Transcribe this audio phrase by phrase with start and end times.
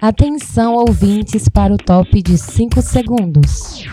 [0.00, 3.84] Atenção, ouvintes, para o top de 5 segundos.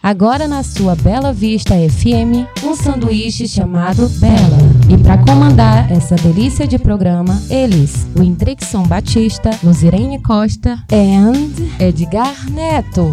[0.00, 4.58] Agora na sua Bela Vista FM, um sanduíche chamado Bela.
[4.88, 12.48] E para comandar essa delícia de programa, eles, o Indrixon Batista, Luzirene Costa e Edgar
[12.50, 13.10] Neto.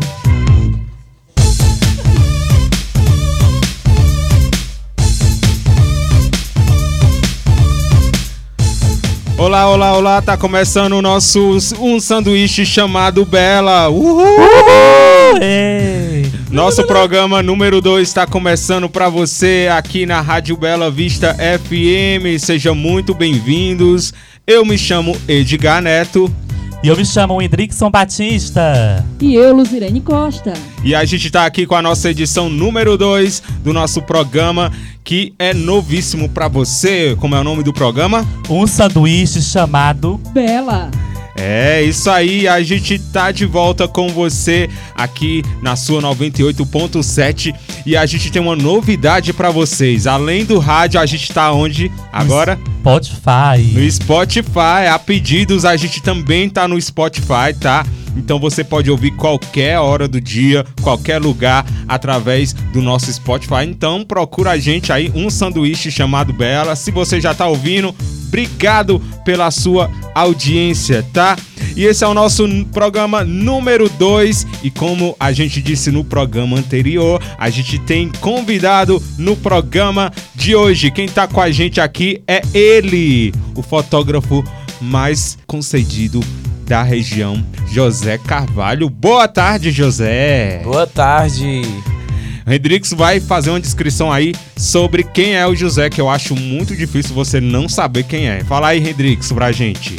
[9.41, 13.89] Olá, olá, olá, tá começando o nosso um sanduíche chamado Bela.
[13.89, 14.23] Uhul!
[15.41, 16.31] Ei.
[16.51, 22.39] Nosso programa número 2 está começando para você aqui na Rádio Bela Vista FM.
[22.39, 24.13] Sejam muito bem-vindos.
[24.45, 26.31] Eu me chamo Edgar Neto.
[26.83, 29.05] E eu me chamo Hendrickson Batista.
[29.19, 30.53] E eu, Luzirene Costa.
[30.83, 34.71] E a gente tá aqui com a nossa edição número 2 do nosso programa,
[35.03, 37.15] que é novíssimo para você.
[37.19, 38.25] Como é o nome do programa?
[38.49, 40.89] Um sanduíche chamado Bela.
[41.35, 47.95] É, isso aí, a gente tá de volta com você aqui na sua 98.7 e
[47.95, 50.07] a gente tem uma novidade para vocês.
[50.07, 52.59] Além do rádio, a gente tá onde agora?
[52.79, 53.61] Spotify.
[53.73, 54.87] No Spotify.
[54.91, 57.85] A pedidos, a gente também tá no Spotify, tá?
[58.15, 63.65] Então você pode ouvir qualquer hora do dia, qualquer lugar, através do nosso Spotify.
[63.65, 66.75] Então procura a gente aí, um sanduíche chamado Bela.
[66.75, 67.93] Se você já tá ouvindo,
[68.27, 71.35] obrigado pela sua audiência, tá?
[71.75, 74.47] E esse é o nosso programa número 2.
[74.63, 80.55] E como a gente disse no programa anterior, a gente tem convidado no programa de
[80.55, 80.91] hoje.
[80.91, 84.43] Quem tá com a gente aqui é ele, o fotógrafo
[84.81, 86.21] mais concedido
[86.65, 88.89] da região, José Carvalho.
[88.89, 90.61] Boa tarde, José.
[90.63, 91.61] Boa tarde.
[92.45, 96.75] Redrix vai fazer uma descrição aí sobre quem é o José, que eu acho muito
[96.75, 98.43] difícil você não saber quem é.
[98.43, 99.97] Fala aí, Redrix, pra gente.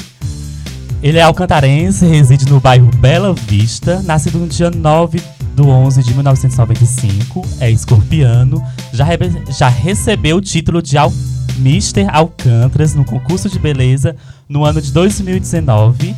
[1.02, 5.20] Ele é alcantarense, reside no bairro Bela Vista, nascido no dia 9
[5.54, 9.16] do 11 de 1995, é escorpiano, já, re
[9.50, 11.12] já recebeu o título de Al
[11.58, 14.16] Mister Alcântaras no concurso de beleza
[14.52, 16.14] no ano de 2019,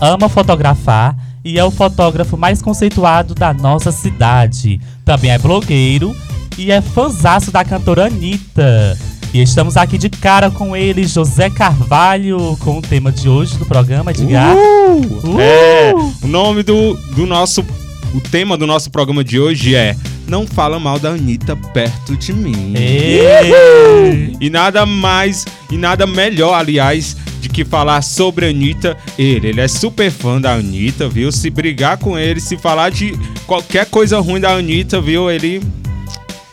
[0.00, 4.80] ama fotografar e é o fotógrafo mais conceituado da nossa cidade.
[5.04, 6.14] Também é blogueiro
[6.56, 8.96] e é fãzaço da cantora Anitta.
[9.34, 13.66] E estamos aqui de cara com ele, José Carvalho, com o tema de hoje do
[13.66, 14.54] programa, Edgar.
[14.54, 15.40] Uh!
[15.40, 15.92] É,
[16.22, 17.64] o nome do, do nosso.
[18.14, 19.96] O tema do nosso programa de hoje é
[20.28, 22.74] Não fala mal da Anitta perto de mim.
[24.38, 28.96] E nada mais e nada melhor, aliás, de que falar sobre a Anitta.
[29.18, 31.32] Ele, ele é super fã da Anitta, viu?
[31.32, 35.28] Se brigar com ele, se falar de qualquer coisa ruim da Anitta, viu?
[35.28, 35.60] Ele.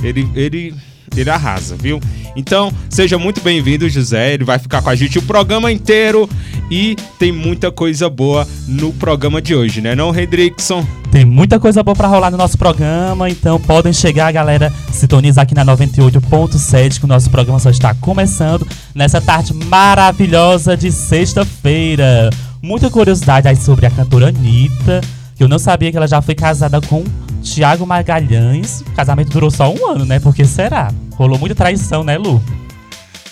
[0.03, 0.27] Ele.
[0.35, 0.75] Ele.
[1.15, 1.99] Ele arrasa, viu?
[2.35, 4.33] Então, seja muito bem-vindo, José.
[4.33, 6.29] Ele vai ficar com a gente o programa inteiro
[6.69, 10.85] e tem muita coisa boa no programa de hoje, né, não, Redrickson?
[11.11, 15.55] Tem muita coisa boa pra rolar no nosso programa, então podem chegar, galera, sintonizar aqui
[15.55, 22.29] na 98.7 que o nosso programa só está começando nessa tarde maravilhosa de sexta-feira.
[22.61, 25.01] Muita curiosidade aí sobre a cantora Anitta,
[25.35, 27.03] que eu não sabia que ela já foi casada com
[27.41, 28.81] Tiago Magalhães.
[28.81, 30.19] O casamento durou só um ano, né?
[30.19, 30.91] Porque será?
[31.15, 32.41] Rolou muita traição, né, Lu?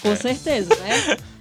[0.02, 1.18] Com certeza, né?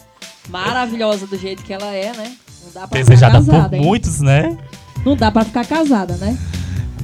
[0.49, 2.33] Maravilhosa do jeito que ela é, né?
[2.65, 3.83] Não dá pra Desejada ficar casada, por hein?
[3.83, 4.57] muitos, né?
[5.05, 6.37] Não dá pra ficar casada, né?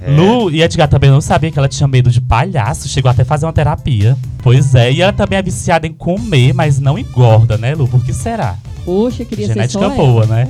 [0.08, 3.24] Lu e Edgar também não sabia que ela tinha medo de palhaço, chegou até a
[3.24, 4.16] fazer uma terapia.
[4.38, 7.86] Pois é, e ela também é viciada em comer, mas não engorda, né, Lu?
[7.86, 8.56] Por que será?
[8.84, 9.94] Poxa, queria ser Genética só ela.
[9.94, 10.48] boa, né?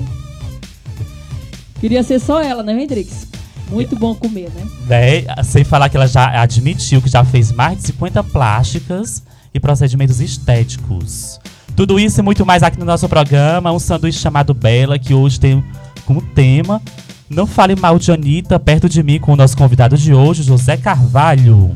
[1.81, 3.27] Queria ser só ela, né, Hendrix?
[3.69, 4.67] Muito bom comer, né?
[4.87, 5.43] né?
[5.45, 9.23] Sem falar que ela já admitiu que já fez mais de 50 plásticas
[9.53, 11.39] e procedimentos estéticos.
[11.77, 15.41] Tudo isso e muito mais aqui no nosso programa, um sanduíche chamado Bela, que hoje
[15.41, 15.65] tem
[16.05, 16.83] como tema
[17.31, 20.77] Não Fale Mal de Anitta, perto de mim com o nosso convidado de hoje, José
[20.77, 21.75] Carvalho.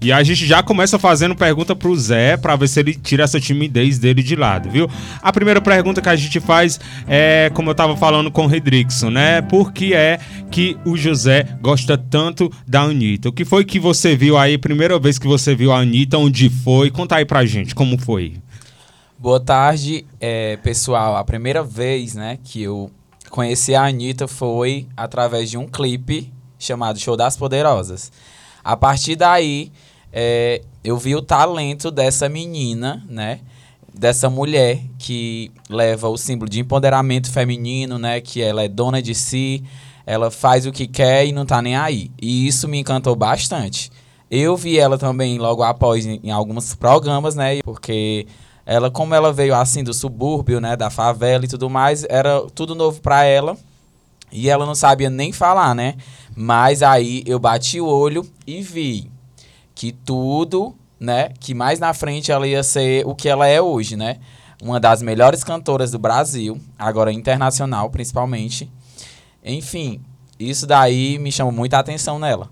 [0.00, 3.40] E a gente já começa fazendo pergunta pro Zé pra ver se ele tira essa
[3.40, 4.88] timidez dele de lado, viu?
[5.22, 6.78] A primeira pergunta que a gente faz
[7.08, 9.40] é, como eu tava falando com o Redrickson, né?
[9.42, 10.18] Por que é
[10.50, 13.30] que o José gosta tanto da Anitta?
[13.30, 16.50] O que foi que você viu aí, primeira vez que você viu a Anitta, onde
[16.50, 16.90] foi?
[16.90, 18.34] Conta aí pra gente como foi.
[19.18, 21.16] Boa tarde, é, pessoal.
[21.16, 22.90] A primeira vez, né, que eu
[23.30, 28.12] conheci a Anitta foi através de um clipe chamado Show das Poderosas.
[28.62, 29.72] A partir daí,
[30.12, 33.40] é, eu vi o talento dessa menina, né?
[33.92, 38.20] Dessa mulher que leva o símbolo de empoderamento feminino, né?
[38.20, 39.64] Que ela é dona de si,
[40.04, 42.10] ela faz o que quer e não tá nem aí.
[42.20, 43.90] E isso me encantou bastante.
[44.30, 47.60] Eu vi ela também logo após em, em alguns programas, né?
[47.62, 48.26] Porque
[48.66, 50.76] ela, como ela veio assim do subúrbio, né?
[50.76, 53.56] Da favela e tudo mais, era tudo novo pra ela.
[54.32, 55.94] E ela não sabia nem falar, né?
[56.34, 59.08] Mas aí eu bati o olho e vi
[59.72, 61.30] que tudo, né?
[61.38, 64.16] Que mais na frente ela ia ser o que ela é hoje, né?
[64.60, 68.68] Uma das melhores cantoras do Brasil, agora internacional principalmente.
[69.44, 70.00] Enfim,
[70.40, 72.50] isso daí me chamou muita atenção nela.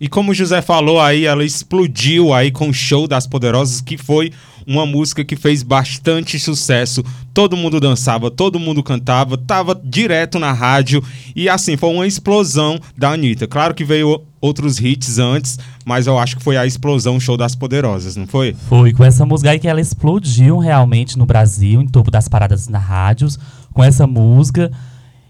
[0.00, 3.96] E como o José falou aí, ela explodiu aí com o Show das Poderosas, que
[3.96, 4.32] foi
[4.66, 7.04] uma música que fez bastante sucesso.
[7.34, 11.02] Todo mundo dançava, todo mundo cantava, tava direto na rádio
[11.34, 13.46] e assim foi uma explosão da Anitta.
[13.46, 17.54] Claro que veio outros hits antes, mas eu acho que foi a explosão Show das
[17.54, 18.54] Poderosas, não foi?
[18.68, 22.68] Foi com essa música aí que ela explodiu realmente no Brasil, em topo das paradas
[22.68, 23.38] na rádios,
[23.72, 24.70] com essa música.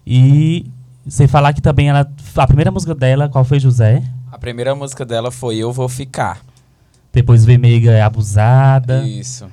[0.06, 0.66] E
[1.06, 2.10] sem falar que também ela.
[2.36, 4.02] A primeira música dela, qual foi, José?
[4.30, 6.40] A primeira música dela foi Eu Vou Ficar.
[7.12, 9.06] Depois veio Meiga Abusada.
[9.06, 9.46] Isso.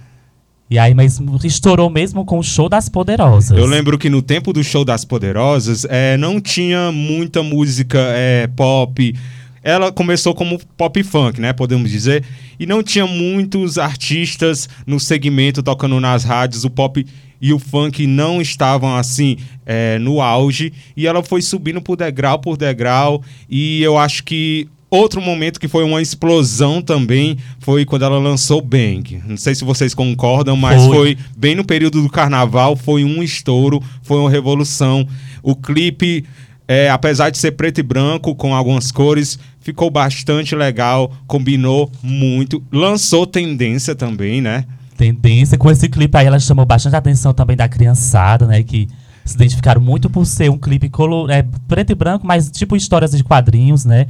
[0.69, 3.57] E aí, mas estourou mesmo com o show das poderosas.
[3.57, 8.45] Eu lembro que no tempo do Show das Poderosas é, não tinha muita música é,
[8.45, 9.15] pop.
[9.63, 11.53] Ela começou como pop funk, né?
[11.53, 12.23] Podemos dizer.
[12.59, 16.63] E não tinha muitos artistas no segmento tocando nas rádios.
[16.63, 17.03] O pop
[17.41, 20.71] e o funk não estavam assim é, no auge.
[20.95, 23.23] E ela foi subindo por degrau por degrau.
[23.49, 28.59] E eu acho que Outro momento que foi uma explosão também foi quando ela lançou
[28.59, 29.21] Bang.
[29.23, 31.17] Não sei se vocês concordam, mas foi, Foi.
[31.37, 35.07] bem no período do carnaval, foi um estouro, foi uma revolução.
[35.43, 36.25] O clipe,
[36.67, 42.63] é, apesar de ser preto e branco, com algumas cores, ficou bastante legal, combinou muito.
[42.71, 44.65] Lançou tendência também, né?
[44.97, 45.55] Tendência.
[45.55, 48.63] Com esse clipe aí, ela chamou bastante atenção também da criançada, né?
[48.63, 48.87] Que
[49.23, 53.11] se identificaram muito por ser um clipe color, é, preto e branco, mas tipo histórias
[53.11, 54.07] de quadrinhos, né?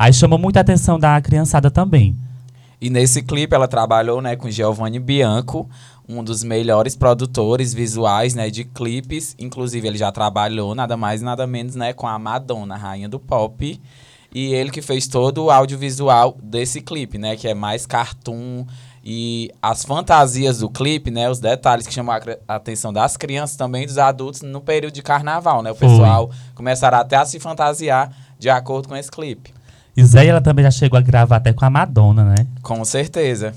[0.00, 2.16] Aí chamou muita atenção da criançada também.
[2.80, 5.68] E nesse clipe ela trabalhou, né, com Giovanni Bianco,
[6.08, 9.36] um dos melhores produtores visuais, né, de clipes.
[9.38, 13.20] Inclusive ele já trabalhou nada mais nada menos, né, com a Madonna, a rainha do
[13.20, 13.78] pop.
[14.34, 18.64] E ele que fez todo o audiovisual desse clipe, né, que é mais cartoon
[19.04, 22.18] e as fantasias do clipe, né, os detalhes que chamam
[22.48, 25.70] a atenção das crianças também dos adultos no período de carnaval, né?
[25.72, 25.86] O Foi.
[25.86, 29.59] pessoal começará até a se fantasiar de acordo com esse clipe.
[30.00, 32.46] E Zé, ela também já chegou a gravar até com a Madonna, né?
[32.62, 33.54] Com certeza.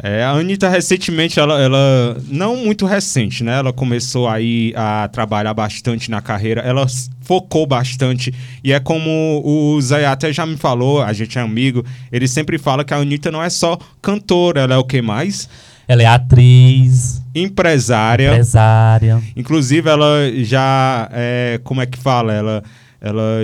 [0.00, 3.58] É, a Anitta recentemente, ela, ela não muito recente, né?
[3.58, 6.86] Ela começou aí a trabalhar bastante na carreira, ela
[7.22, 8.32] focou bastante.
[8.62, 12.58] E é como o Zé até já me falou, a gente é amigo, ele sempre
[12.58, 15.48] fala que a Anitta não é só cantora, ela é o que mais?
[15.88, 18.28] Ela é atriz, Empresária.
[18.28, 19.20] empresária.
[19.34, 21.08] Inclusive, ela já.
[21.12, 22.32] É, como é que fala?
[22.32, 22.62] Ela.
[23.00, 23.40] ela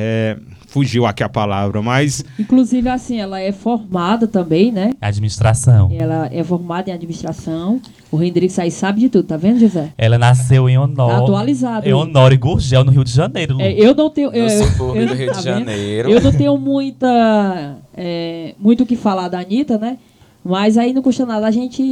[0.00, 0.36] é,
[0.68, 4.92] fugiu aqui a palavra, mas Inclusive, assim, ela é formada também, né?
[5.00, 5.90] Administração.
[5.92, 7.80] Ela é formada em administração.
[8.12, 9.92] O Hendrix aí sabe de tudo, tá vendo, José?
[9.98, 11.22] Ela nasceu em Tá Honor.
[11.24, 11.88] atualizado.
[11.88, 13.60] Em Honor e Gurgel, no Rio de Janeiro.
[13.60, 14.30] É, eu não tenho.
[14.30, 15.58] No eu- subúrbio eu- do Rio tá de vendo?
[15.58, 16.10] Janeiro.
[16.10, 17.76] Eu não tenho muita.
[17.96, 19.98] é, muito o que falar da Anitta, né?
[20.44, 21.82] Mas aí não custa nada a gente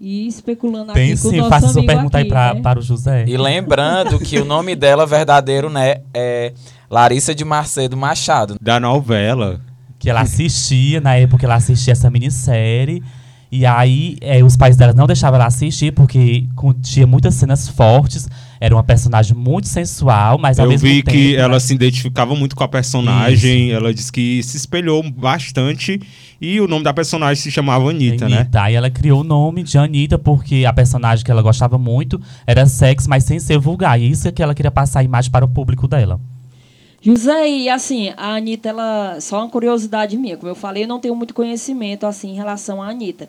[0.00, 2.60] ir especulando Tem aqui com o sim, nosso faça sua pergunta aí aqui, pra, né?
[2.60, 3.24] para o José.
[3.26, 6.52] E lembrando que o nome dela verdadeiro, né, é
[6.90, 8.56] Larissa de Macedo Machado.
[8.60, 9.60] da novela.
[9.98, 13.02] Que ela assistia, na época ela assistia essa minissérie.
[13.50, 16.46] E aí é, os pais dela não deixavam ela assistir porque
[16.82, 18.28] tinha muitas cenas fortes.
[18.60, 21.16] Era uma personagem muito sensual, mas ao Eu mesmo vi tempo.
[21.16, 23.70] que ela né, se identificava muito com a personagem.
[23.72, 26.00] Ela disse que se espelhou bastante.
[26.40, 28.40] E o nome da personagem se chamava Anitta, né?
[28.40, 28.62] Anitta.
[28.62, 32.66] Aí ela criou o nome de Anitta porque a personagem que ela gostava muito era
[32.66, 34.00] sexo, mas sem ser vulgar.
[34.00, 36.20] E isso é que ela queria passar a imagem para o público dela.
[37.00, 39.20] José, e assim, a Anitta, ela.
[39.20, 40.36] Só uma curiosidade minha.
[40.36, 43.28] Como eu falei, eu não tenho muito conhecimento assim em relação à Anitta.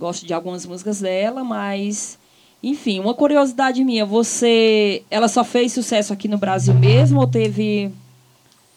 [0.00, 2.18] Gosto de algumas músicas dela, mas.
[2.62, 4.06] Enfim, uma curiosidade minha.
[4.06, 5.02] Você.
[5.10, 7.92] Ela só fez sucesso aqui no Brasil mesmo ou teve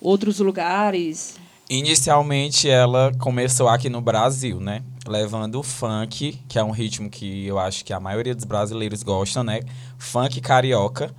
[0.01, 1.35] outros lugares?
[1.69, 4.83] Inicialmente ela começou aqui no Brasil, né?
[5.07, 9.01] Levando o funk, que é um ritmo que eu acho que a maioria dos brasileiros
[9.01, 9.61] gostam, né?
[9.97, 11.13] Funk carioca,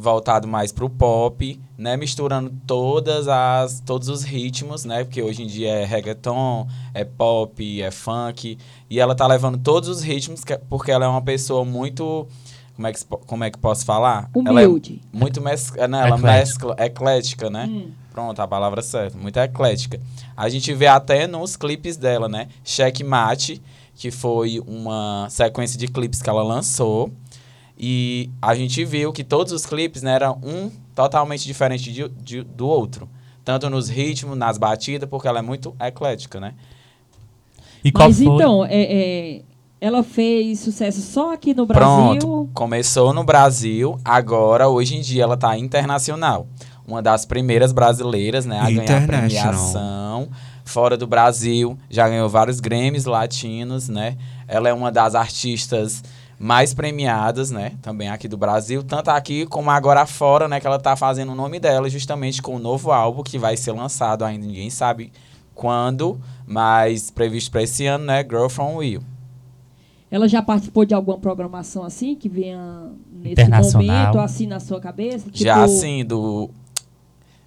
[0.00, 1.96] voltado mais pro pop, né?
[1.96, 5.04] Misturando todas as, todos os ritmos, né?
[5.04, 8.58] Porque hoje em dia é reggaeton, é pop, é funk.
[8.90, 12.26] E ela tá levando todos os ritmos, que- porque ela é uma pessoa muito...
[12.74, 14.28] Como é que, como é que posso falar?
[14.46, 15.00] Ela é Humilde.
[15.10, 17.64] muito mes né, ela mescla, eclética, né?
[17.66, 17.90] Hum.
[18.12, 19.16] Pronto, a palavra certa.
[19.16, 19.98] Muito eclética.
[20.36, 22.48] A gente vê até nos clipes dela, né?
[22.62, 23.62] Checkmate,
[23.94, 27.10] que foi uma sequência de clipes que ela lançou.
[27.78, 32.42] E a gente viu que todos os clipes né, eram um totalmente diferente de, de-
[32.42, 33.08] do outro.
[33.44, 36.54] tanto nos ritmos, nas batidas, porque ela é muito eclética, né?
[37.84, 38.26] E qual Mas foi?
[38.34, 39.42] então, é, é,
[39.80, 42.18] ela fez sucesso só aqui no Brasil.
[42.18, 46.48] Pronto, começou no Brasil, agora, hoje em dia, ela tá internacional.
[46.86, 50.28] Uma das primeiras brasileiras, né, a ganhar premiação
[50.64, 54.16] fora do Brasil, já ganhou vários Grammys latinos, né?
[54.48, 56.02] Ela é uma das artistas
[56.38, 60.78] mais premiadas, né, também aqui do Brasil, tanto aqui como agora fora, né, que ela
[60.78, 64.44] tá fazendo o nome dela justamente com o novo álbum que vai ser lançado ainda,
[64.46, 65.10] ninguém sabe
[65.54, 69.02] quando, mas previsto para esse ano, né, Girl From Will.
[70.10, 73.96] Ela já participou de alguma programação assim, que venha nesse Internacional.
[73.96, 75.26] momento, assim, na sua cabeça?
[75.32, 76.48] Já Tipo, assim, do.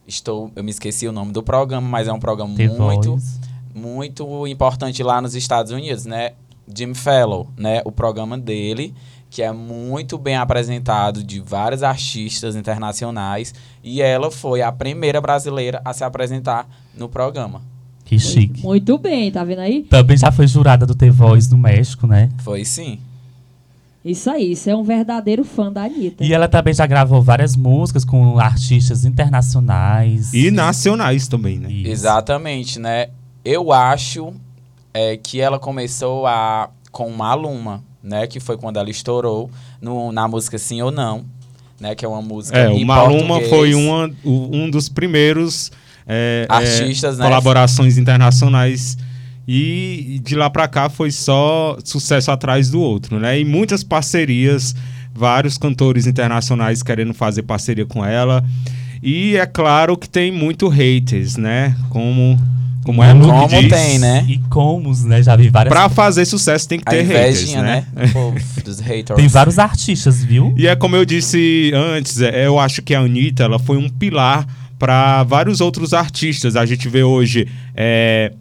[0.05, 0.51] Estou.
[0.55, 3.39] Eu me esqueci o nome do programa, mas é um programa The muito, Voice.
[3.73, 6.31] muito importante lá nos Estados Unidos, né?
[6.73, 7.81] Jim Fellow, né?
[7.85, 8.93] O programa dele,
[9.29, 13.53] que é muito bem apresentado de vários artistas internacionais.
[13.83, 17.61] E ela foi a primeira brasileira a se apresentar no programa.
[18.05, 18.63] Que chique.
[18.63, 19.83] Muito bem, tá vendo aí?
[19.83, 22.29] Também já foi jurada do The Voice no México, né?
[22.39, 22.99] Foi sim.
[24.03, 26.23] Isso aí, isso é um verdadeiro fã da Anitta.
[26.23, 30.33] E ela também já gravou várias músicas com artistas internacionais.
[30.33, 31.71] E nacionais também, né?
[31.71, 31.91] Isso.
[31.91, 33.09] Exatamente, né?
[33.43, 34.33] Eu acho
[34.93, 38.27] é, que ela começou a com Maluma, né?
[38.27, 39.49] Que foi quando ela estourou
[39.81, 41.25] no, na música Sim ou Não,
[41.79, 41.95] né?
[41.95, 45.71] Que é uma música É, o Maluma foi uma, um dos primeiros
[46.07, 47.25] é, Artistas, é, né?
[47.25, 48.97] colaborações internacionais
[49.47, 53.39] e de lá pra cá foi só sucesso atrás do outro, né?
[53.39, 54.75] E muitas parcerias,
[55.13, 58.43] vários cantores internacionais querendo fazer parceria com ela.
[59.01, 61.75] E é claro que tem muito haters, né?
[61.89, 62.37] Como
[62.89, 63.69] como é Como diz.
[63.69, 64.25] tem, né?
[64.27, 65.21] E como, né?
[65.21, 65.71] Já vi várias.
[65.71, 67.85] Pra fazer sucesso tem que A ter haters, né?
[67.93, 68.11] né?
[68.65, 69.15] dos haters.
[69.15, 70.55] Tem vários artistas, viu?
[70.57, 73.87] E é como eu disse antes, é, eu acho que a Anitta ela foi um
[73.87, 74.47] pilar
[74.79, 76.55] para vários outros artistas.
[76.55, 78.33] A gente vê hoje é,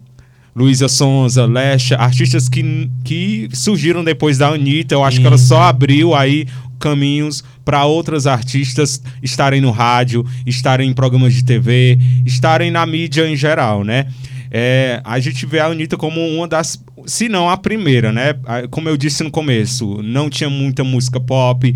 [0.55, 4.95] Luísa Sonza, Lesha, artistas que, que surgiram depois da Anitta.
[4.95, 6.47] Eu acho que ela só abriu aí
[6.79, 13.29] caminhos para outras artistas estarem no rádio, estarem em programas de TV, estarem na mídia
[13.29, 14.07] em geral, né?
[14.51, 18.33] É, a gente vê a Anitta como uma das, se não a primeira, né?
[18.71, 21.73] Como eu disse no começo, não tinha muita música pop.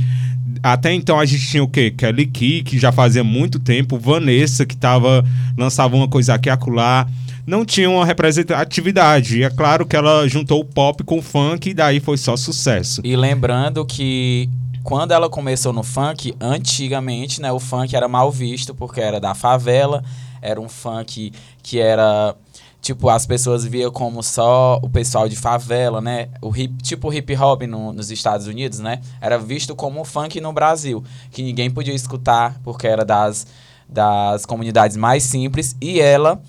[0.62, 1.92] Até então a gente tinha o quê?
[1.92, 5.24] Kelly Key, que já fazia muito tempo, Vanessa, que tava,
[5.58, 7.06] lançava uma coisa aqui acolá.
[7.46, 9.39] Não tinha uma representatividade.
[9.39, 12.38] E é claro que ela juntou o pop com o funk e daí foi só
[12.38, 13.01] sucesso.
[13.03, 14.50] E lembrando que
[14.84, 19.36] quando ela começou no funk, antigamente, né, o funk era mal visto porque era da
[19.36, 20.03] favela,
[20.42, 22.36] era um funk que era
[22.84, 26.28] tipo as pessoas via como só o pessoal de favela, né?
[26.42, 29.00] O hip, tipo o hip hop no- nos Estados Unidos, né?
[29.22, 33.48] Era visto como o funk no Brasil, que ninguém podia escutar porque era das
[33.88, 36.42] das comunidades mais simples e ela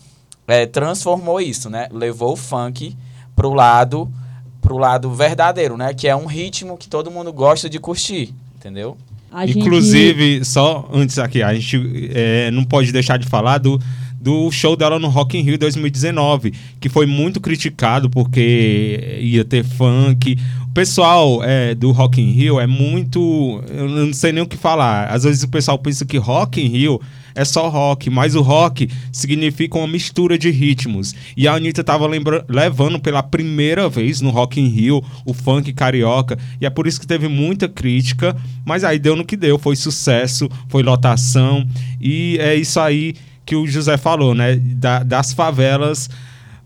[0.49, 1.89] é, transformou isso, né?
[1.93, 2.97] Levou o funk
[3.37, 4.11] pro lado
[4.61, 5.95] pro lado verdadeiro, né?
[5.95, 8.97] Que é um ritmo que todo mundo gosta de curtir, entendeu?
[9.31, 13.79] A gente- Inclusive, só antes aqui, a gente é, não pode deixar de falar do,
[14.25, 19.63] do show dela no Rock in Rio 2019, que foi muito criticado porque ia ter
[19.63, 20.39] funk.
[20.63, 23.63] O pessoal é, do Rock in Rio é muito...
[23.69, 25.09] Eu não sei nem o que falar.
[25.09, 26.99] Às vezes o pessoal pensa que Rock in Rio
[27.35, 31.15] é só rock, mas o rock significa uma mistura de ritmos.
[31.37, 35.73] E a Anitta tava lembra- levando pela primeira vez no Rock in Rio o funk
[35.73, 39.59] carioca, e é por isso que teve muita crítica, mas aí deu no que deu,
[39.59, 41.67] foi sucesso, foi lotação,
[42.01, 44.57] e é isso aí que o José falou, né?
[44.57, 46.09] Da- das favelas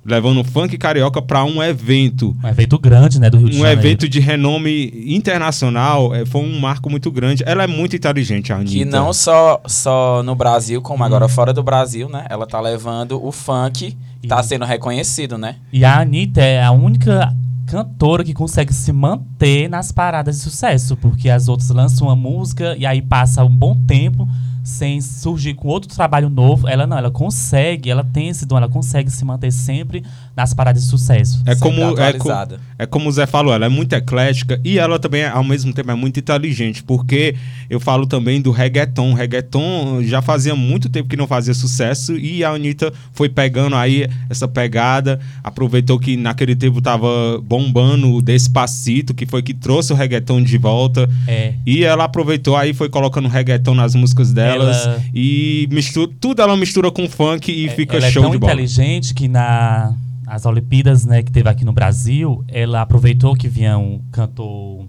[0.05, 2.35] levando o funk carioca para um evento.
[2.43, 3.81] Um evento grande, né, do Rio de Um Janeiro.
[3.81, 7.43] evento de renome internacional, é, foi um marco muito grande.
[7.47, 8.73] Ela é muito inteligente, a Anitta.
[8.73, 11.07] Que não só, só no Brasil, como Hum.
[11.07, 12.25] agora fora do Brasil, né?
[12.31, 13.95] Ela tá levando o funk,
[14.27, 15.57] tá E- sendo reconhecido, né?
[15.71, 17.35] E a Anitta é a única
[17.67, 22.75] cantora que consegue se manter nas paradas de sucesso, porque as outras lançam uma música
[22.79, 24.27] e aí passa um bom tempo
[24.69, 26.69] sem surgir com outro trabalho novo.
[26.69, 30.05] Ela não, ela consegue, ela tem esse dom, ela consegue se manter sempre
[30.39, 31.43] nas paradas de sucesso.
[31.45, 32.31] É como, é, co-
[32.79, 35.91] é como o Zé falou, ela é muito eclética e ela também, ao mesmo tempo,
[35.91, 37.35] é muito inteligente, porque
[37.69, 39.11] eu falo também do reggaeton.
[39.11, 43.75] O reggaeton já fazia muito tempo que não fazia sucesso e a Anitta foi pegando
[43.75, 47.09] aí essa pegada, aproveitou que naquele tempo tava
[47.43, 51.09] bombando o Despacito, que foi que trouxe o reggaeton de volta.
[51.27, 51.55] É.
[51.67, 56.57] E ela aproveitou aí, foi colocando reggaeton nas músicas delas Ela- e mistura, tudo ela
[56.57, 58.53] mistura com funk e fica ela show é tão de bola.
[58.53, 59.93] inteligente que na
[60.29, 64.87] as Olimpíadas, né, que teve aqui no Brasil, ela aproveitou que vinha um cantor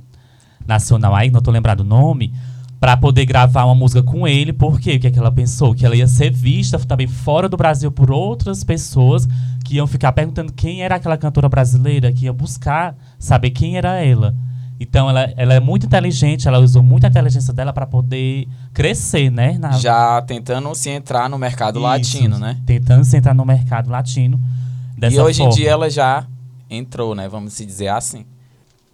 [0.65, 2.34] nacional aí, não tô lembrado o nome,
[2.79, 5.75] Pra poder gravar uma música com ele, porque o que, é que ela pensou?
[5.75, 9.27] Que ela ia ser vista também fora do Brasil por outras pessoas
[9.65, 14.01] que iam ficar perguntando quem era aquela cantora brasileira, que ia buscar saber quem era
[14.01, 14.34] ela.
[14.79, 19.58] Então ela, ela é muito inteligente, ela usou muita inteligência dela para poder crescer, né?
[19.60, 22.62] Na, Já tentando se entrar no mercado Isso, latino, né?
[22.65, 24.39] Tentando se entrar no mercado latino.
[25.00, 25.53] Dessa e hoje forma.
[25.53, 26.27] em dia ela já
[26.70, 27.27] entrou, né?
[27.29, 28.25] Vamos se dizer assim.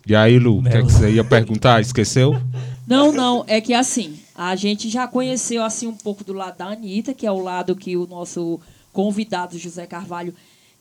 [0.07, 1.81] E aí, Lu, o que, é que você ia perguntar?
[1.81, 2.39] Esqueceu?
[2.85, 6.67] Não, não, é que assim, a gente já conheceu assim um pouco do lado da
[6.67, 8.59] Anitta, que é o lado que o nosso
[8.93, 10.31] convidado José Carvalho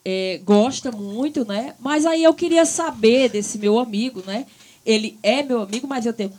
[0.04, 1.74] eh, gosta muito, né?
[1.80, 4.44] Mas aí eu queria saber desse meu amigo, né?
[4.84, 6.30] Ele é meu amigo, mas eu tenho.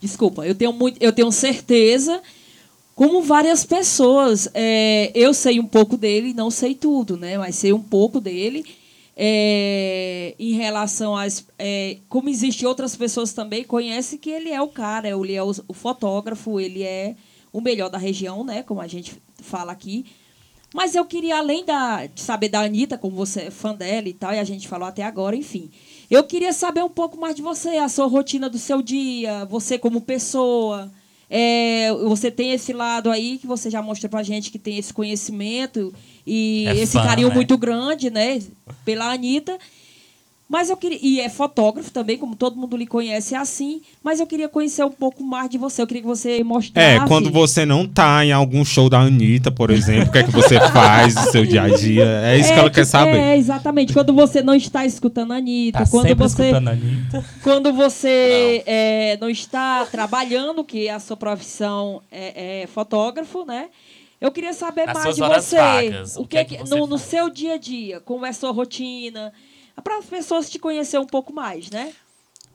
[0.00, 2.22] Desculpa, eu tenho muito, eu tenho certeza,
[3.00, 7.38] como várias pessoas, eh, eu sei um pouco dele, não sei tudo, né?
[7.38, 8.62] Mas sei um pouco dele.
[9.16, 11.46] É, em relação às.
[11.58, 15.50] É, como existem outras pessoas também, conhece que ele é o cara, ele é o,
[15.66, 17.16] o fotógrafo, ele é
[17.50, 18.62] o melhor da região, né?
[18.62, 20.04] Como a gente fala aqui.
[20.74, 24.12] Mas eu queria, além da, de saber da Anitta, como você é fã dela e
[24.12, 25.70] tal, e a gente falou até agora, enfim.
[26.10, 29.78] Eu queria saber um pouco mais de você, a sua rotina do seu dia, você
[29.78, 30.92] como pessoa.
[31.32, 34.92] É, você tem esse lado aí que você já mostrou pra gente que tem esse
[34.92, 35.94] conhecimento
[36.26, 37.34] e É esse fã, carinho né?
[37.34, 38.42] muito grande, né?
[38.84, 39.56] Pela Anitta.
[40.50, 40.98] Mas eu queria.
[41.00, 43.82] E é fotógrafo também, como todo mundo lhe conhece, é assim.
[44.02, 45.80] Mas eu queria conhecer um pouco mais de você.
[45.80, 46.96] Eu queria que você mostrasse.
[46.96, 50.24] É, quando você não tá em algum show da Anitta, por exemplo, o que é
[50.24, 52.04] que você faz no seu dia a dia?
[52.24, 53.16] É isso que ela quer saber.
[53.16, 53.92] É, exatamente.
[53.92, 56.42] Quando você não está escutando a Anitta, Tá quando sempre você.
[56.42, 57.24] escutando a Anitta.
[57.44, 63.68] Quando você é, não está trabalhando, que a sua profissão é, é fotógrafo, né?
[64.20, 65.56] Eu queria saber Nas mais suas de horas você.
[65.56, 68.32] vagas, o que é que, você no, no seu dia a dia, como é a
[68.32, 69.32] sua rotina,
[69.80, 71.92] para as pessoas te conhecer um pouco mais, né?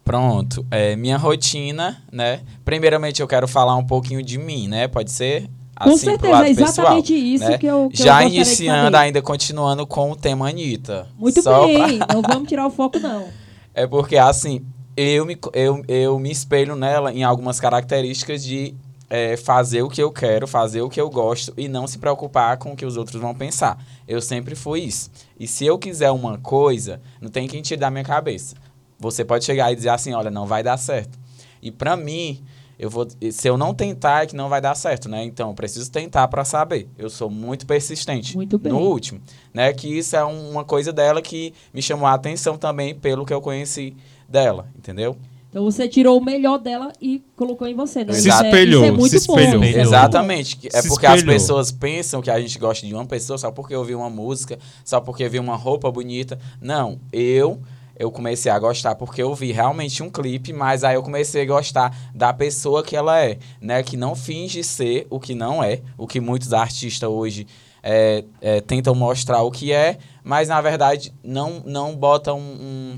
[0.03, 0.65] Pronto.
[0.70, 2.41] É, minha rotina, né?
[2.63, 4.88] Primeiramente eu quero falar um pouquinho de mim, né?
[4.88, 5.50] Pode ser?
[5.77, 7.58] Com Assim, pro certeza, é exatamente pessoal, isso né?
[7.58, 11.08] que eu que eu Já de iniciando, ainda continuando com o tema Anitta.
[11.17, 13.27] Muito bem, pra- não vamos tirar o foco, não.
[13.74, 14.65] É porque, assim,
[14.96, 18.74] eu me, eu, eu me espelho nela em algumas características de
[19.15, 22.57] é, fazer o que eu quero, fazer o que eu gosto e não se preocupar
[22.57, 23.77] com o que os outros vão pensar.
[24.07, 25.09] Eu sempre fui isso.
[25.39, 28.55] E se eu quiser uma coisa, não tem quem tirar da minha cabeça.
[28.99, 31.17] Você pode chegar e dizer assim, olha, não vai dar certo.
[31.61, 32.43] E pra mim,
[32.77, 35.23] eu vou, se eu não tentar, é que não vai dar certo, né?
[35.23, 36.87] Então, eu preciso tentar pra saber.
[36.97, 38.35] Eu sou muito persistente.
[38.35, 38.71] Muito bem.
[38.71, 39.19] No último,
[39.53, 39.71] né?
[39.73, 43.33] Que isso é um- uma coisa dela que me chamou a atenção também pelo que
[43.33, 43.95] eu conheci
[44.27, 45.15] dela, entendeu?
[45.55, 48.11] Então você tirou o melhor dela e colocou em você, né?
[48.11, 49.63] Se Isso é- espelhou, isso é muito se bom, espelhou.
[49.63, 50.59] é muito Exatamente.
[50.74, 51.33] É Se porque as espelhou.
[51.33, 55.00] pessoas pensam que a gente gosta de uma pessoa só porque ouviu uma música, só
[55.00, 56.37] porque viu uma roupa bonita.
[56.59, 57.61] Não, eu
[57.98, 61.46] eu comecei a gostar porque eu vi realmente um clipe, mas aí eu comecei a
[61.46, 63.81] gostar da pessoa que ela é, né?
[63.81, 67.48] Que não finge ser o que não é, o que muitos artistas hoje
[67.81, 72.98] é, é, tentam mostrar o que é, mas na verdade não, não botam um,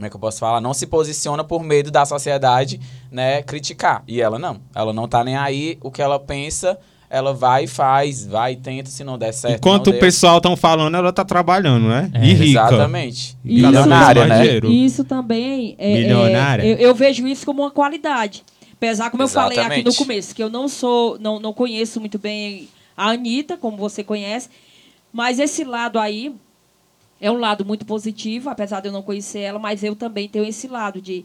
[0.00, 0.62] como é que eu posso falar?
[0.62, 2.80] Não se posiciona por medo da sociedade,
[3.12, 4.02] né, criticar.
[4.08, 4.58] E ela não.
[4.74, 5.76] Ela não tá nem aí.
[5.82, 6.78] O que ela pensa,
[7.10, 9.56] ela vai e faz, vai e tenta, se não der certo.
[9.58, 10.00] Enquanto não o deu.
[10.00, 12.10] pessoal estão falando, ela tá trabalhando, né?
[12.14, 12.60] É, e rica.
[12.62, 13.36] Exatamente.
[13.44, 14.46] E Milionária, né?
[14.70, 16.62] Isso também é, Milionária.
[16.62, 18.42] é- eu, eu vejo isso como uma qualidade.
[18.72, 19.98] Apesar, como eu falei aqui no Exatamente.
[19.98, 24.48] começo, que eu não sou, não, não conheço muito bem a Anitta, como você conhece,
[25.12, 26.34] mas esse lado aí
[27.20, 30.44] é um lado muito positivo, apesar de eu não conhecer ela, mas eu também tenho
[30.44, 31.24] esse lado de,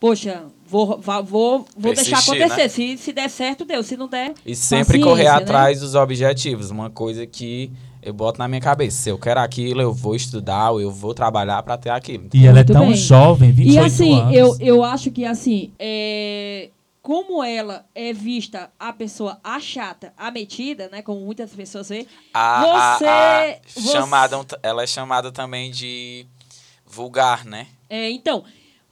[0.00, 2.62] poxa, vou, vou, vou deixar Persistir, acontecer.
[2.62, 2.68] né?
[2.68, 3.82] Se, se der certo, deu.
[3.82, 4.34] Se não der.
[4.44, 5.30] E sempre correr né?
[5.30, 6.70] atrás dos objetivos.
[6.70, 7.70] Uma coisa que
[8.02, 9.02] eu boto na minha cabeça.
[9.02, 12.28] Se eu quero aquilo, eu vou estudar, eu vou trabalhar pra ter aquilo.
[12.34, 12.96] E ela é Muito tão bem.
[12.96, 14.36] jovem, 28 E assim, anos.
[14.36, 16.70] eu, eu acho que assim, é,
[17.06, 21.02] como ela é vista a pessoa a chata, a metida, né?
[21.02, 22.04] Como muitas pessoas veem.
[22.34, 22.62] A,
[22.94, 26.26] a- Você- a você- chamada, ela é chamada também de
[26.84, 27.68] vulgar, né?
[27.88, 28.42] É, então,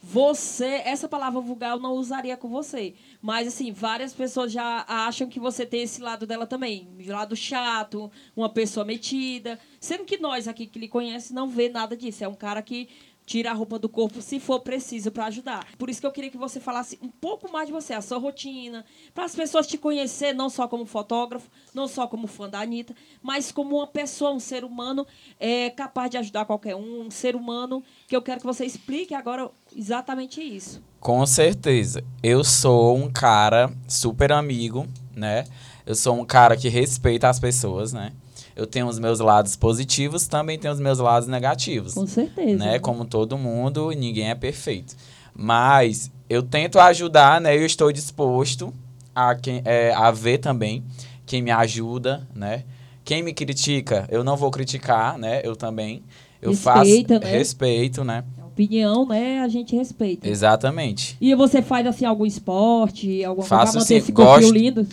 [0.01, 2.95] você, essa palavra vulgar eu não usaria com você.
[3.21, 6.87] Mas, assim, várias pessoas já acham que você tem esse lado dela também.
[7.01, 9.59] Um lado chato, uma pessoa metida.
[9.81, 12.23] Sendo que nós aqui que lhe conhece não vê nada disso.
[12.23, 12.89] É um cara que
[13.27, 15.67] tira a roupa do corpo se for preciso para ajudar.
[15.79, 18.19] Por isso que eu queria que você falasse um pouco mais de você, a sua
[18.19, 18.85] rotina,
[19.15, 22.95] para as pessoas te conhecer não só como fotógrafo, não só como fã da Anitta,
[23.23, 25.07] mas como uma pessoa, um ser humano
[25.39, 29.15] é capaz de ajudar qualquer um, um ser humano que eu quero que você explique
[29.15, 30.83] agora exatamente isso.
[31.01, 32.05] Com certeza.
[32.23, 35.45] Eu sou um cara super amigo, né?
[35.87, 38.13] Eu sou um cara que respeita as pessoas, né?
[38.57, 41.95] Eu tenho os meus lados positivos, também tenho os meus lados negativos.
[41.95, 42.57] Com certeza.
[42.57, 42.79] Né?
[42.79, 44.95] Como todo mundo, ninguém é perfeito.
[45.35, 47.57] Mas eu tento ajudar, né?
[47.57, 48.73] Eu estou disposto,
[49.15, 50.85] a, quem, é, a ver também
[51.27, 52.65] quem me ajuda, né?
[53.05, 55.41] Quem me critica, eu não vou criticar, né?
[55.45, 56.03] Eu também.
[56.41, 57.39] Eu Respeita, faço né?
[57.39, 58.25] respeito, né?
[58.47, 59.41] Opinião, né?
[59.41, 60.29] A gente respeita.
[60.29, 61.17] Exatamente.
[61.21, 64.53] E você faz assim algum esporte, alguma coisa Faço, pra manter sim, esse gosto.
[64.53, 64.87] lindo?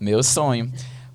[0.00, 0.72] Meu sonho.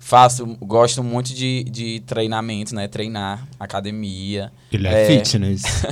[0.08, 2.88] Faço, gosto muito de, de treinamento, né?
[2.88, 4.50] Treinar, academia.
[4.72, 5.06] Ele é, É.
[5.06, 5.60] fitness.
[5.84, 5.86] você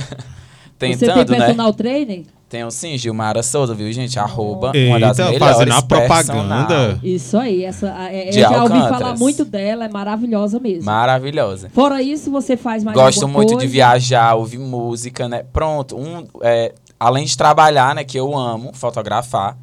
[0.79, 1.37] tem Tentando, né?
[1.37, 2.23] personal trainer?
[2.49, 4.17] Tenho sim, Gilmara Souza, viu, gente?
[4.17, 6.99] Arroba, uma das Eita, melhores fazendo a propaganda.
[7.03, 8.97] Isso aí, essa, é, De eu já ouvi Alcântaras.
[8.97, 10.85] falar muito dela, é maravilhosa mesmo.
[10.85, 11.69] Maravilhosa.
[11.69, 13.71] Fora isso, você faz mais Gosto muito de coisa?
[13.71, 15.43] viajar, ouvir música, né?
[15.53, 19.55] Pronto, um, é, além de trabalhar, né, que eu amo fotografar,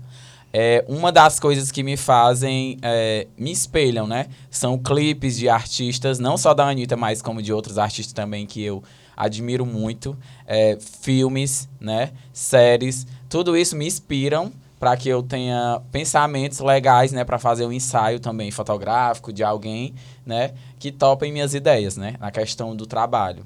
[0.57, 4.29] é, uma das coisas que me fazem, é, me espelham, né?
[4.49, 8.63] São clipes de artistas, não só da Anitta, mas como de outros artistas também que
[8.63, 8.81] eu
[9.17, 10.17] admiro muito.
[10.47, 12.13] É, filmes, né?
[12.33, 17.25] Séries, tudo isso me inspiram para que eu tenha pensamentos legais, né?
[17.25, 19.93] Para fazer um ensaio também fotográfico de alguém,
[20.25, 20.53] né?
[20.79, 22.15] Que topem minhas ideias, né?
[22.21, 23.45] Na questão do trabalho.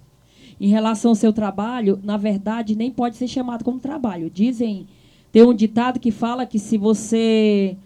[0.61, 4.29] Em relação ao seu trabalho, na verdade, nem pode ser chamado como trabalho.
[4.29, 4.87] Dizem,
[5.39, 7.77] tem um ditado que fala que se você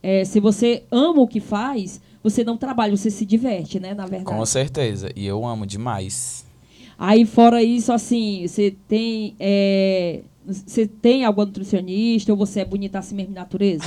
[0.00, 3.92] é, se você ama o que faz, você não trabalha, você se diverte, né?
[3.92, 4.36] Na verdade.
[4.36, 5.10] Com certeza.
[5.16, 6.44] E eu amo demais.
[6.96, 13.00] Aí fora isso, assim, você tem é, você tem alguma nutricionista ou você é bonita
[13.00, 13.82] assim mesmo de natureza?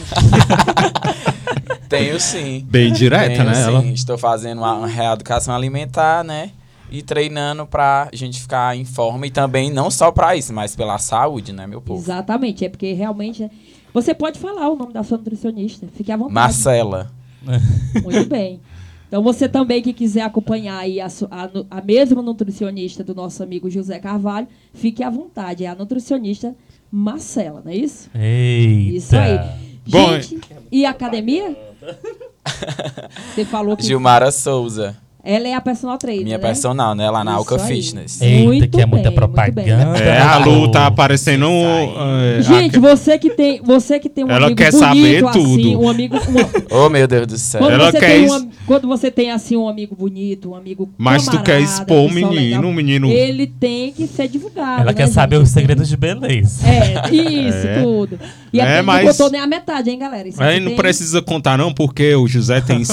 [1.88, 2.65] Tenho sim.
[2.69, 3.54] Bem direta, Tenho, né?
[3.54, 3.62] sim.
[3.62, 3.86] Ela.
[3.86, 6.51] Estou fazendo uma reeducação alimentar, né?
[6.95, 9.27] E treinando pra gente ficar em forma.
[9.27, 12.01] E também não só pra isso, mas pela saúde, né, meu povo?
[12.01, 13.49] Exatamente, é porque realmente
[13.93, 16.34] você pode falar o nome da sua nutricionista, fique à vontade.
[16.34, 17.12] Marcela.
[18.01, 18.62] Muito bem.
[19.08, 23.69] Então você também que quiser acompanhar aí a, a a mesma nutricionista do nosso amigo
[23.69, 25.65] José Carvalho, fique à vontade.
[25.65, 26.55] É a nutricionista
[26.91, 28.10] Marcela, não é isso?
[28.15, 28.97] Eita.
[28.97, 29.39] Isso aí.
[29.88, 30.39] Bom, Gente,
[30.71, 31.55] e a academia?
[33.36, 34.95] Você falou que Gilmara Souza.
[35.25, 36.41] Ela é a personal trainer, Minha né?
[36.47, 37.09] personal, né?
[37.09, 37.81] Lá na Isso Alca aí.
[37.81, 38.21] Fitness.
[38.21, 39.43] Eita, Muito que é muita bem, muito bem.
[39.53, 39.97] propaganda.
[39.99, 41.45] É, a Lu tá aparecendo.
[41.47, 45.25] é, Gente, a- você que tem, você que tem um Ela amigo quer bonito saber
[45.25, 45.81] assim, tudo.
[45.81, 46.49] um amigo, uma-
[46.85, 47.61] Oh, meu Deus do céu.
[47.61, 51.25] quando Ela você quer um quando você tem assim um amigo bonito, um amigo Mas
[51.25, 53.07] tu quer expor o menino, o menino.
[53.07, 54.81] Ele tem que ser divulgado.
[54.81, 55.13] Ela né, quer gente?
[55.13, 56.65] saber os segredos de beleza.
[56.67, 57.81] É, isso, É.
[57.81, 58.19] tudo.
[58.53, 60.27] E É, até não mas- botou nem a metade, hein, galera?
[60.27, 62.83] Isso Aí não tem- precisa contar, não, porque o José tem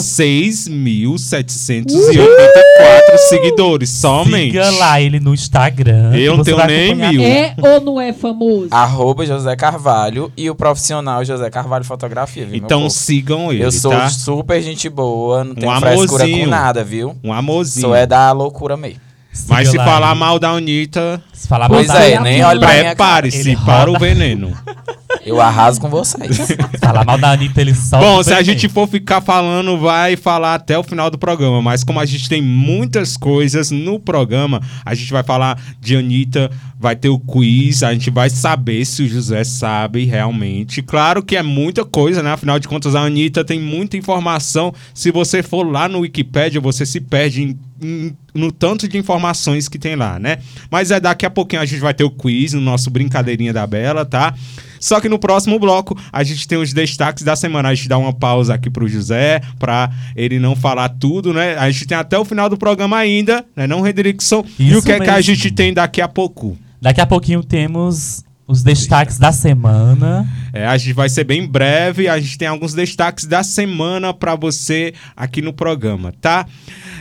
[2.26, 4.52] 6.784 seguidores somente.
[4.52, 6.14] Siga lá ele no Instagram.
[6.16, 7.22] Eu não tenho nem mil.
[7.22, 8.68] É ou não é famoso?
[8.70, 13.90] Arroba José Carvalho e o profissional José Carvalho Fotografia, viu, Então sigam ele, Eu sou
[13.90, 14.08] tá?
[14.08, 16.44] super gente boa, não tenho Um frescura amorzinho.
[16.44, 17.16] com nada, viu?
[17.22, 17.86] Um amorzinho.
[17.86, 19.00] Sou é da loucura mesmo.
[19.32, 20.18] Siga Mas se lá falar ele.
[20.20, 24.52] mal da Anitta, Se falar Pois mal da- é, nem olha prepare-se para o veneno.
[25.24, 26.38] Eu arraso com vocês.
[26.80, 27.98] Falar mal da Anitta, ele só.
[28.00, 31.60] Bom, se a gente for ficar falando, vai falar até o final do programa.
[31.62, 36.50] Mas como a gente tem muitas coisas no programa, a gente vai falar de Anitta,
[36.78, 40.82] vai ter o quiz, a gente vai saber se o José sabe realmente.
[40.82, 42.32] Claro que é muita coisa, né?
[42.32, 44.74] Afinal de contas, a Anitta tem muita informação.
[44.92, 49.78] Se você for lá no Wikipedia, você se perde em- no tanto de informações que
[49.78, 50.38] tem lá, né?
[50.70, 53.66] Mas é daqui a pouquinho a gente vai ter o quiz no nosso Brincadeirinha da
[53.66, 54.34] Bela, tá?
[54.82, 57.68] Só que no próximo bloco a gente tem os destaques da semana.
[57.68, 61.56] A gente dá uma pausa aqui pro José pra ele não falar tudo, né?
[61.56, 63.68] A gente tem até o final do programa ainda, né?
[63.68, 64.44] Não, Redrickson?
[64.58, 65.22] E o que é que a mesmo.
[65.22, 66.58] gente tem daqui a pouco?
[66.80, 70.28] Daqui a pouquinho temos os destaques da semana.
[70.52, 74.34] É, a gente vai ser bem breve, a gente tem alguns destaques da semana pra
[74.34, 76.46] você aqui no programa, tá?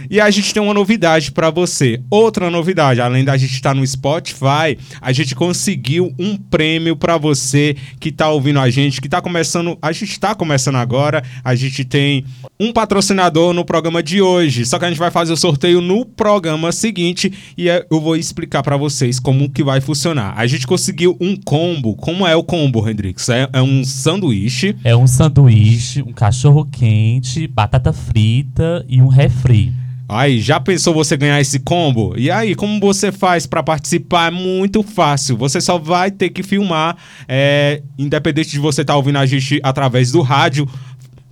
[0.09, 2.01] E a gente tem uma novidade pra você.
[2.09, 7.75] Outra novidade, além da gente estar no Spotify, a gente conseguiu um prêmio pra você
[7.99, 11.23] que tá ouvindo a gente, que tá começando, a gente tá começando agora.
[11.43, 12.25] A gente tem
[12.59, 16.05] um patrocinador no programa de hoje, só que a gente vai fazer o sorteio no
[16.05, 20.33] programa seguinte e eu vou explicar pra vocês como que vai funcionar.
[20.37, 21.95] A gente conseguiu um combo.
[21.95, 23.29] Como é o combo, Hendrix?
[23.29, 24.75] É, é um sanduíche.
[24.83, 29.73] É um sanduíche, um cachorro quente, batata frita e um refri.
[30.13, 32.13] Aí, já pensou você ganhar esse combo?
[32.17, 34.27] E aí, como você faz pra participar?
[34.27, 35.37] É muito fácil.
[35.37, 36.97] Você só vai ter que filmar,
[37.29, 40.67] é, independente de você estar ouvindo a gente através do rádio.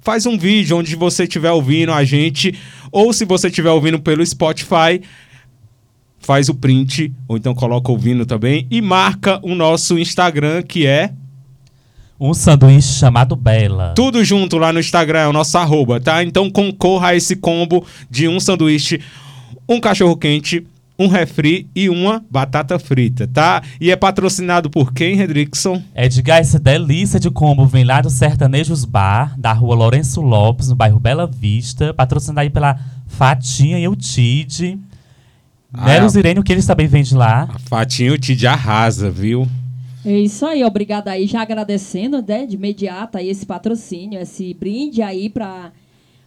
[0.02, 2.58] Faz um vídeo onde você estiver ouvindo a gente,
[2.90, 5.02] ou se você estiver ouvindo pelo Spotify,
[6.30, 11.12] faz o print, ou então coloca ouvindo também, e marca o nosso Instagram, que é
[12.20, 13.96] Um sanduíche chamado Bela.
[13.96, 16.24] tudo junto lá no Instagram, é o nosso arroba, tá?
[16.24, 19.02] Então concorra a esse combo de um sanduíche,
[19.68, 20.68] um cachorro quente
[21.00, 23.64] um refri e uma batata frita, tá?
[23.80, 25.82] E é patrocinado por quem, Redrickson?
[25.96, 30.76] Edgar, essa delícia de combo vem lá do Sertanejos Bar, da rua Lourenço Lopes, no
[30.76, 34.78] bairro Bela Vista, patrocinado aí pela Fatinha e o Tide.
[35.74, 37.48] Ah, Neros Irene, o que eles também vendem lá.
[37.54, 39.48] A Fatinho te de arrasa, viu?
[40.06, 45.02] É isso aí, obrigada aí, já agradecendo, né, de imediato aí esse patrocínio, esse brinde
[45.02, 45.72] aí pra,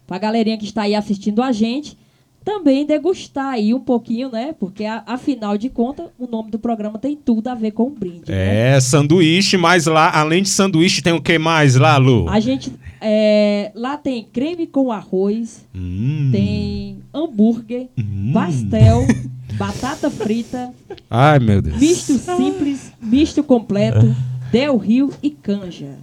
[0.05, 1.97] pra galerinha que está aí assistindo a gente.
[2.43, 7.15] Também degustar aí um pouquinho, né, porque afinal de contas, o nome do programa tem
[7.15, 8.75] tudo a ver com o brinde, né?
[8.75, 12.27] É, sanduíche, mas lá, além de sanduíche, tem o que mais lá, Lu?
[12.29, 16.29] A gente, é, lá tem creme com arroz, Hum.
[16.31, 18.31] tem hambúrguer, Hum.
[18.33, 19.05] pastel,
[19.57, 20.71] batata frita,
[21.09, 21.77] Ai, meu Deus.
[21.79, 24.13] misto simples, misto completo,
[24.51, 25.97] Del Rio e canja.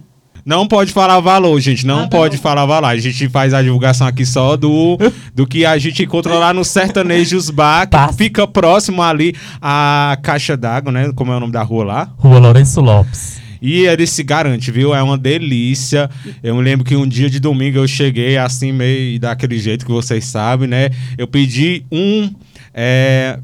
[0.45, 1.85] Não pode falar valor, gente.
[1.85, 2.09] Não Ah, não.
[2.09, 2.87] pode falar valor.
[2.87, 4.97] A gente faz a divulgação aqui só do,
[5.35, 8.13] do que a gente encontra lá no Sertanejos Bar, que Passa.
[8.13, 11.11] fica próximo ali à Caixa d'Água, né?
[11.15, 12.09] Como é o nome da rua lá?
[12.17, 13.39] Rua Lourenço Lopes.
[13.61, 14.95] E ele se garante, viu?
[14.95, 16.09] É uma delícia.
[16.41, 19.91] Eu me lembro que um dia de domingo eu cheguei assim, meio daquele jeito que
[19.91, 20.89] vocês sabem, né?
[21.15, 22.33] Eu pedi um
[22.73, 23.37] é,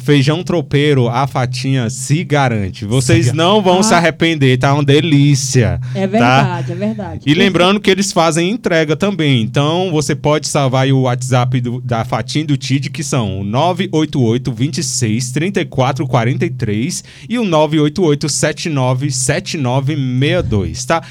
[0.00, 2.84] feijão tropeiro, a fatinha se garante.
[2.84, 3.82] Vocês Se não vão Ah.
[3.82, 5.80] se arrepender, tá uma delícia.
[5.94, 7.20] É verdade, é verdade.
[7.24, 9.40] E lembrando que eles fazem entrega também.
[9.42, 13.44] Então você pode salvar aí o WhatsApp do- da Fatim do TID, que são o
[13.44, 21.02] 988 26 34 43 e o 988 79 7962, tá?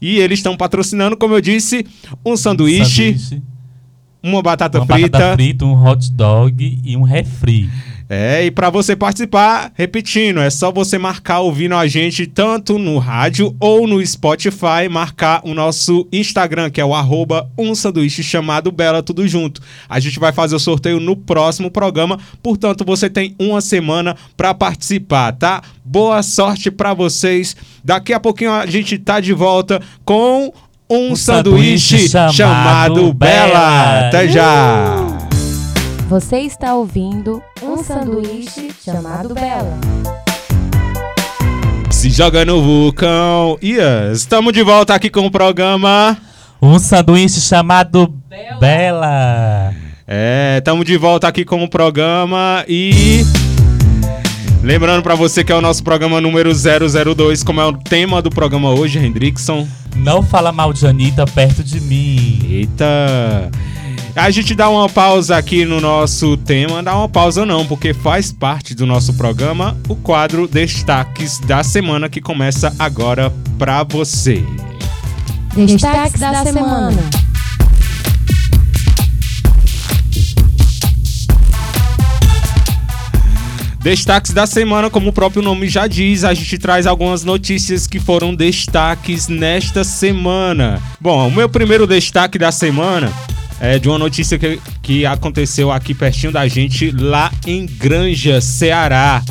[0.00, 1.86] E eles estão patrocinando, como eu disse,
[2.24, 3.42] um sanduíche, Sanduíche,
[4.26, 5.10] uma batata uma frita.
[5.10, 7.68] batata frita, um hot dog e um refri.
[8.08, 12.98] É, e para você participar, repetindo, é só você marcar ouvindo a gente tanto no
[12.98, 18.70] rádio ou no Spotify, marcar o nosso Instagram, que é o arroba um sanduíche chamado
[18.70, 19.60] Bela, tudo junto.
[19.88, 24.54] A gente vai fazer o sorteio no próximo programa, portanto você tem uma semana para
[24.54, 25.60] participar, tá?
[25.84, 27.56] Boa sorte para vocês.
[27.82, 30.52] Daqui a pouquinho a gente tá de volta com
[30.88, 33.46] um, Um sanduíche, sanduíche chamado, chamado Bela.
[33.46, 34.08] Bela.
[34.08, 34.96] Até já!
[36.08, 39.76] Você está ouvindo um sanduíche chamado Bela.
[41.90, 43.58] Se joga no vulcão.
[43.62, 46.16] Yes, estamos de volta aqui com o programa.
[46.62, 48.14] Um sanduíche chamado
[48.60, 49.74] Bela.
[50.06, 53.24] É, estamos de volta aqui com o programa e.
[54.66, 58.30] Lembrando pra você que é o nosso programa número 002, como é o tema do
[58.30, 59.64] programa hoje, Hendrickson.
[59.94, 62.40] Não fala mal de Anitta perto de mim.
[62.50, 63.48] Eita!
[64.16, 68.32] A gente dá uma pausa aqui no nosso tema, dá uma pausa não, porque faz
[68.32, 74.42] parte do nosso programa o quadro Destaques da Semana que começa agora pra você.
[75.54, 77.08] Destaques da semana.
[83.86, 88.00] Destaques da semana, como o próprio nome já diz, a gente traz algumas notícias que
[88.00, 90.82] foram destaques nesta semana.
[91.00, 93.12] Bom, o meu primeiro destaque da semana
[93.60, 99.22] é de uma notícia que, que aconteceu aqui pertinho da gente, lá em Granja, Ceará.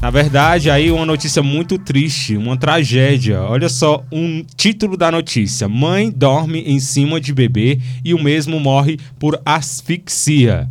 [0.00, 3.40] Na verdade, aí uma notícia muito triste, uma tragédia.
[3.42, 8.60] Olha só um título da notícia: Mãe dorme em cima de bebê e o mesmo
[8.60, 10.68] morre por asfixia.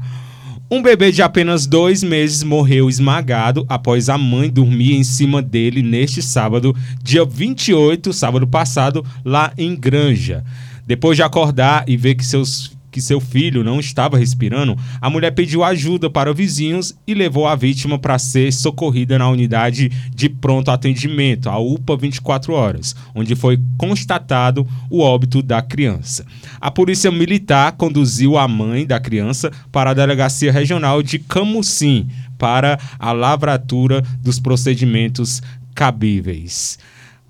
[0.69, 5.83] Um bebê de apenas dois meses morreu esmagado após a mãe dormir em cima dele
[5.83, 10.43] neste sábado, dia 28, sábado passado, lá em Granja.
[10.87, 15.31] Depois de acordar e ver que, seus, que seu filho não estava respirando, a mulher
[15.31, 20.71] pediu ajuda para vizinhos e levou a vítima para ser socorrida na unidade de pronto
[20.71, 26.25] atendimento, a UPA 24 horas, onde foi constatado o óbito da criança.
[26.61, 32.79] A polícia militar conduziu a mãe da criança para a delegacia regional de Camusim para
[32.97, 35.41] a lavratura dos procedimentos
[35.73, 36.79] cabíveis.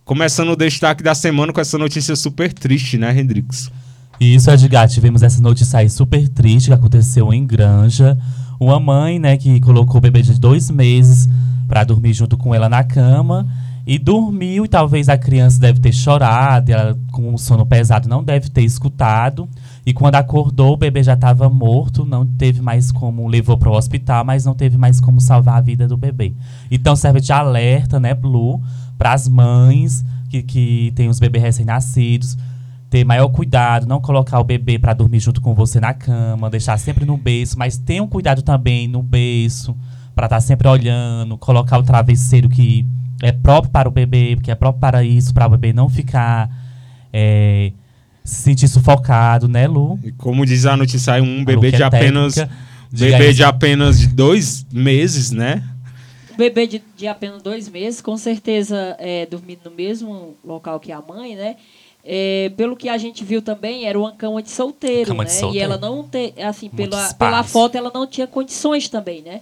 [0.04, 3.72] Começando o destaque da semana com essa notícia super triste, né, Hendrix?
[4.20, 8.18] Isso, Edgar, tivemos essa notícia aí super triste que aconteceu em Granja.
[8.60, 11.28] Uma mãe, né, que colocou o bebê de dois meses
[11.68, 13.46] pra dormir junto com ela na cama.
[13.88, 18.24] E dormiu, e talvez a criança deve ter chorado, ela com um sono pesado não
[18.24, 19.48] deve ter escutado.
[19.86, 23.76] E quando acordou, o bebê já estava morto, não teve mais como levou para o
[23.76, 26.34] hospital, mas não teve mais como salvar a vida do bebê.
[26.72, 28.60] Então serve de alerta, né, Blue,
[28.98, 32.36] para as mães que, que têm os bebês recém-nascidos,
[32.96, 36.80] ter maior cuidado, não colocar o bebê para dormir junto com você na cama, deixar
[36.80, 39.76] sempre no berço, mas tenham cuidado também no berço,
[40.16, 42.86] para estar sempre olhando, colocar o travesseiro que
[43.22, 46.50] é próprio para o bebê, que é próprio para isso, para o bebê não ficar
[47.12, 47.74] é,
[48.24, 50.00] se sentir sufocado, né, Lu?
[50.02, 52.58] E como diz a notícia, um bebê de apenas técnica.
[52.94, 55.62] Bebê de apenas de dois meses, né?
[56.38, 61.02] bebê de, de apenas dois meses, com certeza é, dormindo no mesmo local que a
[61.02, 61.56] mãe, né?
[62.08, 65.30] É, pelo que a gente viu também, era uma cama de solteiro, Cama né?
[65.30, 65.66] de E solteiro.
[65.66, 67.16] ela não tem, assim, pela, espaço.
[67.18, 69.42] pela foto, ela não tinha condições também, né?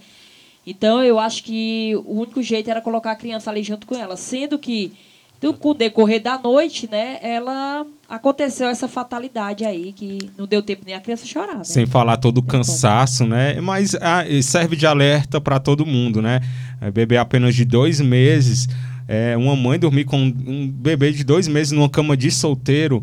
[0.66, 4.16] Então, eu acho que o único jeito era colocar a criança ali junto com ela.
[4.16, 4.92] Sendo que,
[5.38, 7.18] do- com o decorrer da noite, né?
[7.20, 7.84] Ela...
[8.08, 11.64] Aconteceu essa fatalidade aí, que não deu tempo nem a criança chorar, né?
[11.64, 13.60] Sem falar todo o cansaço, né?
[13.60, 16.40] Mas ah, e serve de alerta para todo mundo, né?
[16.80, 18.68] É, bebê apenas de dois meses,
[19.06, 23.02] é, uma mãe dormir com um bebê de dois meses numa cama de solteiro,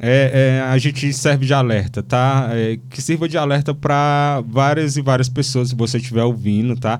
[0.00, 2.48] é, é, a gente serve de alerta, tá?
[2.52, 6.98] É, que sirva de alerta para várias e várias pessoas, se você estiver ouvindo, tá?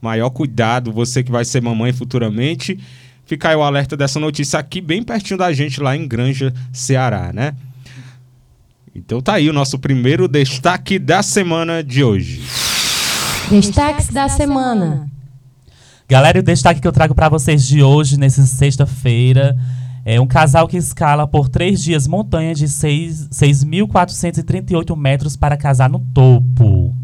[0.00, 2.78] Maior cuidado, você que vai ser mamãe futuramente.
[3.24, 7.32] Fica aí o alerta dessa notícia aqui, bem pertinho da gente, lá em Granja, Ceará,
[7.32, 7.54] né?
[8.94, 12.42] Então tá aí o nosso primeiro destaque da semana de hoje.
[13.50, 15.10] Destaques da semana.
[16.08, 19.56] Galera, o destaque que eu trago pra vocês de hoje, nessa sexta-feira,
[20.04, 25.90] é um casal que escala por três dias montanha de seis- 6.438 metros para casar
[25.90, 26.94] no topo.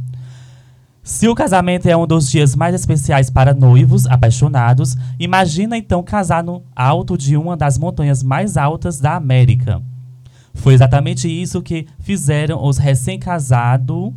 [1.03, 6.45] Se o casamento é um dos dias mais especiais para noivos apaixonados, imagina então casar
[6.45, 9.83] no alto de uma das montanhas mais altas da América.
[10.55, 14.13] Foi exatamente isso que fizeram os recém-casados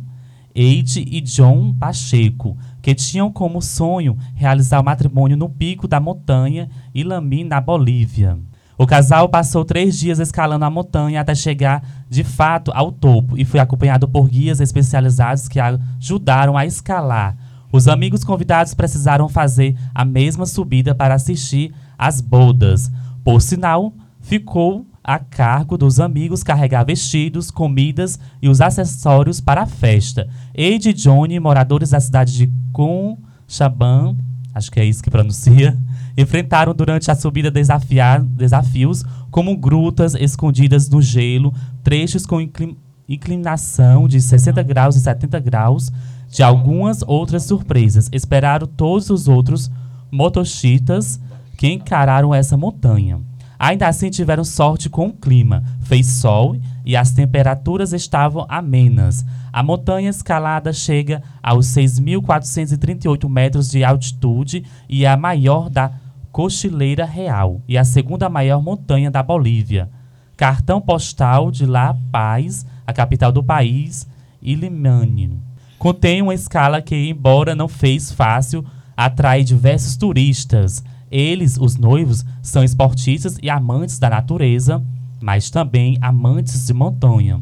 [0.54, 6.68] Eide e John Pacheco, que tinham como sonho realizar o matrimônio no pico da montanha
[6.94, 8.38] Ilami, na Bolívia.
[8.78, 13.44] O casal passou três dias escalando a montanha até chegar de fato ao topo e
[13.44, 17.36] foi acompanhado por guias especializados que ajudaram a escalar.
[17.72, 22.88] Os amigos convidados precisaram fazer a mesma subida para assistir às bodas.
[23.24, 29.66] Por sinal, ficou a cargo dos amigos carregar vestidos, comidas e os acessórios para a
[29.66, 30.28] festa.
[30.52, 34.16] Eide e Johnny, moradores da cidade de Conchaban,
[34.52, 35.78] acho que é isso que pronuncia,
[36.18, 42.76] enfrentaram durante a subida desafiar, desafios como grutas escondidas no gelo, trechos com inclin-
[43.08, 45.92] inclinação de 60 graus e 70 graus,
[46.28, 48.08] de algumas outras surpresas.
[48.12, 49.70] Esperaram todos os outros
[50.10, 51.20] motochitas
[51.56, 53.20] que encararam essa montanha.
[53.58, 55.62] Ainda assim tiveram sorte com o clima.
[55.80, 59.24] Fez sol e as temperaturas estavam amenas.
[59.52, 65.92] A montanha escalada chega aos 6.438 metros de altitude e é a maior da
[66.30, 69.88] Cochileira Real e a segunda maior montanha da Bolívia.
[70.36, 74.06] Cartão postal de La Paz, a capital do país,
[74.42, 75.40] Ilimani.
[75.78, 78.62] Contém uma escala que, embora não fez fácil,
[78.96, 80.84] atrai diversos turistas.
[81.10, 84.82] Eles, os noivos, são esportistas e amantes da natureza,
[85.20, 87.40] mas também amantes de montanha.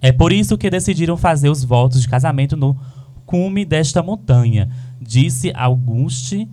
[0.00, 2.76] É por isso que decidiram fazer os votos de casamento no
[3.24, 4.68] cume desta montanha,
[5.00, 6.48] disse Auguste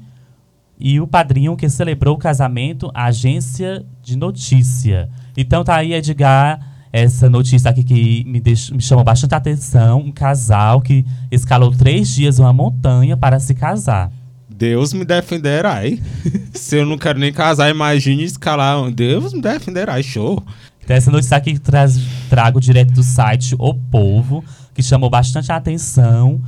[0.80, 5.10] e o padrinho que celebrou o casamento, a agência de notícia.
[5.36, 6.60] Então tá aí, Edgar,
[6.92, 10.00] essa notícia aqui que me, deixou, me chamou bastante atenção.
[10.00, 14.12] Um casal que escalou três dias uma montanha para se casar.
[14.60, 16.02] Deus me defenderai.
[16.54, 18.92] Se eu não quero nem casar, imagine escalar.
[18.92, 20.44] Deus me defenderai, show.
[20.84, 21.98] Então, essa notícia aqui que traz,
[22.30, 24.44] trago direto do site O Povo,
[24.74, 26.42] que chamou bastante a atenção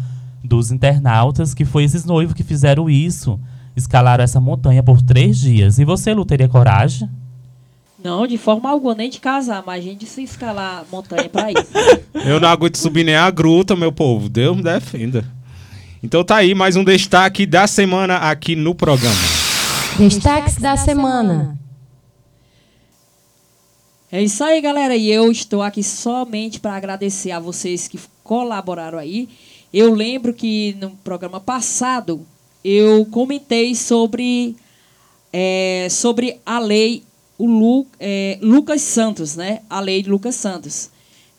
[0.44, 3.40] dos internautas, que foi esses noivos que fizeram isso.
[3.78, 5.80] Escalaram essa montanha por três dias.
[5.80, 7.10] E você, Lu, teria coragem?
[8.04, 11.72] Não, de forma alguma, nem de casar, mas a gente se escalar montanha pra isso.
[12.28, 14.28] Eu não aguento subir nem a gruta, meu povo.
[14.28, 15.24] Deus me defenda.
[16.04, 19.16] Então tá aí mais um destaque da semana aqui no programa.
[20.00, 21.60] Destaques da semana.
[24.12, 24.96] É isso aí, galera.
[24.96, 29.30] E eu estou aqui somente para agradecer a vocês que colaboraram aí.
[29.72, 32.26] Eu lembro que no programa passado
[32.66, 34.56] eu comentei sobre,
[35.32, 37.04] é, sobre a lei
[37.38, 39.62] o Lu, é, Lucas Santos, né?
[39.70, 40.90] A lei de Lucas Santos.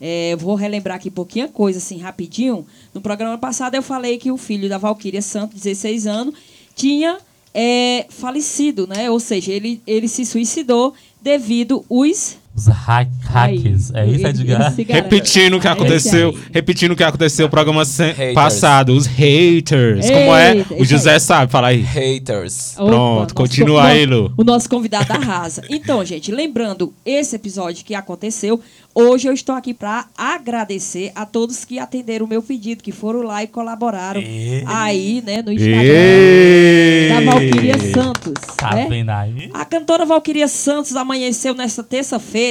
[0.05, 2.67] É, vou relembrar aqui pouquinha coisa, assim, rapidinho.
[2.93, 6.35] No programa passado eu falei que o filho da Valquíria Santos, 16 anos,
[6.75, 7.19] tinha
[7.55, 9.09] é, falecido, né?
[9.09, 13.91] Ou seja, ele, ele se suicidou devido os Os hack hackers.
[13.95, 14.75] É isso, Edgar?
[14.77, 16.39] Repetindo o que aconteceu, aí.
[16.53, 18.35] repetindo o que aconteceu no programa Haters.
[18.35, 20.05] passado, os haters.
[20.11, 20.65] Como é?
[20.79, 21.21] O José aí.
[21.21, 21.81] sabe, fala aí.
[21.81, 22.75] Haters.
[22.77, 24.35] Opa, Pronto, nosso continua co- aí, Lu.
[24.37, 25.63] O nosso convidado arrasa.
[25.71, 28.61] Então, gente, lembrando esse episódio que aconteceu,
[28.95, 33.23] hoje eu estou aqui para agradecer a todos que atenderam o meu pedido, que foram
[33.23, 37.09] lá e colaboraram E- aí, né, no Instagram Ei!
[37.09, 38.35] da Valquíria Santos.
[38.59, 38.87] Tá né?
[38.91, 39.51] vendo aí?
[39.55, 42.42] A cantora Valquíria Santos amanheceu nesta terça-feira,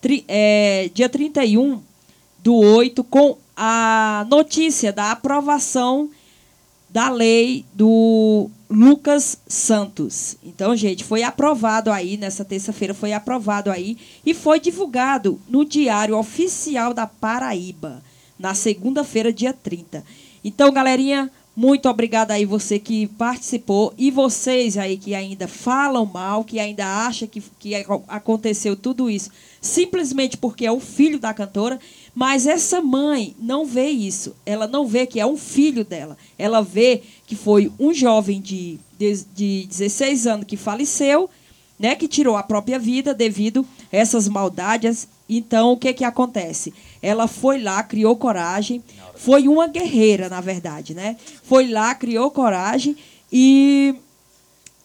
[0.00, 1.80] tri- é, dia 31
[2.42, 6.08] do 8, com a notícia da aprovação
[6.88, 10.36] da lei do Lucas Santos.
[10.42, 16.16] Então, gente, foi aprovado aí, nessa terça-feira foi aprovado aí e foi divulgado no Diário
[16.16, 18.02] Oficial da Paraíba,
[18.38, 20.04] na segunda-feira, dia 30.
[20.44, 26.44] Então, galerinha, muito obrigada aí você que participou e vocês aí que ainda falam mal,
[26.44, 27.74] que ainda acham que, que
[28.06, 29.28] aconteceu tudo isso
[29.60, 31.78] simplesmente porque é o filho da cantora,
[32.14, 34.34] mas essa mãe não vê isso.
[34.46, 36.16] Ela não vê que é um filho dela.
[36.38, 41.28] Ela vê que foi um jovem de, de, de 16 anos que faleceu,
[41.78, 45.08] né, que tirou a própria vida devido a essas maldades.
[45.28, 46.72] Então, o que, que acontece?
[47.02, 48.82] Ela foi lá, criou coragem,
[49.18, 51.16] foi uma guerreira, na verdade, né?
[51.42, 52.96] Foi lá, criou coragem
[53.32, 53.96] e,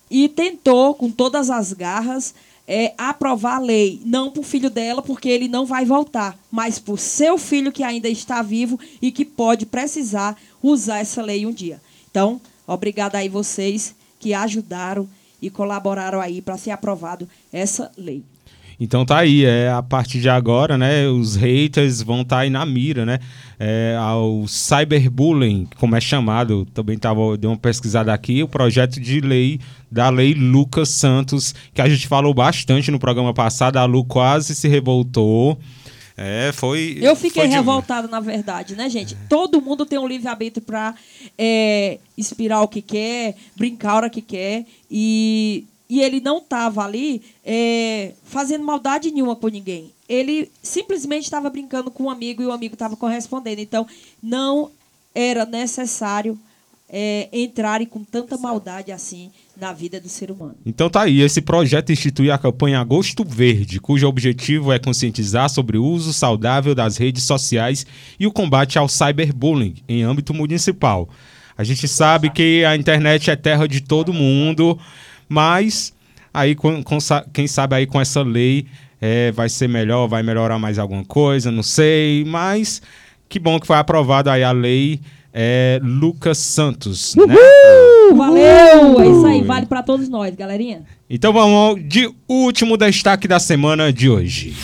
[0.10, 2.34] e tentou, com todas as garras,
[2.68, 4.02] é, aprovar a lei.
[4.04, 7.72] Não para o filho dela, porque ele não vai voltar, mas para o seu filho
[7.72, 11.80] que ainda está vivo e que pode precisar usar essa lei um dia.
[12.10, 15.08] Então, obrigada aí vocês que ajudaram
[15.40, 18.24] e colaboraram aí para ser aprovado essa lei.
[18.84, 22.50] Então tá aí, é, a partir de agora, né, os haters vão estar tá aí
[22.50, 23.18] na mira, né,
[23.58, 29.22] é, ao cyberbullying, como é chamado, também tava, dei uma pesquisada aqui, o projeto de
[29.22, 34.04] lei da lei Lucas Santos, que a gente falou bastante no programa passado, a Lu
[34.04, 35.58] quase se revoltou,
[36.18, 37.00] é, foi.
[37.02, 39.16] Eu fiquei revoltada, na verdade, né, gente?
[39.28, 40.94] Todo mundo tem um livre-arbítrio para
[41.38, 44.66] é, inspirar o que quer, brincar a hora que quer.
[44.92, 49.92] E e ele não estava ali é, fazendo maldade nenhuma com ninguém.
[50.10, 53.62] Ele simplesmente estava brincando com um amigo e o amigo estava correspondendo.
[53.62, 53.86] Então,
[54.22, 54.72] não
[55.14, 56.36] era necessário
[56.90, 60.56] é, entrarem com tanta maldade assim na vida do ser humano.
[60.66, 65.78] Então tá aí, esse projeto institui a campanha Agosto Verde, cujo objetivo é conscientizar sobre
[65.78, 67.86] o uso saudável das redes sociais
[68.20, 71.08] e o combate ao cyberbullying em âmbito municipal.
[71.56, 74.80] A gente sabe que a internet é terra de todo mundo,
[75.34, 75.92] mas
[76.32, 77.00] aí, com, com,
[77.34, 78.68] quem sabe aí com essa lei
[79.02, 82.24] é, vai ser melhor, vai melhorar mais alguma coisa, não sei.
[82.26, 82.82] Mas
[83.28, 85.02] que bom que foi aprovada aí a lei
[85.34, 87.16] é, Lucas Santos.
[87.16, 87.24] Né?
[87.24, 88.12] Uhul!
[88.12, 88.18] Né?
[88.18, 89.02] Valeu!
[89.02, 90.84] É isso aí, vale para todos nós, galerinha.
[91.10, 94.56] Então vamos de último destaque da semana de hoje.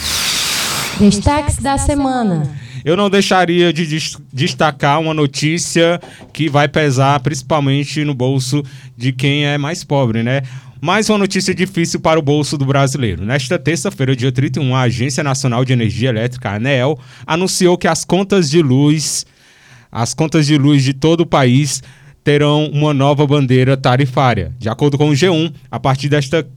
[0.99, 2.58] Destaques da semana.
[2.83, 3.85] Eu não deixaria de
[4.31, 5.99] destacar uma notícia
[6.33, 8.63] que vai pesar principalmente no bolso
[8.95, 10.41] de quem é mais pobre, né?
[10.81, 13.25] Mais uma notícia difícil para o bolso do brasileiro.
[13.25, 18.49] Nesta terça-feira, dia 31, a Agência Nacional de Energia Elétrica, ANEEL, anunciou que as contas
[18.49, 19.25] de luz,
[19.91, 21.83] as contas de luz de todo o país
[22.23, 24.55] terão uma nova bandeira tarifária.
[24.57, 26.47] De acordo com o G1, a partir desta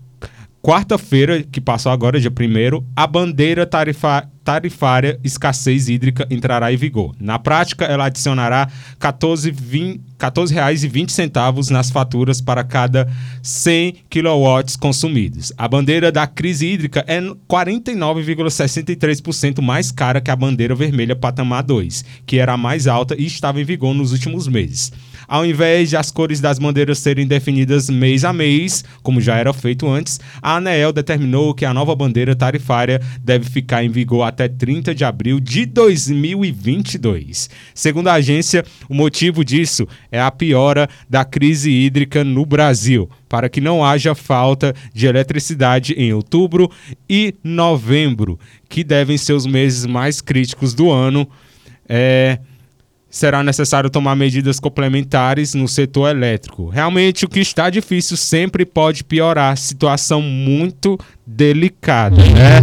[0.62, 7.14] quarta-feira, que passou agora, dia 1 a bandeira tarifa tarifária escassez hídrica entrará em vigor.
[7.20, 13.06] Na prática, ela adicionará R$ 14,20 nas faturas para cada
[13.42, 15.52] 100 kW consumidos.
[15.56, 22.04] A bandeira da crise hídrica é 49,63% mais cara que a bandeira vermelha patamar 2,
[22.26, 24.90] que era a mais alta e estava em vigor nos últimos meses.
[25.32, 29.50] Ao invés de as cores das bandeiras serem definidas mês a mês, como já era
[29.54, 34.46] feito antes, a ANEEL determinou que a nova bandeira tarifária deve ficar em vigor até
[34.46, 37.48] 30 de abril de 2022.
[37.74, 43.48] Segundo a agência, o motivo disso é a piora da crise hídrica no Brasil, para
[43.48, 46.70] que não haja falta de eletricidade em outubro
[47.08, 51.26] e novembro, que devem ser os meses mais críticos do ano.
[51.88, 52.38] É,
[53.12, 56.70] será necessário tomar medidas complementares no setor elétrico.
[56.70, 59.54] Realmente, o que está difícil sempre pode piorar.
[59.58, 62.62] Situação muito delicada, né?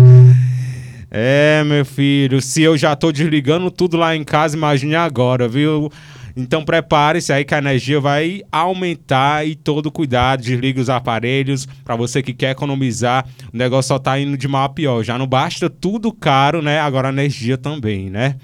[1.11, 5.91] É, meu filho, se eu já estou desligando tudo lá em casa, imagine agora, viu?
[6.35, 11.67] Então prepare-se aí que a energia vai aumentar e todo cuidado, desligue os aparelhos.
[11.83, 13.23] Para você que quer economizar,
[13.53, 15.03] o negócio só tá indo de mal a pior.
[15.03, 16.79] Já não basta tudo caro, né?
[16.79, 18.35] Agora a energia também, né?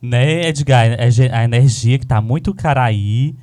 [0.00, 0.86] Né, Edgar?
[0.86, 3.34] É a energia que tá muito cara aí.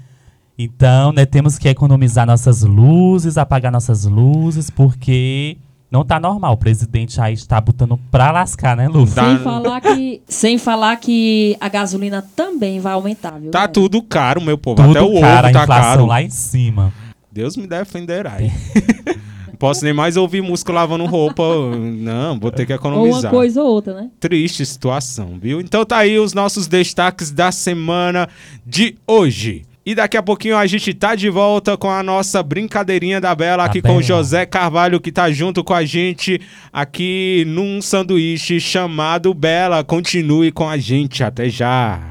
[0.57, 5.57] Então, né, temos que economizar nossas luzes, apagar nossas luzes, porque
[5.91, 6.53] não tá normal.
[6.53, 9.05] O presidente aí está botando pra lascar, né, Lu?
[9.05, 13.51] Sem, falar que, sem falar que a gasolina também vai aumentar, viu?
[13.51, 14.81] Tá tudo caro, meu povo.
[14.81, 16.05] Tudo Até o caro, ovo tá a inflação caro.
[16.05, 16.93] lá em cima.
[17.31, 18.37] Deus me defenderá.
[19.55, 21.41] Não posso nem mais ouvir música lavando roupa.
[21.77, 23.31] Não, vou ter que Ou economizar.
[23.31, 24.09] uma coisa ou outra, né?
[24.19, 25.61] Triste situação, viu?
[25.61, 28.27] Então tá aí os nossos destaques da semana
[28.65, 29.63] de hoje.
[29.85, 33.63] E daqui a pouquinho a gente tá de volta com a nossa brincadeirinha da Bela,
[33.63, 34.03] Da aqui com o.
[34.03, 36.41] José Carvalho, que tá junto com a gente
[36.73, 39.85] aqui num sanduíche chamado Bela.
[39.85, 42.01] Continue com a gente, até já.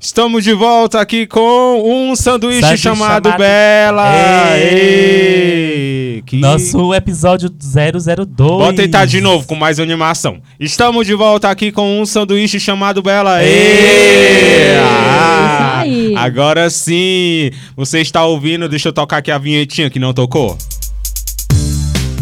[0.00, 4.56] Estamos de volta aqui com um sanduíche Sanduíche chamado, chamado- Bela.
[4.56, 4.72] Ei!
[4.72, 6.01] Ei!
[6.20, 8.26] Que- Nosso episódio 002.
[8.36, 10.38] Bota aí tá de novo com mais animação.
[10.60, 13.42] Estamos de volta aqui com um sanduíche chamado Bela.
[13.42, 13.48] Ei!
[13.52, 14.76] Ei!
[14.84, 16.14] Ah, aí.
[16.16, 17.50] agora sim.
[17.76, 18.68] Você está ouvindo?
[18.68, 20.58] Deixa eu tocar aqui a vinhetinha que não tocou.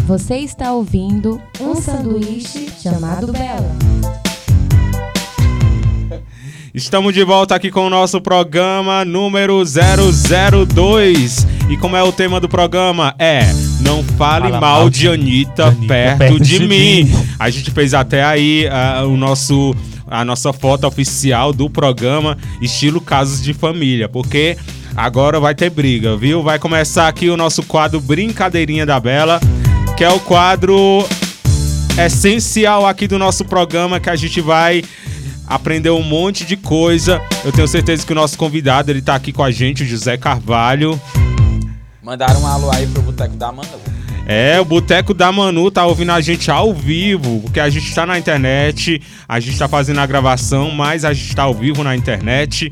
[0.07, 3.75] Você está ouvindo um sanduíche chamado Bela.
[6.73, 11.45] Estamos de volta aqui com o nosso programa número 002.
[11.69, 13.13] E como é o tema do programa?
[13.19, 13.41] É
[13.81, 17.03] Não Fale Fala Mal de Anitta, Anitta perto, perto de, de mim.
[17.03, 17.27] mim.
[17.37, 19.75] A gente fez até aí ah, o nosso,
[20.07, 24.55] a nossa foto oficial do programa, estilo Casos de Família, porque
[24.95, 26.41] agora vai ter briga, viu?
[26.41, 29.41] Vai começar aqui o nosso quadro Brincadeirinha da Bela,
[29.97, 31.05] que é o quadro
[31.99, 34.81] essencial aqui do nosso programa que a gente vai
[35.51, 37.21] aprender um monte de coisa.
[37.43, 40.15] Eu tenho certeza que o nosso convidado ele tá aqui com a gente, o José
[40.17, 40.99] Carvalho.
[42.01, 43.69] Mandaram um alô aí pro Boteco da Manu.
[44.25, 48.05] É, o Boteco da Manu tá ouvindo a gente ao vivo, porque a gente tá
[48.05, 51.95] na internet, a gente tá fazendo a gravação, mas a gente tá ao vivo na
[51.95, 52.71] internet.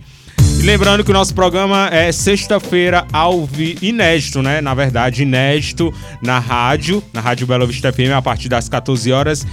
[0.60, 4.60] E lembrando que o nosso programa é sexta-feira ao vivo, inédito, né?
[4.60, 9.48] Na verdade, inédito na rádio, na Rádio Bela Vista FM, a partir das 14 horas.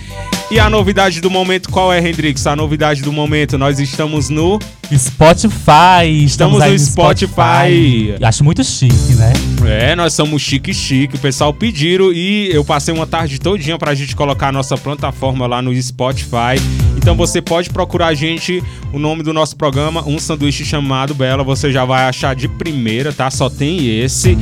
[0.51, 2.45] E a novidade do momento, qual é, Hendrix?
[2.49, 4.59] A novidade do momento, nós estamos no
[4.93, 6.25] Spotify.
[6.25, 8.15] Estamos aí no Spotify.
[8.21, 9.33] Acho muito chique, né?
[9.65, 11.15] É, nós somos chique chique.
[11.15, 15.47] O pessoal pediram e eu passei uma tarde todinha pra gente colocar a nossa plataforma
[15.47, 16.61] lá no Spotify.
[16.97, 21.45] Então você pode procurar a gente, o nome do nosso programa, um sanduíche chamado Bela,
[21.45, 23.31] você já vai achar de primeira, tá?
[23.31, 24.37] Só tem esse.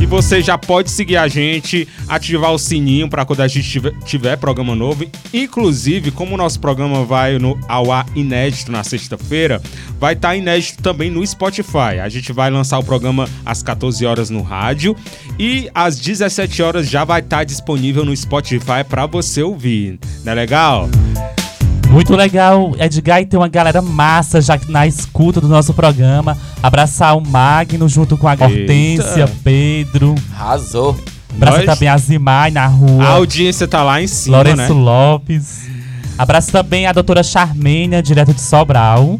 [0.00, 3.92] E você já pode seguir a gente, ativar o sininho para quando a gente tiver,
[4.06, 5.04] tiver programa novo.
[5.32, 9.60] Inclusive, como o nosso programa vai no, ao ar inédito na sexta-feira,
[9.98, 12.00] vai estar inédito também no Spotify.
[12.02, 14.96] A gente vai lançar o programa às 14 horas no rádio
[15.38, 19.98] e às 17 horas já vai estar disponível no Spotify para você ouvir.
[20.24, 20.88] Não é legal?
[21.90, 26.38] Muito legal, Edgar, e tem uma galera massa já na escuta do nosso programa.
[26.62, 30.14] Abraçar o Magno junto com a Hortência, Pedro.
[30.32, 30.96] Arrasou.
[31.34, 33.06] Abraça Nós- também a Zimai na A rua.
[33.06, 34.80] audiência tá lá em cima, Lourenço né?
[34.80, 35.68] Lopes.
[36.16, 39.16] Abraço também a doutora Charmênia, direto de Sobral.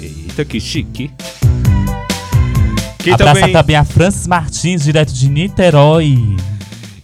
[0.00, 1.10] Eita, que chique.
[2.98, 3.52] Que Abraça também...
[3.52, 3.76] também...
[3.76, 6.36] a Francis Martins, direto de Niterói.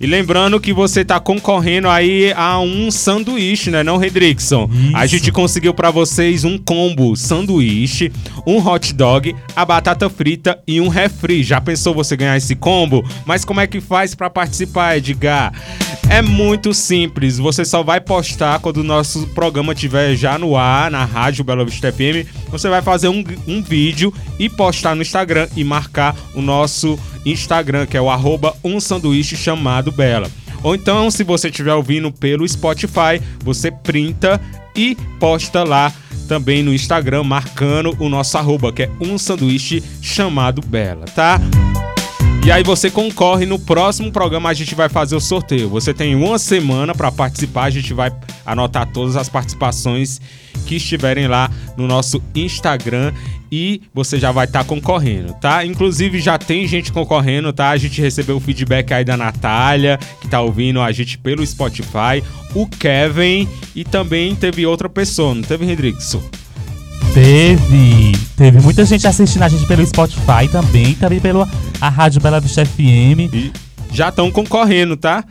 [0.00, 4.68] E lembrando que você tá concorrendo aí a um sanduíche, né, não, Redrickson?
[4.94, 8.12] A gente conseguiu pra vocês um combo sanduíche,
[8.46, 11.42] um hot dog, a batata frita e um refri.
[11.42, 13.04] Já pensou você ganhar esse combo?
[13.24, 15.52] Mas como é que faz pra participar, Edgar?
[16.08, 17.38] É muito simples.
[17.38, 21.64] Você só vai postar quando o nosso programa estiver já no ar, na Rádio Bela
[21.64, 22.26] Vista FM.
[22.48, 27.86] Você vai fazer um, um vídeo e postar no Instagram e marcar o nosso Instagram,
[27.86, 30.30] que é o arroba um sanduíche chamado Bela.
[30.62, 34.40] Ou então, se você estiver ouvindo pelo Spotify, você printa
[34.74, 35.92] e posta lá
[36.28, 41.40] também no Instagram, marcando o nosso arroba, que é um sanduíche chamado Bela, tá?
[42.46, 45.68] E aí você concorre no próximo programa a gente vai fazer o sorteio.
[45.68, 48.12] Você tem uma semana para participar, a gente vai
[48.44, 50.20] anotar todas as participações
[50.64, 53.12] que estiverem lá no nosso Instagram
[53.50, 55.64] e você já vai estar concorrendo, tá?
[55.64, 57.70] Inclusive já tem gente concorrendo, tá?
[57.70, 62.22] A gente recebeu o feedback aí da Natália, que tá ouvindo a gente pelo Spotify,
[62.54, 66.22] o Kevin e também teve outra pessoa, não teve, Hendrickson?
[67.14, 68.12] Teve.
[68.36, 71.48] Teve muita gente assistindo a gente pelo Spotify também, também pela
[71.80, 73.32] a Rádio Bela Vista FM.
[73.32, 73.52] E
[73.90, 75.24] já estão concorrendo, tá?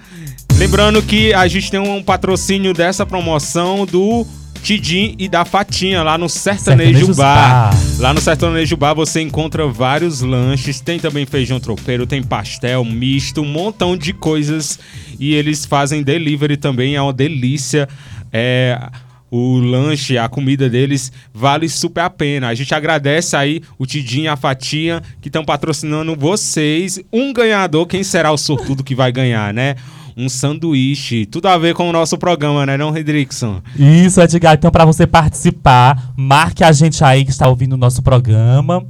[0.57, 4.26] Lembrando que a gente tem um patrocínio dessa promoção do
[4.66, 7.70] Tidim e da Fatinha lá no Sertanejo Sertanejos Bar.
[7.70, 7.80] Bar.
[7.99, 13.43] Lá no Sertanejo Bar você encontra vários lanches, tem também feijão tropeiro, tem pastel misto,
[13.43, 14.80] um montão de coisas
[15.20, 17.88] e eles fazem delivery também, é uma delícia.
[18.34, 18.89] É,
[19.30, 22.47] o lanche, a comida deles vale super a pena.
[22.47, 26.99] A gente agradece aí o Tidinho e a Fatinha que estão patrocinando vocês.
[27.13, 29.76] Um ganhador, quem será o sortudo que vai ganhar, né?
[30.18, 31.26] Um sanduíche.
[31.26, 33.61] Tudo a ver com o nosso programa, né, não, Redrickson?
[33.78, 34.53] Isso, Edgar.
[34.53, 38.86] Então, para você participar, marque a gente aí que está ouvindo o nosso programa.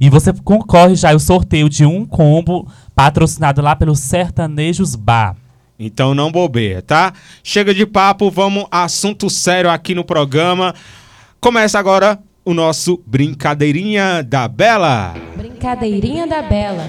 [0.00, 5.36] E você concorre já ao sorteio de um combo patrocinado lá pelo Sertanejos Bar.
[5.78, 7.14] Então não bobeia, tá?
[7.42, 10.74] Chega de papo, vamos a assunto sério aqui no programa.
[11.40, 15.14] Começa agora o nosso Brincadeirinha da Bela.
[15.36, 16.86] Brincadeirinha da Bela.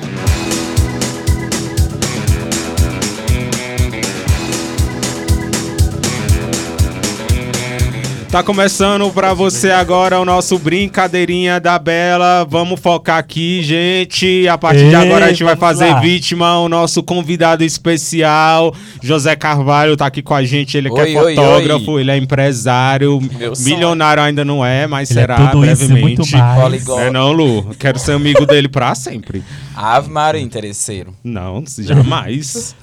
[8.31, 12.47] Tá começando pra você agora o nosso Brincadeirinha da Bela.
[12.49, 14.47] Vamos focar aqui, gente.
[14.47, 15.99] A partir de Ei, agora a gente vai fazer lá.
[15.99, 18.73] vítima o nosso convidado especial,
[19.03, 20.77] José Carvalho, tá aqui com a gente.
[20.77, 22.01] Ele que Oi, é oi, fotógrafo, oi.
[22.03, 23.67] ele é empresário, Meu sonho.
[23.75, 26.01] milionário ainda não é, mas Ele é será isso e brevemente.
[26.01, 26.87] muito mais.
[26.87, 27.75] É não, Lu?
[27.77, 29.43] Quero ser amigo dele pra sempre.
[29.75, 31.15] Ave Maria, interesseiro.
[31.23, 32.75] Não, jamais.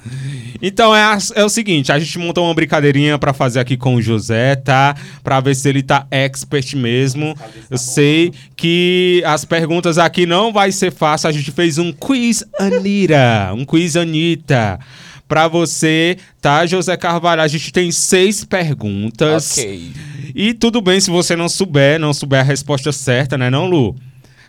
[0.61, 4.01] Então é, é o seguinte, a gente montou uma brincadeirinha pra fazer aqui com o
[4.01, 4.95] José, tá?
[5.23, 7.35] Pra ver se ele tá expert mesmo.
[7.69, 11.29] Eu sei que as perguntas aqui não vai ser fácil.
[11.29, 14.79] A gente fez um quiz Anira, um quiz Anitta.
[15.27, 17.43] Pra você, tá, José Carvalho?
[17.43, 19.51] A gente tem seis perguntas.
[19.57, 19.91] Ok.
[20.33, 23.95] E tudo bem se você não souber, não souber a resposta certa, né, não, Lu?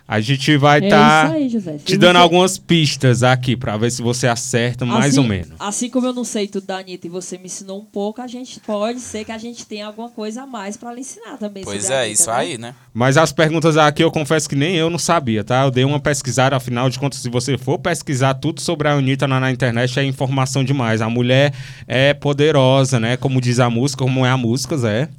[0.07, 1.77] A gente vai É estar José.
[1.77, 5.25] Se te dando você- algumas pistas aqui pra ver se você acerta mais assim, ou
[5.25, 5.51] menos.
[5.59, 8.27] Assim como eu não sei tudo da Anitta e você me ensinou um pouco, a
[8.27, 11.63] gente pode ser que a gente tenha alguma coisa a mais pra lhe ensinar também.
[11.63, 12.35] Pois é, Anitta, isso né?
[12.35, 12.75] aí, né?
[12.93, 15.63] Mas as perguntas aqui eu confesso que nem eu não sabia, tá?
[15.63, 19.27] Eu dei uma pesquisada, afinal de contas, se você for pesquisar tudo sobre a Anitta
[19.27, 20.99] na, na internet, é informação demais.
[21.01, 21.53] A mulher
[21.87, 23.15] é poderosa, né?
[23.15, 25.09] Como diz a música, como é a música, Zé.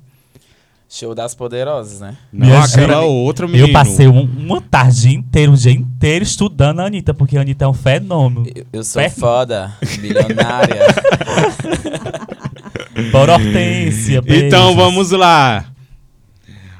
[0.94, 2.14] Show das poderosas, né?
[2.30, 3.66] Não Minha aquela gente, outra, menino.
[3.68, 7.64] Eu passei um- uma tarde inteira, um dia inteiro estudando a Anitta, porque a Anitta
[7.64, 8.46] é um fenômeno.
[8.54, 9.72] Eu, eu sou Fé- foda,
[10.02, 10.82] milionária.
[13.10, 14.76] Bora Hortência, Então beijos.
[14.76, 15.64] vamos lá.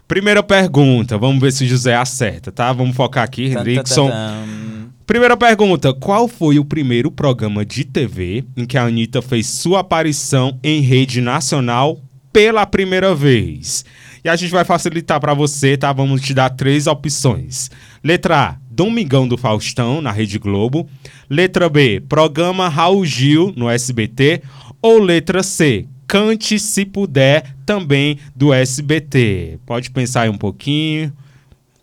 [0.07, 2.71] Primeira pergunta, vamos ver se o José acerta, tá?
[2.71, 4.11] Vamos focar aqui, Hendrickson.
[5.07, 9.81] Primeira pergunta: qual foi o primeiro programa de TV em que a Anitta fez sua
[9.81, 11.99] aparição em rede nacional
[12.31, 13.87] pela primeira vez?
[14.25, 15.93] E a gente vai facilitar pra você, tá?
[15.93, 17.71] Vamos te dar três opções.
[18.05, 20.89] Letra A: Domingão do Faustão, na Rede Globo.
[21.29, 24.43] Letra B: Programa Raul Gil, no SBT.
[24.81, 29.59] Ou letra C: Cante Se Puder, também do SBT.
[29.67, 31.13] Pode pensar aí um pouquinho.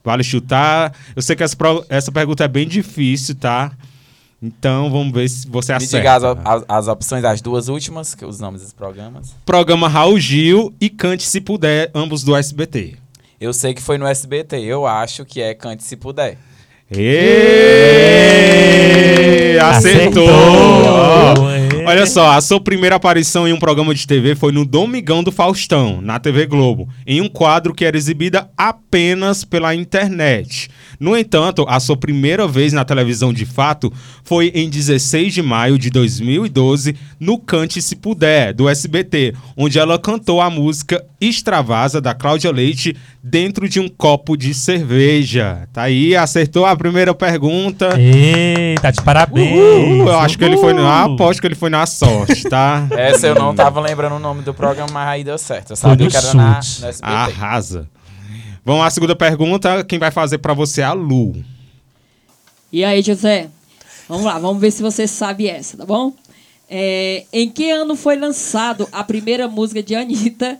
[0.03, 0.93] Vale chutar.
[1.15, 1.57] Eu sei que essa,
[1.89, 3.71] essa pergunta é bem difícil, tá?
[4.41, 5.97] Então vamos ver se você Me acerta.
[5.97, 9.35] diga as, as, as opções, as duas últimas, que os nomes dos programas.
[9.45, 12.95] Programa Raul Gil e Cante Se Puder, ambos do SBT.
[13.39, 16.37] Eu sei que foi no SBT, eu acho que é Cante Se Puder.
[18.49, 19.59] Êêêê!
[19.59, 20.25] Acertou!
[21.55, 21.58] Ê.
[21.89, 25.31] Olha só, a sua primeira aparição em um programa de TV foi no Domingão do
[25.31, 30.69] Faustão, na TV Globo, em um quadro que era exibida apenas pela internet.
[30.99, 33.91] No entanto, a sua primeira vez na televisão de fato
[34.23, 39.97] foi em 16 de maio de 2012, no Cante Se Puder, do SBT, onde ela
[39.97, 45.67] cantou a música Extravasa, da Cláudia Leite, dentro de um copo de cerveja.
[45.73, 47.99] Tá aí, acertou a primeira pergunta.
[47.99, 49.51] Eita, de parabéns.
[49.51, 50.73] Uhul, eu acho que ele foi.
[50.77, 52.87] Ah, aposto que ele foi na sorte, tá?
[52.97, 55.71] Essa eu não tava lembrando o nome do programa, mas aí deu certo.
[55.71, 57.01] Eu sabia que era na, no SBT.
[57.01, 57.89] Arrasa.
[58.63, 59.83] Vamos à segunda pergunta.
[59.83, 61.35] Quem vai fazer pra você é a Lu.
[62.71, 63.49] E aí, José?
[64.07, 66.13] Vamos lá, vamos ver se você sabe essa, tá bom?
[66.69, 70.59] É, em que ano foi lançado a primeira música de Anitta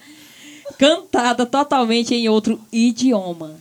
[0.77, 3.55] cantada totalmente em outro idioma?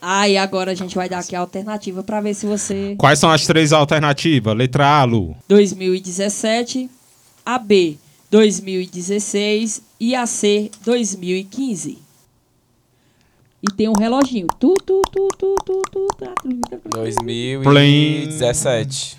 [0.00, 2.94] Ah, e agora a gente vai dar aqui a alternativa pra ver se você.
[2.96, 4.56] Quais são as três alternativas?
[4.56, 5.36] Letra A, Lu.
[5.48, 6.88] 2017,
[7.44, 7.96] a B
[8.30, 11.98] 2016 e a C 2015.
[13.60, 14.46] E tem um reloginho.
[14.60, 16.48] Tu, tu, tu, tu, tu, tu, tu, tá, tu.
[16.90, 19.18] 2017.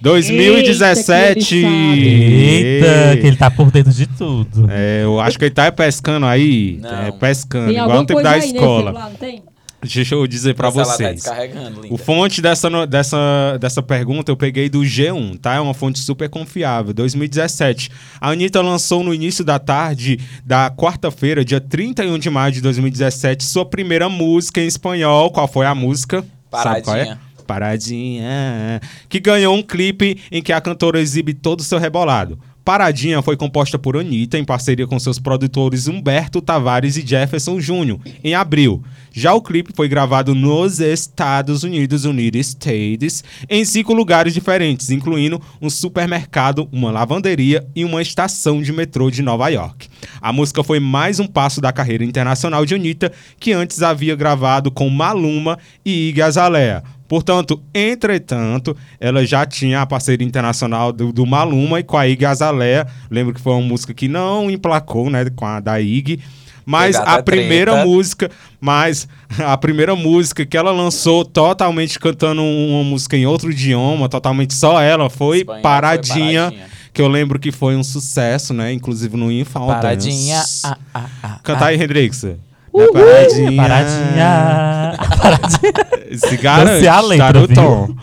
[0.00, 1.16] 2017.
[1.20, 4.66] Eita, que ele Eita, que ele tá por dentro de tudo.
[4.70, 6.78] É, eu acho que ele tá pescando aí.
[6.80, 6.90] Não.
[6.90, 8.92] É, pescando, Tem igual no tempo da aí escola.
[8.92, 9.42] celular, não tem?
[9.80, 11.24] Deixa eu dizer ela tá vocês.
[11.24, 11.94] linda.
[11.94, 15.54] O fonte dessa, dessa, dessa pergunta eu peguei do G1, tá?
[15.54, 16.92] É uma fonte super confiável.
[16.92, 17.90] 2017.
[18.20, 23.44] A Anitta lançou no início da tarde da quarta-feira, dia 31 de maio de 2017,
[23.44, 25.30] sua primeira música em espanhol.
[25.30, 26.24] Qual foi a música?
[26.50, 27.04] Sabe qual é?
[27.04, 27.20] Paradinha.
[27.46, 28.80] Paradinha.
[29.08, 32.38] Que ganhou um clipe em que a cantora exibe todo o seu rebolado.
[32.68, 37.98] Paradinha foi composta por Anitta em parceria com seus produtores Humberto Tavares e Jefferson Júnior,
[38.22, 38.84] em abril.
[39.10, 45.40] Já o clipe foi gravado nos Estados Unidos, United States, em cinco lugares diferentes, incluindo
[45.62, 49.88] um supermercado, uma lavanderia e uma estação de metrô de Nova York.
[50.20, 53.10] A música foi mais um passo da carreira internacional de Anitta,
[53.40, 56.84] que antes havia gravado com Maluma e Iggy Azalea.
[57.08, 62.26] Portanto, entretanto, ela já tinha a parceria internacional do, do Maluma e com a Iggy
[62.26, 62.86] Azalea.
[63.10, 66.20] Lembro que foi uma música que não emplacou, né, com a da Iggy.
[66.66, 67.86] Mas a primeira treta.
[67.86, 68.30] música,
[68.60, 74.52] mas a primeira música que ela lançou totalmente cantando uma música em outro idioma, totalmente
[74.52, 76.66] só ela, foi Espanhol, foi Paradinha, Paradinha.
[76.92, 78.70] que eu lembro que foi um sucesso, né?
[78.70, 80.44] Inclusive no Infal Paradinha.
[80.62, 81.68] Ah, ah, ah, Canta ah.
[81.68, 82.24] aí, Hendrix.
[82.70, 82.92] Uhul.
[82.92, 83.62] Paradinha.
[83.62, 84.98] Paradinha.
[85.22, 85.87] Paradinha.
[86.16, 87.96] Se garante, Dancei a letra, tá no tom.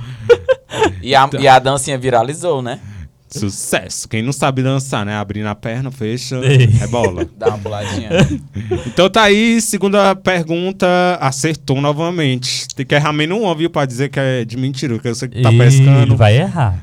[1.01, 2.79] E a, e a dancinha viralizou, né?
[3.29, 4.07] Sucesso.
[4.07, 5.15] Quem não sabe dançar, né?
[5.15, 6.69] Abrindo a perna, fecha, Ei.
[6.81, 7.27] é bola.
[7.37, 8.09] Dá uma puladinha.
[8.87, 10.87] Então tá aí, segunda pergunta,
[11.19, 12.67] acertou novamente.
[12.75, 13.69] Tem que errar menos uma, viu?
[13.69, 16.15] Pra dizer que é de mentira, porque eu sei que tá Ih, pescando.
[16.15, 16.77] vai errar.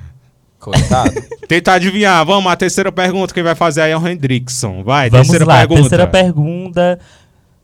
[0.58, 1.12] Coitado.
[1.48, 2.24] Tentar adivinhar.
[2.24, 4.82] Vamos, a terceira pergunta, quem vai fazer aí é o Hendrickson.
[4.84, 5.80] Vai, Vamos terceira lá, pergunta.
[5.80, 6.98] terceira pergunta.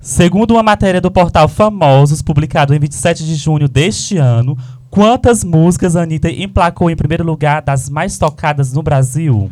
[0.00, 4.56] Segundo uma matéria do portal Famosos, publicado em 27 de junho deste ano,
[4.90, 9.50] quantas músicas a Anitta emplacou em primeiro lugar das mais tocadas no Brasil?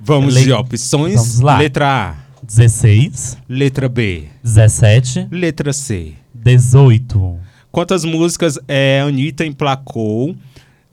[0.00, 1.14] Vamos Le- de opções.
[1.14, 1.58] Vamos lá.
[1.58, 6.14] Letra A, 16, letra B, 17, letra C.
[6.34, 7.36] 18.
[7.70, 10.34] Quantas músicas é, a Anitta emplacou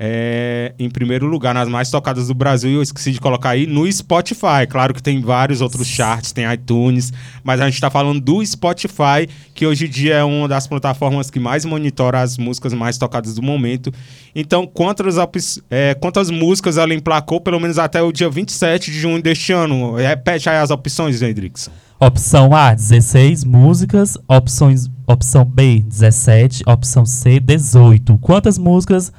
[0.04, 2.72] é, em primeiro lugar nas mais tocadas do Brasil?
[2.72, 4.66] E eu esqueci de colocar aí no Spotify.
[4.68, 9.30] Claro que tem vários outros charts, tem iTunes, mas a gente está falando do Spotify,
[9.54, 13.36] que hoje em dia é uma das plataformas que mais monitora as músicas mais tocadas
[13.36, 13.94] do momento.
[14.34, 19.22] Então, quantas, é, quantas músicas ela emplacou, pelo menos até o dia 27 de junho
[19.22, 19.94] deste ano?
[19.94, 21.70] Repete aí as opções, Hendrickson.
[22.00, 24.18] Opção A, 16 músicas.
[24.28, 26.64] Opções, opção B, 17.
[26.66, 28.18] Opção C, 18.
[28.18, 29.14] Quantas músicas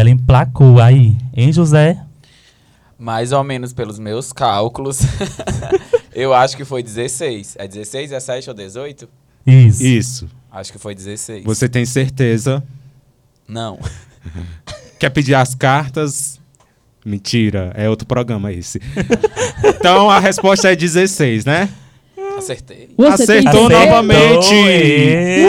[0.00, 2.02] ela emplacou aí, hein, José?
[2.98, 5.00] Mais ou menos pelos meus cálculos.
[6.14, 7.56] eu acho que foi 16.
[7.58, 9.08] É 16, 17 ou 18?
[9.46, 9.82] Isso.
[9.82, 10.28] Isso.
[10.50, 11.44] Acho que foi 16.
[11.44, 12.62] Você tem certeza?
[13.46, 13.78] Não.
[14.98, 16.40] Quer pedir as cartas?
[17.04, 18.80] Mentira, é outro programa esse.
[19.64, 21.70] então a resposta é 16, né?
[22.36, 22.90] Acertei.
[22.96, 23.86] Você tem Acertou certeza?
[23.86, 24.54] novamente.
[24.54, 25.44] Ê!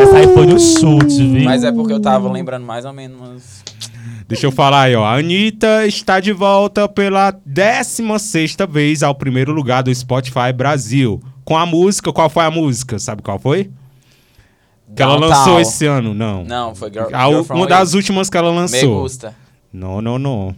[0.00, 1.44] Essa aí foi no chute, viu?
[1.44, 3.63] Mas é porque eu tava lembrando mais ou menos.
[4.26, 5.04] Deixa eu falar aí, ó.
[5.04, 11.22] A Anitta está de volta pela 16 vez ao primeiro lugar do Spotify Brasil.
[11.44, 12.98] Com a música, qual foi a música?
[12.98, 13.70] Sabe qual foi?
[14.96, 15.28] Que ela Downtown.
[15.38, 16.44] lançou esse ano, não.
[16.44, 19.02] Não, foi Girl, A- Girl uma das últimas que ela Me lançou.
[19.02, 19.34] gusta.
[19.72, 20.54] Não, não, não.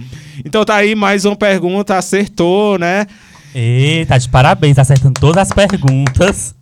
[0.45, 3.05] Então tá aí mais uma pergunta, acertou, né?
[3.53, 6.55] Eita, tá de parabéns, acertando todas as perguntas.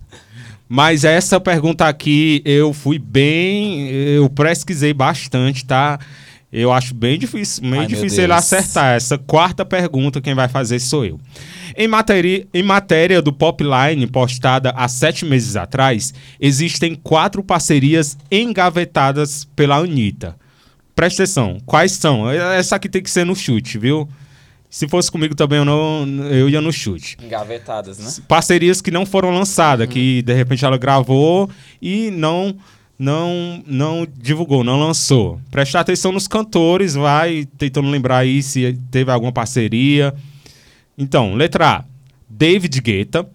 [0.67, 3.89] Mas essa pergunta aqui eu fui bem.
[3.89, 5.99] Eu pesquisei bastante, tá?
[6.51, 8.95] Eu acho bem difícil, meio Ai, difícil ele acertar.
[8.95, 11.19] Essa quarta pergunta, quem vai fazer sou eu.
[11.77, 19.45] Em matéria, em matéria do Popline, postada há sete meses atrás, existem quatro parcerias engavetadas
[19.55, 20.35] pela Anitta.
[20.93, 22.29] Presta atenção, quais são?
[22.29, 24.09] Essa aqui tem que ser no chute, viu?
[24.69, 28.23] Se fosse comigo também, eu, não, eu ia no chute Engavetadas, né?
[28.25, 31.49] parcerias que não foram lançadas, que de repente ela gravou
[31.81, 32.55] e não
[33.01, 35.41] não não divulgou, não lançou.
[35.49, 40.13] Prestar atenção nos cantores, vai tentando lembrar aí se teve alguma parceria.
[40.95, 41.85] Então, letra A:
[42.29, 43.27] David Guetta,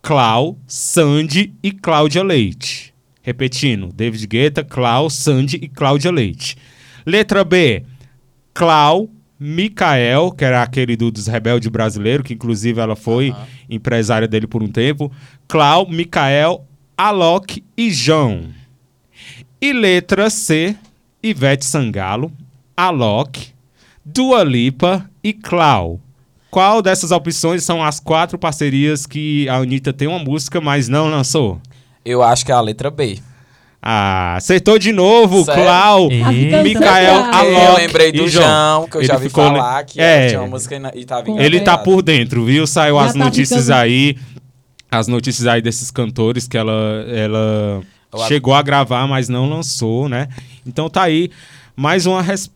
[0.00, 2.94] Clau, Sandy e Cláudia Leite.
[3.20, 6.56] Repetindo: David Guetta, Clau, Sandy e Cláudia Leite.
[7.04, 7.84] Letra B:
[8.54, 13.34] Clau, Mikael, que era aquele do, dos Rebelde Brasileiro, que inclusive ela foi
[13.68, 15.12] empresária dele por um tempo.
[15.46, 18.61] Clau, Mikael, Alok e João.
[19.62, 20.74] E letra C,
[21.22, 22.32] Ivete Sangalo,
[22.76, 23.50] Alok,
[24.04, 26.00] Dua Lipa e Clau.
[26.50, 31.08] Qual dessas opções são as quatro parcerias que a Anitta tem uma música, mas não
[31.08, 31.60] lançou?
[32.04, 33.20] Eu acho que é a letra B.
[33.80, 35.62] Ah, acertou de novo, Sério?
[35.62, 39.16] Clau, E- Amiga, Mikael, Porque eu Alok lembrei do e João, que eu Ele já
[39.16, 40.26] vi ficou falar que É.
[40.28, 42.66] tinha uma música e tava Ele tá por dentro, viu?
[42.66, 44.16] Saiu Já as tá notícias ficando- aí,
[44.90, 47.80] as notícias aí desses cantores que ela, ela
[48.28, 50.28] chegou a gravar, mas não lançou, né?
[50.66, 51.30] Então tá aí
[51.74, 52.50] mais uma res-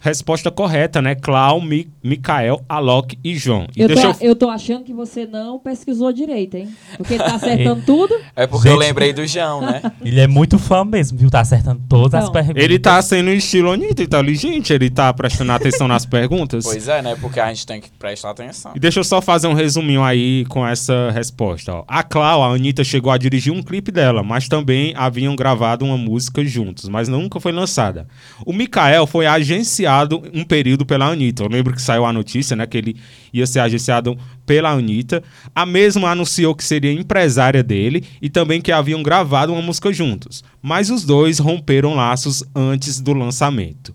[0.00, 1.14] resposta correta, né?
[1.14, 3.66] Clau, Mi, Mikael, Alok e João.
[3.74, 4.28] E Eu deixa tô, eu...
[4.28, 6.68] eu tô achando que você não pesquisou direito, hein?
[6.98, 8.14] Porque ele tá acertando tudo.
[8.36, 8.80] É porque eu Gente.
[8.80, 9.80] lembrei do João, né?
[10.04, 11.30] Ele é muito fã mesmo, viu?
[11.30, 12.62] Tá acertando todas as Então, perguntas.
[12.62, 16.64] Ele tá sendo estilo Anitta, inteligente, ele tá prestando atenção nas perguntas.
[16.64, 17.16] Pois é, né?
[17.18, 18.72] Porque a gente tem que prestar atenção.
[18.74, 21.72] E deixa eu só fazer um resuminho aí com essa resposta.
[21.72, 21.84] Ó.
[21.88, 25.96] A Clau, a Anitta, chegou a dirigir um clipe dela, mas também haviam gravado uma
[25.96, 28.06] música juntos, mas nunca foi lançada.
[28.44, 31.42] O Mikael foi agenciado um período pela Anitta.
[31.44, 32.96] Eu lembro que saiu a notícia, né, que ele
[33.32, 34.16] ia ser agenciado
[34.46, 35.22] pela Anitta.
[35.54, 40.42] A mesma anunciou que seria empresária dele e também que haviam gravado uma música juntos.
[40.62, 43.94] Mas os dois romperam laços antes do lançamento.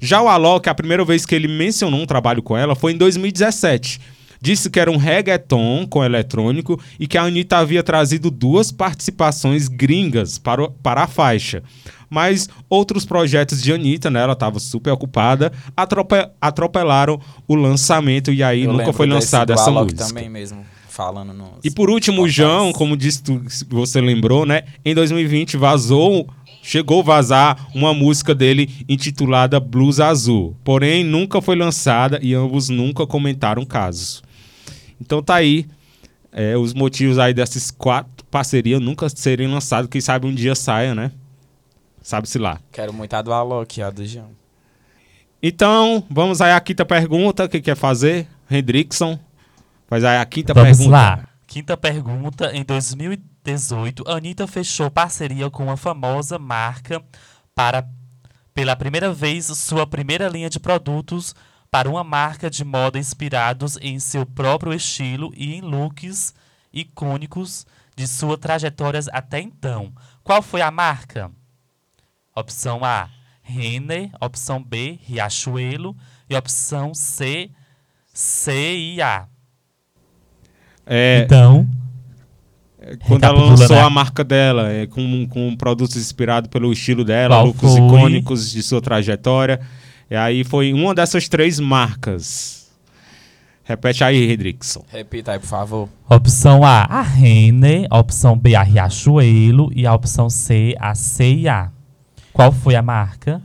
[0.00, 2.96] Já o Alok, a primeira vez que ele mencionou um trabalho com ela foi em
[2.96, 4.00] 2017.
[4.44, 9.68] Disse que era um reggaeton com eletrônico e que a Anitta havia trazido duas participações
[9.68, 11.62] gringas para, para a faixa.
[12.14, 18.40] Mas outros projetos de Anitta, né, ela estava super ocupada, atrope- atropelaram o lançamento e
[18.40, 20.06] aí Eu nunca foi lançada essa Alok música.
[20.08, 21.54] também mesmo, falando no...
[21.64, 24.62] E por último, o João, como disse tu, você lembrou, né?
[24.84, 26.28] Em 2020 vazou,
[26.62, 30.56] chegou a vazar uma música dele intitulada Blues Azul.
[30.62, 34.22] Porém, nunca foi lançada e ambos nunca comentaram casos.
[35.00, 35.66] Então tá aí
[36.32, 39.88] é, os motivos aí dessas quatro parcerias nunca serem lançadas.
[39.90, 41.10] Quem sabe um dia saia, né?
[42.04, 42.60] Sabe-se lá.
[42.70, 44.30] Quero muito a do Alok a do João.
[45.42, 47.44] Então, vamos aí à quinta pergunta.
[47.44, 48.28] O que quer fazer?
[48.50, 49.18] Hendrickson.
[49.88, 50.90] Faz aí a quinta Vamos pergunta.
[50.90, 51.28] lá.
[51.46, 52.54] Quinta pergunta.
[52.54, 57.02] Em 2018, Anitta fechou parceria com uma famosa marca
[57.54, 57.88] para,
[58.52, 61.34] pela primeira vez, sua primeira linha de produtos
[61.70, 66.34] para uma marca de moda inspirados em seu próprio estilo e em looks
[66.70, 69.90] icônicos de suas trajetórias até então.
[70.22, 71.30] Qual foi a marca?
[72.34, 73.08] Opção A,
[73.42, 74.10] Renner.
[74.20, 75.96] Opção B, Riachuelo.
[76.28, 77.50] E opção C,
[78.12, 79.26] CIA.
[80.86, 81.66] É, Então,
[83.06, 83.82] Quando ela lançou né?
[83.82, 87.80] a marca dela, é, com, com produtos inspirados pelo estilo dela, Qual looks foi?
[87.80, 89.60] icônicos de sua trajetória.
[90.10, 92.70] E aí foi uma dessas três marcas.
[93.66, 94.84] Repete aí, Redrickson.
[94.92, 95.88] Repita aí, por favor.
[96.10, 97.86] opção A, a Renner.
[97.90, 99.70] Opção B, a Riachuelo.
[99.74, 101.72] E a opção C, a CIA.
[102.34, 103.40] Qual foi a marca?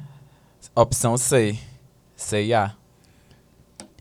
[0.76, 1.56] Opção C.
[2.16, 2.72] CIA.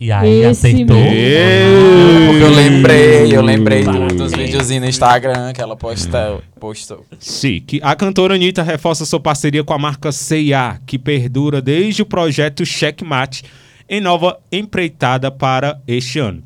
[0.00, 0.96] E aí, Esse acertou.
[0.96, 2.28] mesmo.
[2.30, 4.14] Porque eu lembrei, eu lembrei Parabéns.
[4.14, 6.42] dos videozinhos no Instagram que ela postou.
[6.58, 7.04] postou.
[7.18, 12.00] Sim, que a cantora Anitta reforça sua parceria com a marca C&A, que perdura desde
[12.00, 13.44] o projeto Checkmate,
[13.88, 16.42] em nova empreitada para este ano.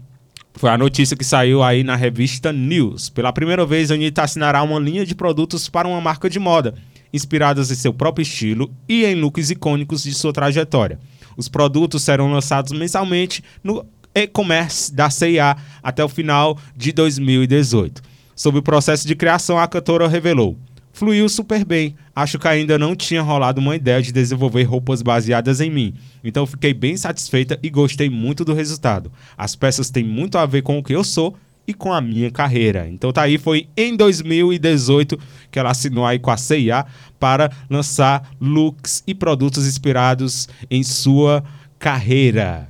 [0.54, 3.08] Foi a notícia que saiu aí na revista News.
[3.08, 6.74] Pela primeira vez, a Anitta assinará uma linha de produtos para uma marca de moda,
[7.12, 10.98] inspiradas em seu próprio estilo e em looks icônicos de sua trajetória.
[11.36, 13.84] Os produtos serão lançados mensalmente no
[14.14, 18.02] e-commerce da C&A até o final de 2018.
[18.34, 20.56] Sobre o processo de criação, a cantora revelou:
[20.92, 21.96] Fluiu super bem.
[22.14, 25.94] Acho que ainda não tinha rolado uma ideia de desenvolver roupas baseadas em mim.
[26.22, 29.10] Então fiquei bem satisfeita e gostei muito do resultado.
[29.36, 31.34] As peças têm muito a ver com o que eu sou
[31.66, 32.88] e com a minha carreira.
[32.88, 35.18] Então tá aí, foi em 2018
[35.50, 36.84] que ela assinou aí com a CIA
[37.18, 41.42] para lançar looks e produtos inspirados em sua
[41.78, 42.68] carreira.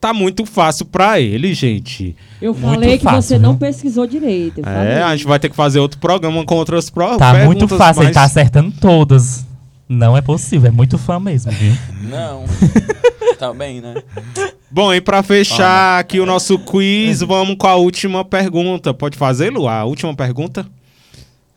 [0.00, 2.14] Tá muito fácil pra ele, gente.
[2.40, 3.58] Eu Muito falei que fácil, você não viu?
[3.58, 4.58] pesquisou direito.
[4.58, 4.92] eu falei.
[4.92, 8.04] É, a gente vai ter que fazer outro programa com outras pro Tá muito fácil,
[8.04, 9.44] ele tá acertando todas.
[9.88, 11.72] Não é possível, é muito fã mesmo, viu?
[12.02, 12.44] Não.
[13.38, 13.94] Também, né?
[14.70, 18.92] Bom, e pra fechar aqui o nosso quiz, vamos com a última pergunta.
[18.92, 19.66] Pode fazer, Lu?
[19.68, 20.66] A última pergunta?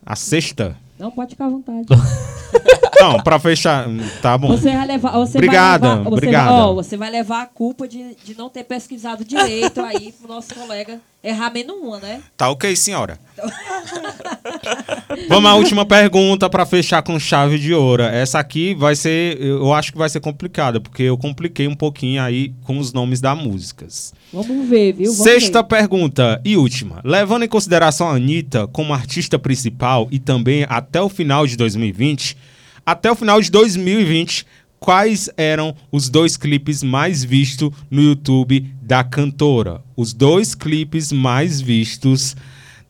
[0.06, 0.76] A sexta?
[0.98, 1.86] Não, pode ficar à vontade.
[3.00, 3.88] Não, pra fechar.
[3.88, 4.48] hum, Tá bom.
[4.48, 5.10] Você vai levar.
[5.18, 6.50] Você Obrigada, vai levar, você obrigada.
[6.52, 10.28] Vai, ó, você vai levar a culpa de, de não ter pesquisado direito aí pro
[10.32, 12.20] nosso colega errar menos uma, né?
[12.36, 13.18] Tá ok, senhora.
[15.28, 18.02] Vamos à última pergunta pra fechar com chave de ouro.
[18.02, 22.22] Essa aqui vai ser, eu acho que vai ser complicada, porque eu compliquei um pouquinho
[22.22, 24.12] aí com os nomes das músicas.
[24.32, 25.12] Vamos ver, viu?
[25.12, 25.68] Vamos Sexta ver.
[25.68, 27.00] pergunta e última.
[27.04, 32.36] Levando em consideração a Anitta como artista principal e também até o final de 2020,
[32.84, 34.46] até o final de 2020,
[34.82, 39.80] quais eram os dois clipes mais vistos no YouTube da cantora?
[39.96, 42.34] Os dois clipes mais vistos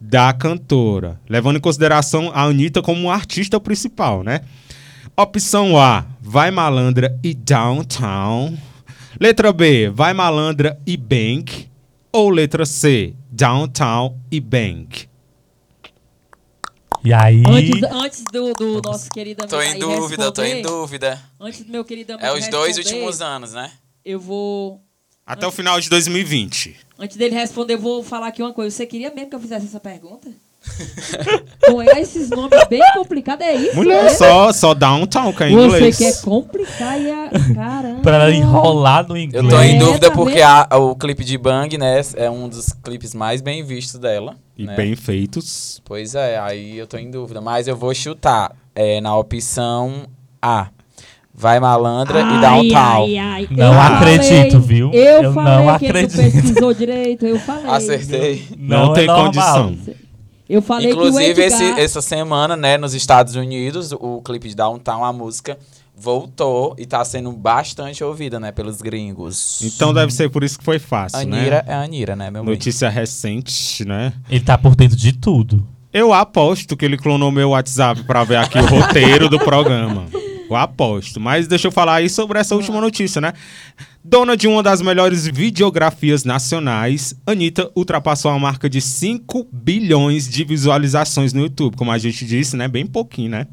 [0.00, 1.20] da cantora.
[1.28, 4.40] Levando em consideração a Anitta como artista principal, né?
[5.14, 8.56] Opção A, Vai Malandra e Downtown.
[9.20, 11.68] Letra B, Vai Malandra e Bank.
[12.10, 15.11] Ou letra C, Downtown e Bank.
[17.04, 17.42] E aí.
[17.46, 21.22] Antes, antes do, do nosso querido amigo Tô em dúvida, tô em dúvida.
[21.40, 23.72] Antes do meu querido amigo É os dois últimos anos, né?
[24.04, 24.80] Eu vou.
[25.24, 26.76] Até o final de 2020.
[26.98, 28.74] Antes dele responder, eu vou falar aqui uma coisa.
[28.74, 30.30] Você queria mesmo que eu fizesse essa pergunta?
[31.68, 33.76] Não é esses nomes bem complicados, é isso?
[33.76, 34.08] Mulher, é?
[34.10, 35.98] só, só downtown, que é Você inglês.
[35.98, 37.28] quer complicar e a.
[37.54, 38.00] Caramba.
[38.02, 39.44] Pra ela enrolar no inglês.
[39.44, 42.48] Eu tô em É, dúvida tá porque a- o clipe de Bang, né, é um
[42.48, 44.36] dos clipes mais bem vistos dela.
[44.56, 44.74] E né?
[44.76, 45.80] bem feitos.
[45.84, 47.40] Pois é, aí eu tô em dúvida.
[47.40, 50.06] Mas eu vou chutar é, na opção
[50.40, 50.68] A.
[51.34, 53.04] Vai Malandra e Downtown.
[53.04, 53.48] Ai, ai.
[53.50, 54.90] Não Eu acredito, falei, viu?
[54.92, 56.16] Eu, Eu falei não que acredito.
[56.22, 57.70] não pesquisou direito, eu falei.
[57.70, 58.46] Acertei.
[58.58, 59.24] Não, é tem normal.
[59.24, 59.76] condição.
[60.52, 61.78] Eu falei Inclusive, que o esse- Edgar...
[61.80, 65.58] essa semana, né, nos Estados Unidos, o clipe de Downtown, a música,
[65.96, 69.60] voltou e tá sendo bastante ouvida, né, pelos gringos.
[69.62, 71.72] Então deve ser por isso que foi fácil, Anira né?
[71.72, 72.52] é Anira, né, meu bem?
[72.52, 74.12] Notícia recente, né?
[74.28, 75.66] Ele tá por dentro de tudo.
[75.90, 80.06] Eu aposto que ele clonou meu WhatsApp pra ver aqui o roteiro do programa.
[80.48, 81.18] Eu aposto.
[81.18, 83.32] Mas deixa eu falar aí sobre essa última notícia, né?
[84.04, 90.42] Dona de uma das melhores videografias nacionais, Anitta ultrapassou a marca de 5 bilhões de
[90.42, 91.76] visualizações no YouTube.
[91.76, 92.66] Como a gente disse, né?
[92.66, 93.46] Bem pouquinho, né?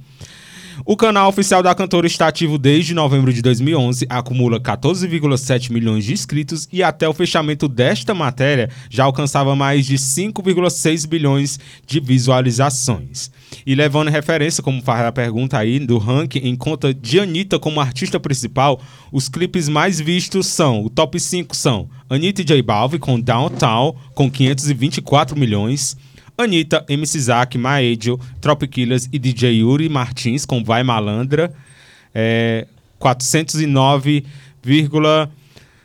[0.86, 6.14] O canal oficial da cantora está ativo desde novembro de 2011, acumula 14,7 milhões de
[6.14, 13.30] inscritos e até o fechamento desta matéria já alcançava mais de 5,6 bilhões de visualizações.
[13.66, 17.82] E levando referência, como faz a pergunta aí, do ranking em conta de Anitta como
[17.82, 18.80] artista principal,
[19.12, 23.96] os clipes mais vistos são, o top 5 são Anitta e J Balvin com Downtown
[24.16, 25.96] com 524 milhões,
[26.40, 31.54] Anitta, MC Zack, Maedio, Tropikillers e DJ Yuri Martins com Vai Malandra.
[32.16, 32.66] É,
[32.98, 34.26] 409,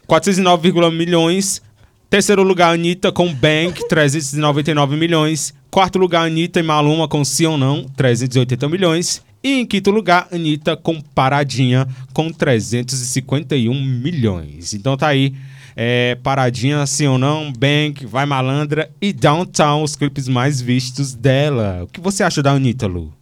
[0.07, 1.61] 409, milhões.
[2.09, 5.53] Terceiro lugar, Anitta com Bank, 399 milhões.
[5.71, 9.23] Quarto lugar, Anitta e Maluma com Sim ou Não, 380 milhões.
[9.43, 14.73] E em quinto lugar, Anitta com Paradinha com 351 milhões.
[14.73, 15.35] Então tá aí.
[15.77, 21.83] É, Paradinha, Sim ou Não, Bank, Vai Malandra e Downtown, os clipes mais vistos dela.
[21.83, 23.13] O que você acha da Anitta, Lu?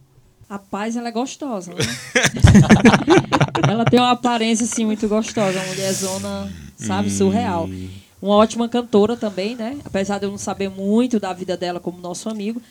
[0.49, 1.79] Rapaz, ela é gostosa, né?
[3.67, 5.57] ela tem uma aparência, assim, muito gostosa.
[5.57, 7.67] Uma mulherzona, sabe, surreal.
[8.21, 9.79] Uma ótima cantora também, né?
[9.83, 12.61] Apesar de eu não saber muito da vida dela como nosso amigo.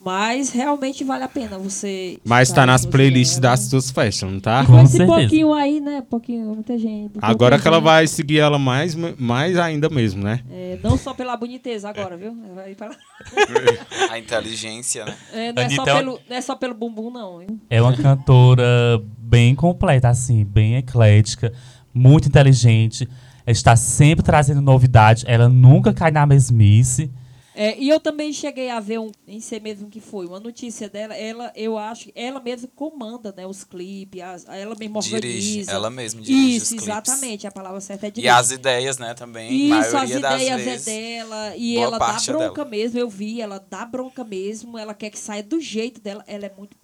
[0.00, 2.18] Mas realmente vale a pena você...
[2.24, 4.64] Mas tá nas playlists das suas festas, não tá?
[4.64, 5.18] Com Com esse certeza.
[5.18, 6.02] pouquinho aí, né?
[6.08, 7.18] Pouquinho, muita gente.
[7.20, 7.84] Agora pouca que ela gente.
[7.84, 10.40] vai seguir ela mais, mais ainda mesmo, né?
[10.50, 12.32] É, não só pela boniteza agora, viu?
[12.54, 12.94] Vai pra-
[14.10, 15.14] A inteligência, né?
[15.32, 17.38] É, não, é só Anitta é pelo, não é só pelo bumbum, não.
[17.38, 17.58] Viu?
[17.68, 21.52] É uma cantora bem completa, assim, bem eclética,
[21.92, 23.08] muito inteligente.
[23.46, 25.24] Está sempre trazendo novidade.
[25.26, 27.10] Ela nunca cai na mesmice.
[27.60, 30.88] É, e eu também cheguei a ver um, nem sei mesmo que foi, uma notícia
[30.88, 31.12] dela.
[31.12, 35.72] Ela, eu acho, que ela mesma comanda, né, os clipes, ela mesma Dirige, organiza.
[35.72, 38.28] ela mesma dirige Isso, exatamente, a palavra certa é E dirige.
[38.28, 39.52] as ideias, né, também.
[39.52, 40.86] Isso, as maioria das ideias vezes.
[40.86, 41.56] é dela.
[41.56, 42.70] E ela dá é bronca dela.
[42.70, 46.22] mesmo, eu vi, ela dá bronca mesmo, ela quer que saia do jeito dela.
[46.28, 46.76] Ela é muito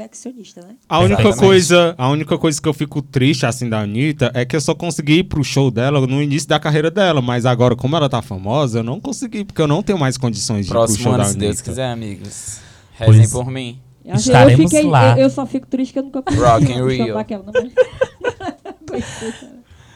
[0.00, 0.74] perfeccionista, né?
[0.88, 1.38] A única Exatamente.
[1.40, 4.74] coisa, a única coisa que eu fico triste assim da Anitta é que eu só
[4.74, 8.22] consegui ir pro show dela no início da carreira dela, mas agora como ela tá
[8.22, 11.12] famosa, eu não consegui porque eu não tenho mais condições de ir pro Próximo show
[11.12, 11.70] ano, da se Deus Anitta.
[11.70, 12.60] quiser, amigos.
[12.98, 13.78] Rezem Pois- por mim.
[14.02, 15.12] Eu, Estaremos eu, fiquei, lá.
[15.18, 17.18] eu, eu só fico triste que eu nunca Rock in Rio.
[17.18, 17.44] aquela,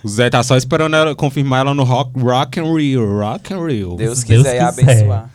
[0.05, 3.67] O Zé tá só esperando ela confirmar ela no Rock, rock and Rio, Rock and
[3.67, 3.97] Rio.
[3.97, 4.83] Deus Se Deus quiser e quiser.
[4.93, 5.31] abençoar.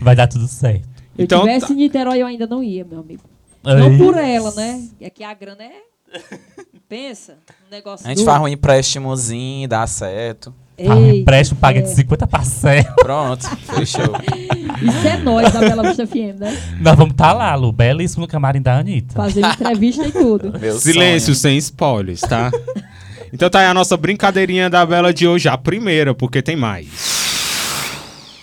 [0.00, 0.88] Vai dar tudo certo.
[1.16, 1.72] Eu Então, tivesse tá.
[1.72, 3.22] em Niterói, eu ainda não ia, meu amigo.
[3.62, 4.82] Não por ela, né?
[5.00, 5.72] É que a grana é.
[6.88, 7.34] Pensa,
[7.68, 8.04] um negócio.
[8.06, 10.52] A gente do- faz um empréstimozinho, dá certo.
[10.76, 11.82] Tá, um Eita, empréstimo paga é.
[11.82, 12.86] de 50 parcelas.
[12.96, 14.14] Pronto, fechou.
[14.82, 16.58] Isso é nós da Bela Vista FM, né?
[16.80, 19.14] Nós vamos estar lá, Lu, belíssimo no camarim da Anitta.
[19.14, 20.54] Fazendo entrevista e tudo.
[20.58, 21.36] Meu Silêncio, sonho.
[21.36, 22.50] sem spoilers, tá?
[23.32, 26.88] então tá aí a nossa brincadeirinha da Bela de hoje, a primeira, porque tem mais.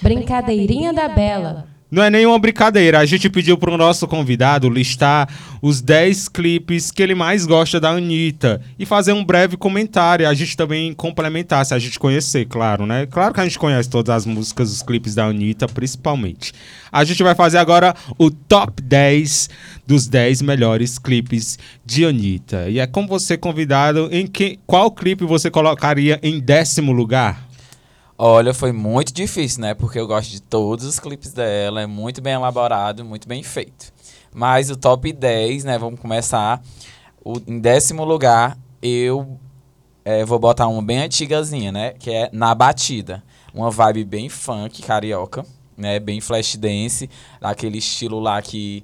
[0.02, 1.68] Brincadeirinha da Bela.
[1.90, 3.00] Não é nenhuma brincadeira.
[3.00, 5.30] A gente pediu pro nosso convidado listar
[5.62, 10.28] os 10 clipes que ele mais gosta da Anitta e fazer um breve comentário.
[10.28, 13.06] A gente também complementar, se a gente conhecer, claro, né?
[13.06, 16.52] Claro que a gente conhece todas as músicas, os clipes da Anitta, principalmente.
[16.92, 19.50] A gente vai fazer agora o top 10
[19.86, 22.70] dos 10 melhores clipes de Anitta.
[22.70, 27.47] E é como você convidado, em que, qual clipe você colocaria em décimo lugar?
[28.18, 29.74] Olha, foi muito difícil, né?
[29.74, 33.94] Porque eu gosto de todos os clipes dela, é muito bem elaborado, muito bem feito.
[34.34, 35.78] Mas o top 10, né?
[35.78, 36.62] Vamos começar.
[37.24, 39.38] O- em décimo lugar, eu
[40.06, 41.92] eh, vou botar uma bem antigazinha, né?
[41.94, 43.24] Que é Na Batida.
[43.54, 45.46] Uma vibe bem funk, carioca,
[45.78, 46.00] né?
[46.00, 47.10] Bem flash dance,
[47.42, 48.84] daquele estilo lá que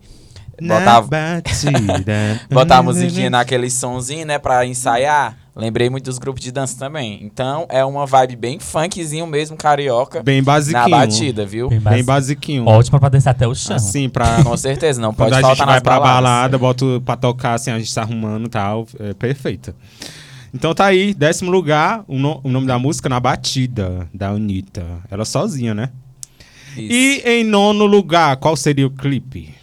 [0.62, 2.42] botar, batida.
[2.52, 5.38] botar a musiquinha naquele sonzinho, né, pra ensaiar.
[5.56, 7.20] Lembrei muito dos grupos de dança também.
[7.22, 10.82] Então é uma vibe bem funkzinho mesmo, carioca, Bem basiquinho.
[10.90, 11.70] na batida, viu?
[11.70, 12.66] Bem, Bem basi- basiquinho.
[12.66, 13.76] Ótimo pra descer até o chão.
[13.76, 14.42] Assim, pra...
[14.44, 17.54] Com certeza, não Quando pode a gente faltar vai nas pra balada, bota pra tocar,
[17.54, 18.88] assim, a gente tá arrumando e tal.
[19.00, 19.76] É perfeita.
[20.52, 24.84] Então tá aí, décimo lugar, o, no- o nome da música Na Batida, da Anitta.
[25.12, 25.90] Ela sozinha, né?
[26.76, 26.92] Isso.
[26.92, 29.54] E em nono lugar, qual seria o clipe?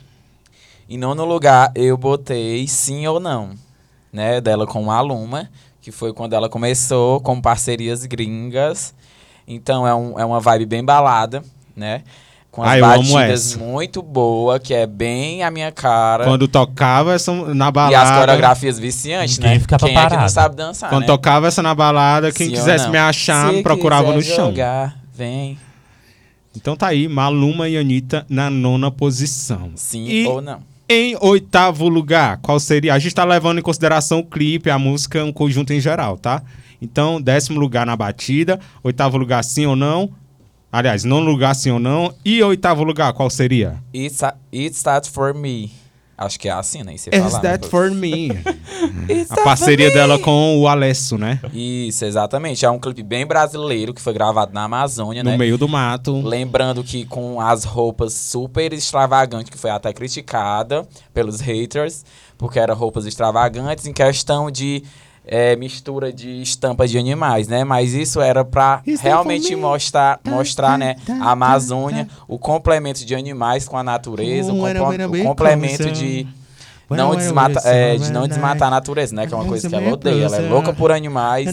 [0.91, 3.51] Em nono lugar, eu botei Sim ou Não,
[4.13, 4.41] né?
[4.41, 5.49] Dela com a Luma,
[5.81, 8.93] que foi quando ela começou com parcerias gringas.
[9.47, 11.45] Então é, um, é uma vibe bem balada,
[11.77, 12.03] né?
[12.51, 13.59] Com as Ah, eu amo batidas essa.
[13.59, 16.25] muito boa, que é bem a minha cara.
[16.25, 18.03] Quando tocava essa na e balada.
[18.03, 19.61] as coreografias viciantes, né?
[19.61, 20.33] ficava Quem é que não parado.
[20.33, 21.07] sabe dançar, Quando né?
[21.07, 24.47] tocava essa na balada, quem quisesse me achar, Se me procurava no chão.
[24.51, 25.57] Jogar, vem,
[26.57, 29.71] Então tá aí, Maluma e Anitta na nona posição.
[29.77, 30.69] sim E ou não.
[30.93, 32.93] Em oitavo lugar, qual seria?
[32.93, 36.43] A gente tá levando em consideração o clipe, a música, um conjunto em geral, tá?
[36.83, 40.11] Então, décimo lugar na batida, oitavo lugar sim ou não.
[40.73, 42.13] Aliás, nono lugar sim ou não.
[42.25, 43.77] E oitavo lugar, qual seria?
[43.95, 45.71] It's, a, it starts for me.
[46.21, 47.41] Acho que é assim, nem sei Is falar.
[47.41, 47.71] that né?
[47.71, 48.27] for me?
[49.09, 49.95] It's a that parceria me.
[49.95, 51.41] dela com o Alesso, né?
[51.51, 52.63] Isso, exatamente.
[52.65, 55.39] É um clipe bem brasileiro que foi gravado na Amazônia, No né?
[55.39, 56.21] meio do mato.
[56.21, 62.05] Lembrando que com as roupas super extravagantes, que foi até criticada pelos haters,
[62.37, 64.83] porque eram roupas extravagantes em questão de
[65.27, 67.65] é, mistura de estampas de animais, né?
[67.65, 69.61] Mas isso era é realmente me.
[69.61, 74.53] mostrar, Tá, mostrar, tá, né, tá, a Amazônia, o complemento de animais com a natureza,
[74.53, 76.27] o, o complemento de
[76.97, 79.27] não desmata, é, de não desmatar a natureza, né?
[79.27, 80.25] Que é uma coisa que ela odeia.
[80.25, 81.47] Ela é louca por animais.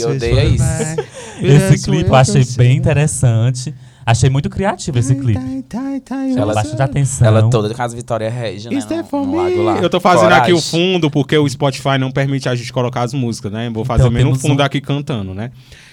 [0.00, 0.64] E odeia isso.
[1.40, 3.74] Esse clipe eu achei bem interessante.
[4.06, 5.62] Achei muito criativo esse clipe.
[5.68, 7.26] Tá, tá, tá, Ela- bastante atenção.
[7.26, 8.76] Ela toda com as Vitória Regia, né?
[8.76, 9.36] Is that No, for no me?
[9.36, 9.78] lago lá.
[9.78, 10.92] Eu tô fazendo aqui o Coragem.
[10.94, 13.70] fundo porque o Spotify não permite a gente colocar as músicas, né?
[13.70, 15.50] Vou fazer Então mesmo temos fundo um- aqui cantando, né?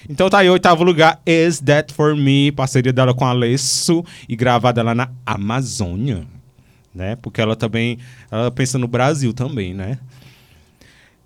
[0.09, 4.35] Então tá aí, oitavo lugar, Is That For Me, parceria dela com a Alesso e
[4.35, 6.23] gravada lá na Amazônia,
[6.93, 7.15] né?
[7.21, 7.97] Porque ela também,
[8.29, 9.97] ela pensa no Brasil também, né?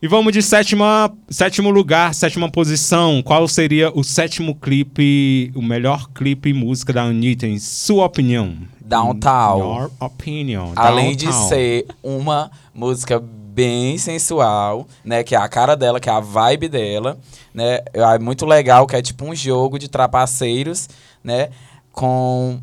[0.01, 3.23] E vamos de sétima, sétimo lugar, sétima posição.
[3.23, 8.57] Qual seria o sétimo clipe, o melhor clipe e música da Anitta, em sua opinião?
[8.81, 9.57] Downtown.
[9.57, 10.73] Your opinion.
[10.75, 11.47] Além de Downtown.
[11.47, 15.23] ser uma música bem sensual, né?
[15.23, 17.17] Que é a cara dela, que é a vibe dela,
[17.53, 17.79] né?
[17.93, 20.89] É muito legal, que é tipo um jogo de trapaceiros,
[21.23, 21.49] né?
[21.93, 22.59] Com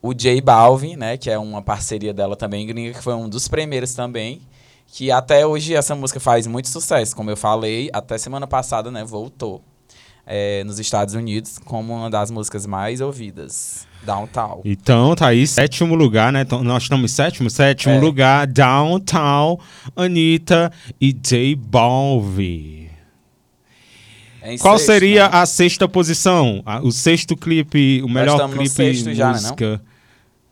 [0.00, 1.18] o J Balvin, né?
[1.18, 4.40] Que é uma parceria dela também, gringa, que foi um dos primeiros também.
[4.94, 9.02] Que até hoje essa música faz muito sucesso, como eu falei, até semana passada, né?
[9.04, 9.62] Voltou.
[10.24, 13.88] é, nos Estados Unidos como uma das músicas mais ouvidas.
[14.04, 14.60] Downtown.
[14.64, 16.42] Então, tá aí, sétimo lugar, né?
[16.42, 17.50] Então, nós estamos em sétimo?
[17.50, 17.98] Sétimo É.
[18.00, 19.58] lugar, Downtown,
[19.96, 20.70] Anitta
[21.00, 22.88] e J Balvin.
[24.42, 25.30] É em Qual sexto, seria né?
[25.32, 26.62] a sexta posição?
[26.84, 29.82] O sexto clipe, o melhor clipe já, né, música.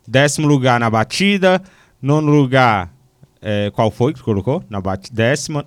[0.07, 1.63] Décimo lugar na batida.
[2.03, 2.91] Nono lugar,
[3.43, 4.63] é, qual foi que colocou?
[4.69, 5.09] Na bat...
[5.13, 5.67] Décima.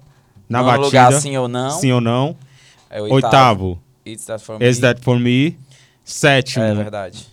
[0.49, 0.85] Na Nono batida.
[0.85, 1.69] lugar, sim ou não.
[1.71, 2.35] Sim ou não.
[2.89, 4.67] É Oitavo, It's That For Me.
[4.69, 5.57] Is That For Me.
[6.05, 7.27] Sétimo, É verdade.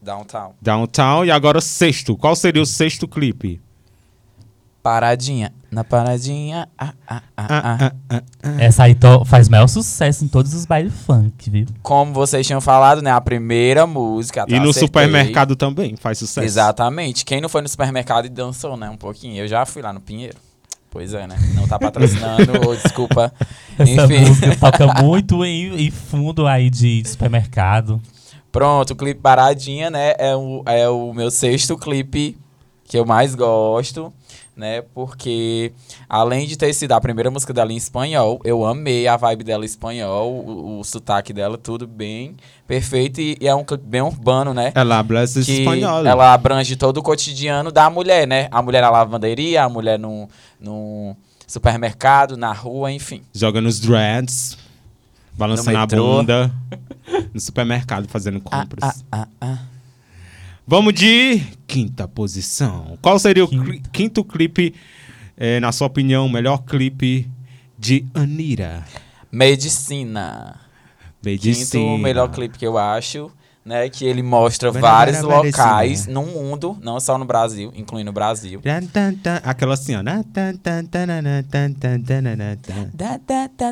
[0.00, 0.52] Downtown.
[0.60, 1.24] Downtown.
[1.24, 2.16] E agora sexto.
[2.16, 3.60] Qual seria o sexto clipe?
[4.82, 5.52] Paradinha.
[5.70, 6.68] Na paradinha.
[6.76, 7.92] Ah, ah, ah.
[8.58, 11.66] Essa aí faz maior sucesso em todos os bailes funk, viu?
[11.82, 13.10] Como vocês tinham falado, né?
[13.10, 14.40] A primeira música.
[14.40, 14.88] E até no acertei.
[14.88, 16.44] supermercado também faz sucesso.
[16.44, 17.24] Exatamente.
[17.24, 18.90] Quem não foi no supermercado e dançou, né?
[18.90, 19.36] Um pouquinho.
[19.36, 20.36] Eu já fui lá no Pinheiro.
[20.90, 21.36] Pois é, né?
[21.54, 23.32] Não tá patrocinando, ou desculpa.
[23.78, 24.28] Essa Enfim.
[24.28, 27.98] música toca muito em, em fundo aí de supermercado.
[28.50, 30.12] Pronto, o clipe Paradinha, né?
[30.18, 32.36] É o, é o meu sexto clipe
[32.84, 34.12] que eu mais gosto,
[34.56, 34.82] né?
[34.94, 35.72] Porque
[36.08, 39.64] além de ter sido a primeira música dela em espanhol, eu amei a vibe dela
[39.64, 42.36] em espanhol, o, o sotaque dela, tudo bem
[42.66, 43.20] perfeito.
[43.20, 44.72] E, e é um clipe bem urbano, né?
[44.74, 46.06] Ela que espanhol.
[46.06, 48.48] ela abrange todo o cotidiano da mulher, né?
[48.50, 50.28] A mulher na lavanderia, a mulher no,
[50.60, 51.14] no
[51.46, 53.22] supermercado, na rua, enfim.
[53.34, 54.56] Joga nos dreads,
[55.34, 56.52] balançando a bunda,
[57.32, 59.04] no supermercado fazendo compras.
[59.10, 59.71] Ah, ah, ah.
[60.66, 62.96] Vamos de quinta posição.
[63.02, 64.74] Qual seria o cli- quinto clipe,
[65.36, 67.28] eh, na sua opinião, o melhor clipe
[67.78, 68.84] de Anira?
[69.30, 70.60] Medicina.
[71.24, 71.66] Medicina.
[71.84, 73.30] Quinto melhor clipe que eu acho,
[73.64, 73.88] né?
[73.88, 78.60] Que ele mostra vários locais no mundo, não só no Brasil, incluindo o Brasil.
[79.44, 80.02] Aquela assim, ó.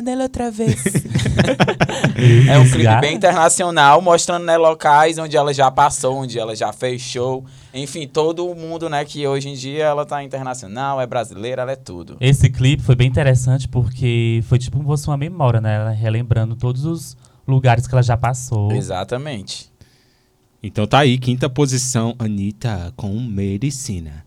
[0.01, 0.81] Dela outra vez.
[2.49, 6.71] é um clipe bem internacional, mostrando né, locais onde ela já passou, onde ela já
[6.71, 7.45] fechou.
[7.73, 11.71] Enfim, todo o mundo, né, que hoje em dia ela tá internacional, é brasileira, ela
[11.71, 12.17] é tudo.
[12.19, 15.75] Esse clipe foi bem interessante porque foi tipo como fosse uma memória, né?
[15.75, 18.71] Ela relembrando todos os lugares que ela já passou.
[18.71, 19.70] Exatamente.
[20.63, 24.23] Então tá aí, quinta posição, Anitta com Medicina.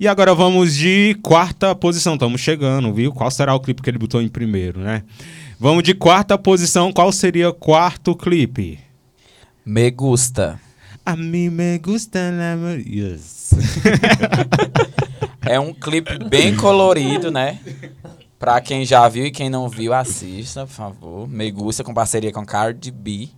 [0.00, 3.12] E agora vamos de quarta posição, estamos chegando, viu?
[3.12, 5.02] Qual será o clipe que ele botou em primeiro, né?
[5.58, 8.78] Vamos de quarta posição, qual seria o quarto clipe?
[9.64, 10.60] Me gusta.
[11.04, 13.50] A mim me gusta la mu- yes.
[15.42, 17.58] É um clipe bem colorido, né?
[18.38, 21.28] Pra quem já viu e quem não viu, assista, por favor.
[21.28, 23.28] Me gusta com parceria com Cardi B,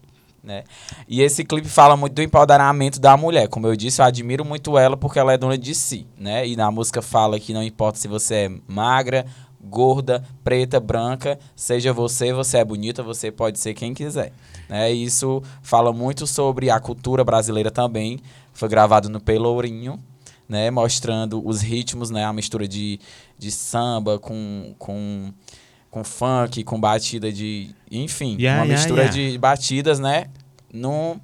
[0.50, 0.64] né?
[1.08, 3.48] E esse clipe fala muito do empoderamento da mulher.
[3.48, 6.46] Como eu disse, eu admiro muito ela porque ela é dona de si, né?
[6.46, 9.24] E na música fala que não importa se você é magra,
[9.62, 14.32] gorda, preta, branca, seja você, você é bonita, você pode ser quem quiser.
[14.68, 14.92] Né?
[14.92, 18.18] E Isso fala muito sobre a cultura brasileira também.
[18.52, 19.98] Foi gravado no Pelourinho,
[20.48, 22.98] né, mostrando os ritmos, né, a mistura de,
[23.38, 25.32] de samba com, com,
[25.90, 29.32] com funk, com batida de, enfim, Yeah, uma yeah, mistura yeah.
[29.32, 30.26] de batidas, né,
[30.72, 31.20] no,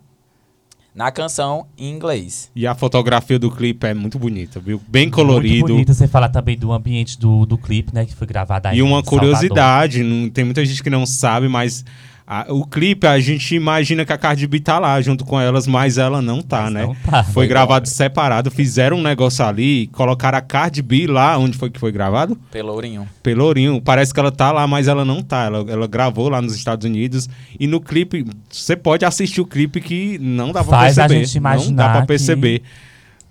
[0.95, 2.51] na canção em inglês.
[2.57, 4.81] E a fotografia do clipe é muito bonita, viu?
[4.89, 5.59] Bem colorido.
[5.59, 8.07] Muito bonito você falar também do ambiente do, do clipe, né?
[8.07, 11.85] Que foi gravado aí E uma curiosidade, não, tem muita gente que não sabe, mas
[12.27, 15.67] a- o clipe a gente imagina que a Cardi B tá lá junto com elas,
[15.67, 16.83] mas ela não tá, Mas né?
[16.87, 17.23] não tá.
[17.23, 17.67] Foi Legal.
[17.67, 21.93] gravado separado, fizeram um negócio ali, colocaram a Cardi B lá, onde foi que foi
[21.93, 22.37] gravado?
[22.51, 23.09] Pelourinho.
[23.23, 23.81] Pelourinho.
[23.81, 25.45] Parece que ela tá lá, mas ela não tá.
[25.45, 27.29] Ela, ela gravou lá nos Estados Unidos.
[27.61, 31.25] E no clipe, você pode assistir o clipe que não dá pra Faz a perceber.
[31.27, 32.63] gente não imaginar dá pra que- perceber.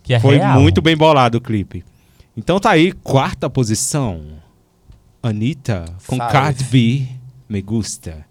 [0.03, 0.61] Que é Foi real.
[0.61, 1.83] muito bem bolado o clipe.
[2.37, 4.21] Então tá aí, quarta posição.
[5.21, 6.31] Anitta com Salve.
[6.33, 7.07] Cardi B,
[7.49, 8.25] Me Gusta.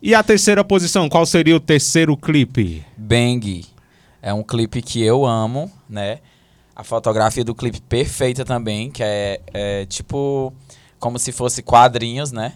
[0.00, 2.84] E a terceira posição, qual seria o terceiro clipe?
[2.96, 3.64] Bang.
[4.22, 6.20] É um clipe que eu amo, né?
[6.74, 10.52] A fotografia do clipe perfeita também, que é, é tipo
[11.00, 12.54] como se fosse quadrinhos, né?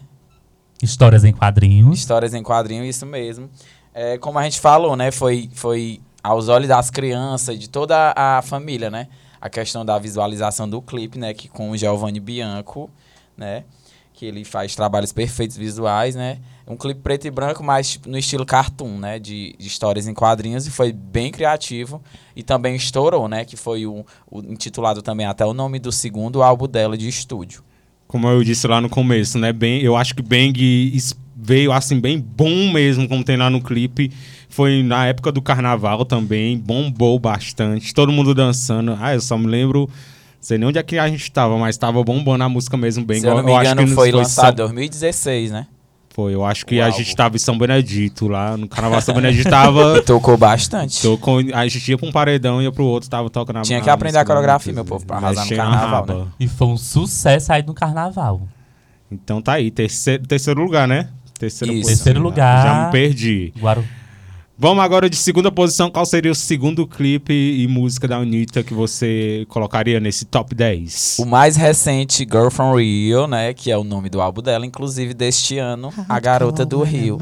[0.81, 1.99] Histórias em quadrinhos.
[1.99, 3.49] Histórias em quadrinho, isso mesmo.
[3.93, 5.11] É, como a gente falou, né?
[5.11, 9.09] Foi, foi aos olhos das crianças, de toda a família, né?
[9.41, 11.33] A questão da visualização do clipe, né?
[11.33, 12.89] Que com o Giovanni Bianco,
[13.35, 13.65] né?
[14.13, 16.39] Que ele faz trabalhos perfeitos visuais, né?
[16.65, 19.19] Um clipe preto e branco, mas tipo, no estilo cartoon, né?
[19.19, 20.65] De, de histórias em quadrinhos.
[20.65, 22.01] E foi bem criativo.
[22.35, 23.43] E também estourou, né?
[23.43, 27.63] Que foi o, o intitulado também até o nome do segundo álbum dela de estúdio.
[28.07, 29.51] Como eu disse lá no começo, né?
[29.51, 30.53] Bem, eu acho que Bang
[31.35, 34.11] veio assim bem bom mesmo, como tem lá no clipe.
[34.47, 37.93] Foi na época do carnaval também, bombou bastante.
[37.93, 38.97] Todo mundo dançando.
[39.01, 39.89] Ah, eu só me lembro,
[40.39, 43.19] sei nem onde é que a gente tava, mas tava bombando a música mesmo bem.
[43.19, 45.67] Se eu não me acho engano, que foi São- lançado em 2016, né?
[46.13, 46.97] Foi, eu acho que O a álbum.
[46.99, 49.99] gente tava em São Benedito lá, no Carnaval São Benedito tava.
[50.05, 51.01] Tocou bastante.
[51.01, 53.81] tocou, a gente ia pra um paredão e ia pro outro, tava tocando a Tinha
[53.81, 56.27] que aprender a coreografia, meu povo, pra arrasar no carnaval, né?
[56.39, 58.47] E foi um sucesso aí no carnaval.
[59.11, 61.09] Então tá aí, terceiro, terceiro lugar, né?
[61.39, 61.81] Terceira Isso.
[61.81, 62.03] posição.
[62.03, 62.63] Terceiro lugar.
[62.63, 63.53] Já me perdi.
[63.59, 63.83] Guaru...
[64.55, 65.89] Vamos agora de segunda posição.
[65.89, 71.17] Qual seria o segundo clipe e música da Anitta que você colocaria nesse top 10?
[71.19, 73.51] O mais recente, Girl from Rio, né?
[73.53, 77.17] Que é o nome do álbum dela, inclusive deste ano, A Garota do Rio.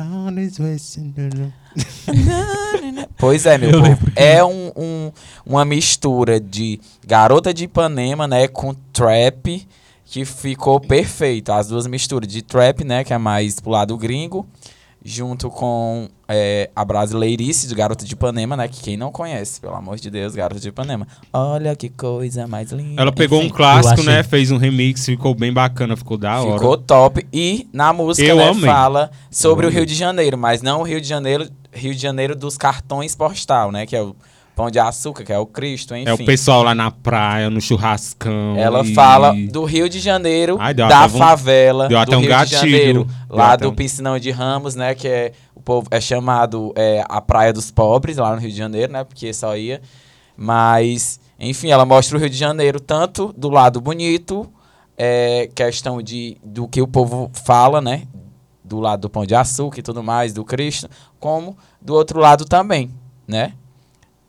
[3.17, 4.11] Pois é, meu Eu povo.
[4.15, 5.11] É um, um-
[5.45, 8.47] uma mistura de Garota de Ipanema, né?
[8.49, 9.65] Com trap,
[10.05, 11.53] que ficou perfeito.
[11.53, 13.05] As duas misturas de trap, né?
[13.05, 14.45] Que é mais pro lado gringo,
[15.03, 18.67] junto com é, a brasileirice de Garota de Ipanema, né?
[18.67, 21.07] Que quem não conhece, pelo amor de Deus, Garota de Ipanema.
[21.33, 23.01] Olha que coisa mais linda.
[23.01, 24.23] Ela pegou um Enfim, clássico, eu achei- né?
[24.23, 26.59] Fez um remix, ficou bem bacana, ficou da hora.
[26.59, 27.25] Ficou top.
[27.33, 28.61] E na música, Eu né, amei.
[28.69, 32.01] fala sobre Eu o Rio de Janeiro, mas não o Rio de Janeiro, Rio de
[32.01, 33.85] Janeiro dos cartões postal, né?
[33.85, 34.15] Que é o
[34.55, 36.09] Pão de Açúcar, que é o Cristo, enfim.
[36.09, 38.55] É o pessoal lá na praia, no churrascão.
[38.57, 42.29] Ela e- fala do Rio de Janeiro, Ai, da favela, deu até do um Rio
[42.29, 42.59] gatilho.
[42.61, 44.93] de Janeiro, Deu lá do um- Piscinão de Ramos, né?
[44.93, 48.57] Que é o povo é chamado é, a Praia dos Pobres, lá no Rio de
[48.57, 49.03] Janeiro, né?
[49.03, 49.81] Porque só ia.
[50.35, 54.51] Mas, enfim, ela mostra o Rio de Janeiro tanto do lado bonito,
[54.97, 58.03] é, questão de do que o povo fala, né?
[58.63, 62.45] Do lado do Pão de Açúcar e tudo mais, do Cristo, como do outro lado
[62.45, 62.89] também,
[63.27, 63.53] né?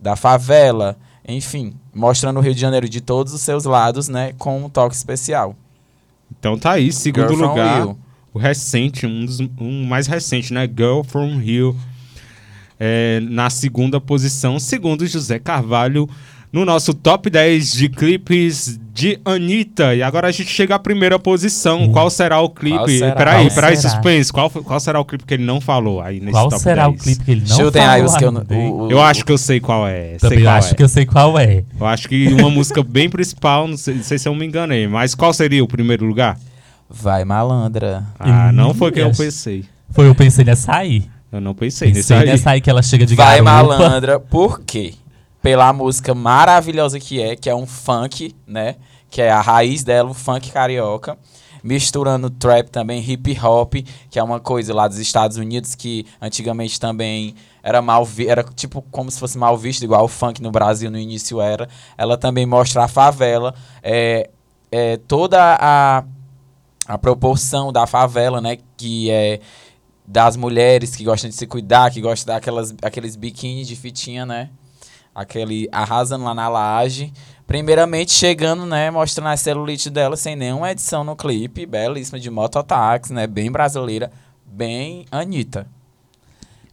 [0.03, 4.65] Da favela, enfim, mostrando o Rio de Janeiro de todos os seus lados, né, com
[4.65, 5.55] um toque especial.
[6.39, 7.95] Então tá aí, segundo Girl lugar.
[8.35, 10.67] O recente, um dos um mais recente, né?
[10.67, 11.77] Girl from Rio.
[12.81, 16.09] é, na segunda posição, segundo José Carvalho,
[16.53, 19.95] no nosso top 10 de clipes de Anitta.
[19.95, 21.91] E agora a gente chega à primeira posição.
[21.91, 22.77] Qual será o clipe?
[22.77, 23.15] Qual será?
[23.15, 23.89] Peraí, Qual peraí, será?
[23.95, 24.33] suspense.
[24.33, 27.01] Qual, qual será o clipe que ele não falou aí nesse Qual top será 10?
[27.01, 28.31] o clipe que ele não falou aí os que eu.
[28.33, 28.71] hein?
[28.71, 30.11] o- o- Eu acho que eu sei qual é.
[30.11, 30.75] sei Também qual acho é.
[30.77, 31.65] que eu sei qual é.
[31.81, 34.87] Eu acho que uma música bem principal, não sei, não sei se eu me enganei,
[34.87, 36.39] mas qual seria o primeiro lugar?
[36.91, 38.05] Vai malandra.
[38.21, 39.65] Ah, Hum, não foi que eu pensei.
[39.91, 41.05] Foi, eu pensei nessa aí.
[41.33, 42.27] Eu não pensei, nesse Pensei aí.
[42.27, 43.79] nessa aí que ela chega de Vai garupa.
[43.79, 44.93] malandra, por quê?
[45.43, 48.77] Pela música maravilhosa que é, que é um funk, né?
[49.11, 51.19] Que é a raiz dela, o funk carioca.
[51.65, 53.75] Misturando trap também, hip hop,
[54.11, 58.43] que é uma coisa lá dos Estados Unidos que antigamente também era mal vi era
[58.43, 61.69] tipo como se fosse mal visto, igual o funk no Brasil no início era.
[61.99, 64.31] Ela também mostra a favela, é,
[64.73, 66.05] é toda a,
[66.87, 68.59] a proporção da favela, né?
[68.77, 69.41] Que é
[70.07, 74.51] das mulheres que gostam de se cuidar, que gostam daquelas aqueles biquíni de fitinha, né?
[75.15, 77.13] Aquele arrasando lá na laje.
[77.47, 83.13] Primeiramente chegando, né, mostrando a celulite dela sem nenhuma edição no clipe, belíssima de mototáxi,
[83.13, 84.11] né, bem brasileira,
[84.47, 85.67] bem Anitta.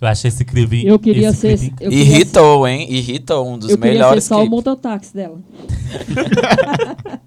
[0.02, 0.86] Eu achei esse clipe.
[0.86, 1.58] Eu queria esse ser.
[1.58, 2.88] clipe- Eu queria, Irritou, hein?
[2.90, 4.52] Irritou, um dos eu queria ser melhores só o clipes.
[4.56, 5.38] mototáxi dela.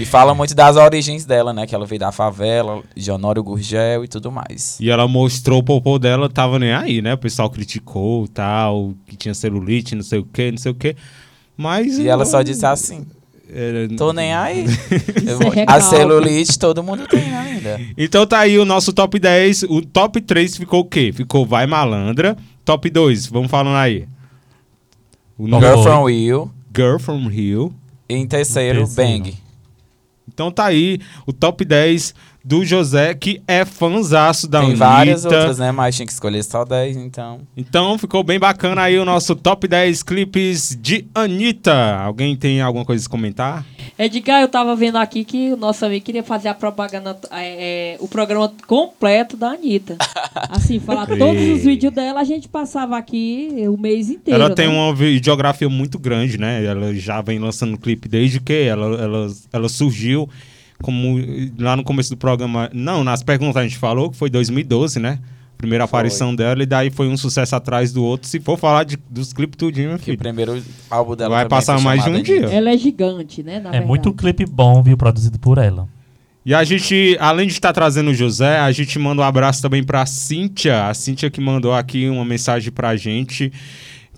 [0.00, 4.04] E fala muito das origens dela, né, que ela veio da favela, de Honório Gurgel
[4.04, 4.78] e tudo mais.
[4.80, 7.12] E ela mostrou o popô dela, tava nem aí, né?
[7.14, 10.96] O pessoal criticou tal, que tinha celulite, não sei o que, não sei o que.
[11.56, 11.98] Mas.
[11.98, 13.04] E ela só disse assim,
[13.96, 14.64] tô nem aí.
[15.56, 17.80] É a celulite todo mundo tem ainda.
[17.96, 19.64] Então tá aí o nosso top 10.
[19.64, 21.12] O top 3 ficou o quê?
[21.14, 22.36] Ficou Vai Malandra.
[22.64, 24.06] Top 2, vamos falando aí.
[25.38, 26.50] O nome- Girl from Rio.
[26.76, 27.74] Girl from Rio.
[28.08, 29.18] Em terceiro, terceiro.
[29.22, 29.34] Bang.
[30.28, 32.14] Então tá aí o top 10
[32.44, 34.84] do José, que é fanzaço da Tem Anitta.
[34.84, 35.72] várias outras, né?
[35.72, 37.40] Mas tinha que escolher só 10, então.
[37.56, 41.96] Então ficou bem bacana aí o nosso top 10 clipes de Anitta.
[41.96, 43.64] Alguém tem alguma coisa a comentar?
[43.98, 47.96] Edgar, eu tava vendo aqui que o nosso amigo queria fazer a propaganda, é, é,
[47.98, 49.96] o programa completo da Anitta.
[50.50, 54.38] Assim, falar todos os vídeos dela, a gente passava aqui o mês inteiro.
[54.38, 54.74] ela tem né?
[54.74, 56.62] uma videografia muito grande, né?
[56.62, 60.28] Ela já vem lançando clipe desde que ela, ela, ela surgiu
[60.82, 61.16] como
[61.58, 62.70] lá no começo do programa.
[62.72, 65.18] Não, nas perguntas a gente falou que foi 2012, né?
[65.56, 65.98] Primeira Foi.
[65.98, 68.28] aparição dela, e daí foi um sucesso atrás do outro.
[68.28, 70.18] Se for falar de, dos clipes tudinho, meu Que o filho.
[70.18, 72.46] primeiro álbum dela Vai passar foi mais de um dia.
[72.46, 73.54] Ela é gigante, né?
[73.54, 73.86] na É verdade.
[73.86, 74.96] muito clipe bom, viu?
[74.96, 75.88] Produzido por ela.
[76.44, 79.82] E a gente, além de estar trazendo o José, a gente manda um abraço também
[79.82, 80.88] pra Cíntia.
[80.88, 83.50] A Cíntia que mandou aqui uma mensagem pra gente.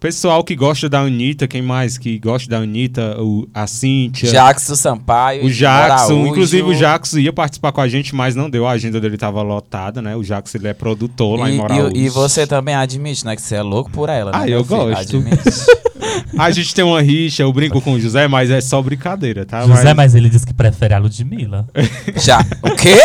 [0.01, 3.17] Pessoal que gosta da Anitta, quem mais que gosta da Anitta?
[3.21, 4.31] O, a Cíntia.
[4.31, 5.45] Jackson Sampaio.
[5.47, 6.27] O Jackson, Araújo.
[6.29, 9.41] inclusive o Jackson ia participar com a gente, mas não deu, a agenda dele tava
[9.43, 10.15] lotada, né?
[10.15, 11.97] O Jackson ele é produtor lá em E, Moraújo.
[11.97, 13.35] e, e você também admite, né?
[13.35, 14.39] Que você é louco por ela, né?
[14.43, 14.79] Ah, eu filho?
[14.81, 15.01] gosto.
[15.17, 15.41] Admite.
[16.39, 19.67] A gente tem uma rixa, eu brinco com o José, mas é só brincadeira, tá?
[19.67, 21.67] José, mas ele disse que prefere a Ludmilla.
[22.17, 22.41] Já.
[22.63, 22.97] O quê?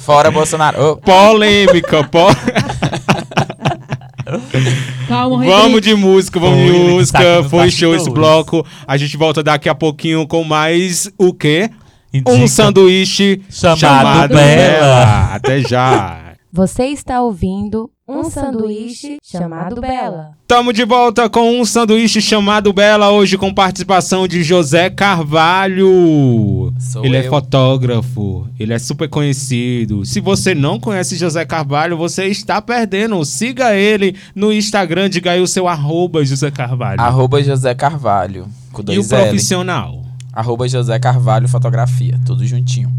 [0.00, 0.82] Fora Bolsonaro.
[0.82, 2.28] Ô, Polêmica, pó...
[5.14, 7.42] Calma, Vamos de música, vamos Foi, de música.
[7.42, 8.66] nos Foi show esse bloco.
[8.86, 11.70] A gente volta daqui a pouquinho com mais o quê?
[12.12, 14.56] Indica Um sanduíche chamado, chamado Bela.
[14.56, 15.34] Bela.
[15.34, 16.23] Até já.
[16.56, 20.34] Você está ouvindo um sanduíche chamado Bela.
[20.46, 26.72] Tamo de volta com um sanduíche chamado Bela, hoje com participação de José Carvalho.
[26.78, 27.28] Sou ele é eu.
[27.28, 30.04] fotógrafo, ele é super conhecido.
[30.04, 33.24] Se você não conhece José Carvalho, você está perdendo.
[33.24, 37.00] Siga ele no Instagram, diga aí o seu arroba José Carvalho.
[37.00, 38.46] Arroba José Carvalho.
[38.70, 39.22] Com e o dois L.
[39.24, 40.04] profissional?
[40.32, 42.16] Arroba José Carvalho Fotografia.
[42.24, 42.92] Tudo juntinho.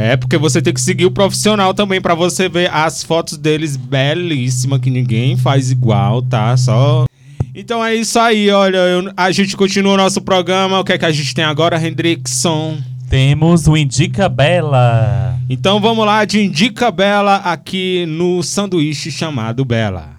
[0.00, 3.76] É, porque você tem que seguir o profissional também pra você ver as fotos deles
[3.76, 6.56] belíssimas, que ninguém faz igual, tá?
[6.56, 7.04] Só.
[7.52, 8.76] Então é isso aí, olha.
[8.76, 10.78] eu- a gente continua o nosso programa.
[10.78, 12.78] O que é que a gente tem agora, Hendrickson?
[13.10, 15.36] Temos o Indica Bela.
[15.50, 20.10] Então vamos lá de Indica Bela aqui no sanduíche chamado Bela.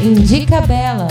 [0.00, 1.08] Indica Bela.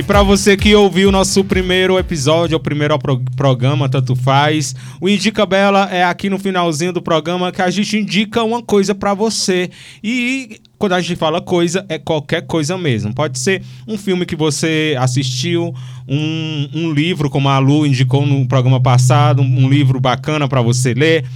[0.00, 4.74] E pra você que ouviu o nosso primeiro episódio, o primeiro pro- programa, tanto faz,
[4.98, 8.94] o Indica Bela é aqui no finalzinho do programa que a gente indica uma coisa
[8.94, 9.68] pra você.
[10.02, 13.14] E quando a gente fala coisa, é qualquer coisa mesmo.
[13.14, 15.74] Pode ser um filme que você assistiu,
[16.08, 20.62] um, um livro, como a Lu indicou no programa passado, um, um livro bacana pra
[20.62, 21.26] você ler.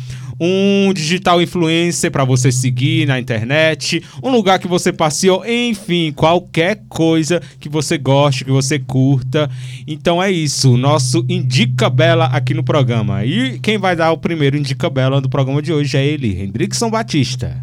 [0.41, 6.83] Um digital influencer para você seguir na internet, um lugar que você passeou, enfim, qualquer
[6.89, 9.51] coisa que você goste, que você curta.
[9.87, 13.25] Então é isso, nosso Indica Bela aqui no programa.
[13.25, 16.91] E quem vai dar o primeiro Indica Bela do programa de hoje é ele, Hendrickson
[16.91, 17.63] Batista.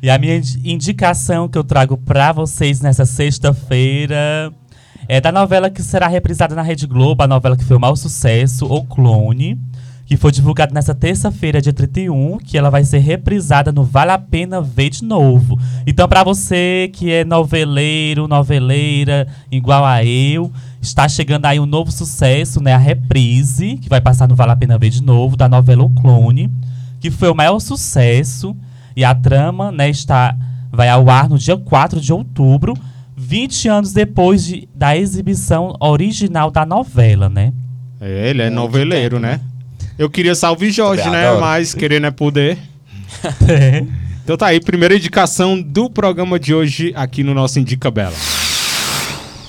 [0.00, 4.52] E a minha indi- indicação que eu trago pra vocês nessa sexta-feira
[5.08, 7.96] é da novela que será reprisada na Rede Globo, a novela que foi o maior
[7.96, 9.58] sucesso, O Clone,
[10.08, 14.18] que foi divulgada nessa terça-feira, dia 31, que ela vai ser reprisada no Vale a
[14.18, 15.60] Pena Ver de Novo.
[15.86, 21.92] Então, pra você que é noveleiro, noveleira, igual a eu, está chegando aí um novo
[21.92, 22.72] sucesso, né?
[22.72, 25.90] A reprise, que vai passar no Vale a Pena Ver de Novo, da novela O
[25.90, 26.50] Clone,
[27.00, 28.56] que foi o maior sucesso.
[28.96, 30.34] E a trama, né, está,
[30.72, 32.72] vai ao ar no dia 4 de outubro,
[33.14, 37.52] 20 anos depois de, da exibição original da novela, né?
[38.00, 39.40] É, ele é Muito noveleiro, tempo, né?
[39.98, 41.26] Eu queria Salve Jorge, Também né?
[41.26, 41.40] adoro.
[41.40, 42.58] Mas querer não é poder.
[44.28, 48.12] Então tá aí, primeira indicação do programa de hoje aqui no nosso Indica Bela.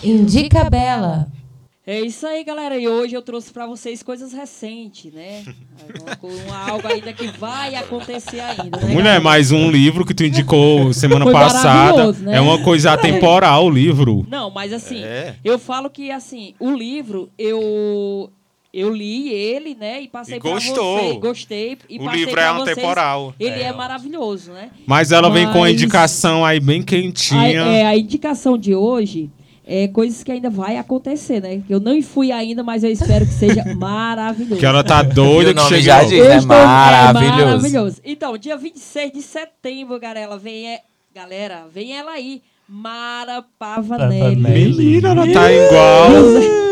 [0.01, 1.27] Indica Bela.
[1.85, 2.77] É isso aí, galera.
[2.77, 5.43] E hoje eu trouxe pra vocês coisas recentes, né?
[6.23, 8.85] Uma algo ainda que vai acontecer ainda, né?
[8.93, 9.19] Mulher, galera?
[9.19, 12.13] mais um livro que tu indicou semana Foi passada.
[12.13, 12.37] né?
[12.37, 14.25] É uma coisa atemporal o livro.
[14.29, 15.35] Não, mas assim, É.
[15.43, 18.29] eu falo que assim, o livro eu
[18.73, 20.97] eu li ele, né, e passei E pra gostou.
[20.99, 22.77] vocês, gostei e O passei livro é vocês.
[22.77, 23.33] atemporal.
[23.39, 24.69] Ele é, maravilhoso, né?
[24.85, 27.61] Mas ela vem com a Mas- indicação aí bem A, quentinha.
[27.61, 29.29] é, a indicação de hoje
[29.65, 31.61] é coisas que ainda vai acontecer, né?
[31.69, 34.59] Eu não fui ainda, mas eu espero que seja maravilhoso.
[34.59, 36.37] Que ela tá doida o que chegue já diz, né?
[36.37, 37.45] estou- é Maravilhoso.
[37.45, 38.01] maravilhoso.
[38.05, 40.79] Então, dia 26 de setembro, galera, vem, é,
[41.13, 44.41] galera, vem ela aí, Mara Pavanelli.
[44.43, 44.75] Pavanelli.
[44.75, 46.68] Menina, ela tá igual.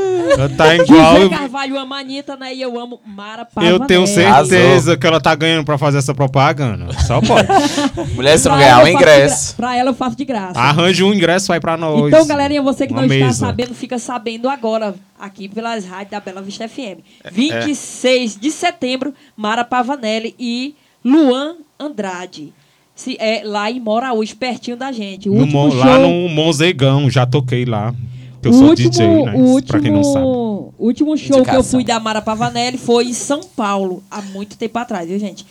[0.58, 1.22] Tá igual.
[1.22, 2.54] José Carvalho ama a Anitta, né?
[2.54, 3.80] E eu amo Mara Pavanelli.
[3.82, 4.46] Eu tenho Arrasou.
[4.46, 6.88] certeza que ela tá ganhando pra fazer essa propaganda.
[7.06, 7.48] Só pode.
[8.16, 9.56] Mulher, se não ganhar um é ingresso.
[9.56, 10.60] Pra ela eu faço de graça.
[10.60, 12.08] Arranje um ingresso aí pra nós.
[12.08, 13.40] Então, galerinha, você que Uma não está mesa.
[13.40, 17.02] sabendo, fica sabendo agora, aqui pelas rádios da Bela Vista FM.
[17.24, 22.54] É, 26 de setembro, Mara Pavanelli e Luan Andrade.
[22.96, 25.30] Se, é, lá em Moraúz, pertinho da gente.
[25.30, 25.74] O No show...
[25.76, 27.94] Lá no Monzegão, já toquei lá.
[28.42, 29.34] Que eu o sou último, DJ, né?
[29.36, 30.26] último, Pra quem não sabe.
[30.26, 31.64] o último show que eu Indicação.
[31.64, 35.46] fui da Mara Pavanelli foi em São Paulo, há muito tempo atrás, viu, gente?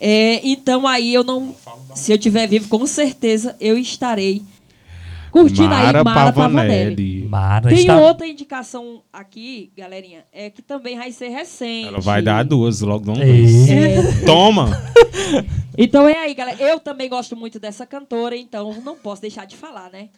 [0.00, 1.54] É, então aí eu não.
[1.94, 4.42] Se eu tiver vivo, com certeza eu estarei
[5.30, 6.32] curtindo Mara aí Mara Pavanelli.
[6.32, 7.28] Pavanelli.
[7.28, 7.98] Mara Tem está...
[8.00, 11.88] outra indicação aqui, galerinha, é que também vai ser recente.
[11.88, 13.12] Ela vai dar duas logo.
[13.20, 13.70] Ei.
[13.70, 14.70] É, Toma!
[15.78, 16.60] então é aí, galera.
[16.60, 20.08] Eu também gosto muito dessa cantora, então não posso deixar de falar, né?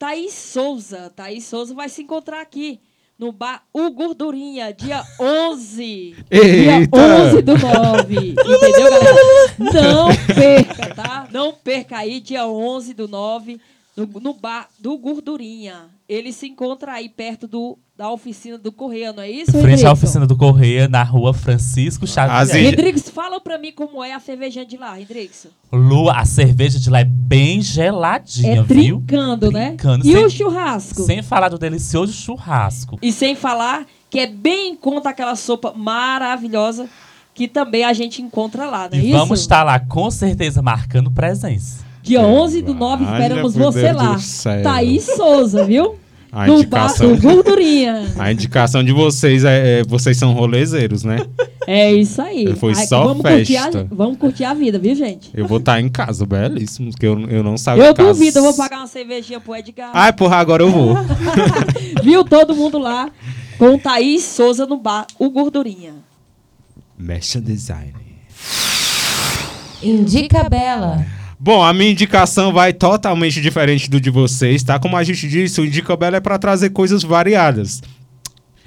[0.00, 1.12] Thaís Souza.
[1.14, 2.80] Thaís Souza vai se encontrar aqui
[3.18, 6.16] no bar O Gordurinha, dia 11.
[6.30, 6.96] Dia Eita!
[6.96, 8.30] 11 do 9.
[8.32, 9.54] Entendeu, galera?
[9.58, 11.28] Não perca, tá?
[11.30, 13.60] Não perca aí, dia 11 do 9,
[13.94, 15.90] no, no bar do Gordurinha.
[16.08, 19.90] Ele se encontra aí perto do, da oficina do Correia, não é isso, Frente à
[19.90, 19.92] Rodrigo?
[19.92, 22.70] oficina do Correia, na rua Francisco Xavier.
[22.70, 25.46] Rodrigues, fala pra mim como é a cervejinha de lá, Rodrigues.
[25.70, 29.02] Lu, a cerveja de lá é bem geladinha, É viu?
[29.06, 29.66] trincando, né?
[29.76, 31.02] Trincando, E sem- o churrasco?
[31.02, 32.98] Sem falar do delicioso churrasco.
[33.02, 36.88] E sem falar que é bem em conta aquela sopa maravilhosa
[37.34, 39.18] que também a gente encontra lá, não é E isso?
[39.18, 41.84] vamos estar lá com certeza marcando presença.
[42.02, 44.16] Dia 11 do 9, Olha, esperamos você lá.
[44.62, 45.96] Thaís Souza, viu?
[46.32, 48.06] A no indicação, Gordurinha.
[48.18, 51.18] a indicação de vocês é, é- vocês são rolezeiros, né?
[51.66, 52.54] É isso aí.
[52.56, 53.86] Foi Aí, só vamos Curtir a, festa.
[53.90, 55.30] vamos curtir a vida, viu, gente?
[55.34, 58.54] Eu vou estar em casa, belíssimo, porque eu, eu não saio Eu duvido, eu vou
[58.54, 59.90] pagar uma cervejinha pro Edgar.
[59.92, 60.96] Ai, porra, agora eu vou.
[62.02, 63.10] Viu todo mundo lá
[63.58, 65.94] com Thaís Souza no bar, o Gordurinha.
[66.98, 67.94] Mecha Design.
[69.82, 71.04] Indica Bela.
[71.42, 74.78] Bom, a minha indicação vai totalmente diferente do de vocês, tá?
[74.78, 77.82] Como a gente disse, o Indica Bela é para trazer coisas variadas.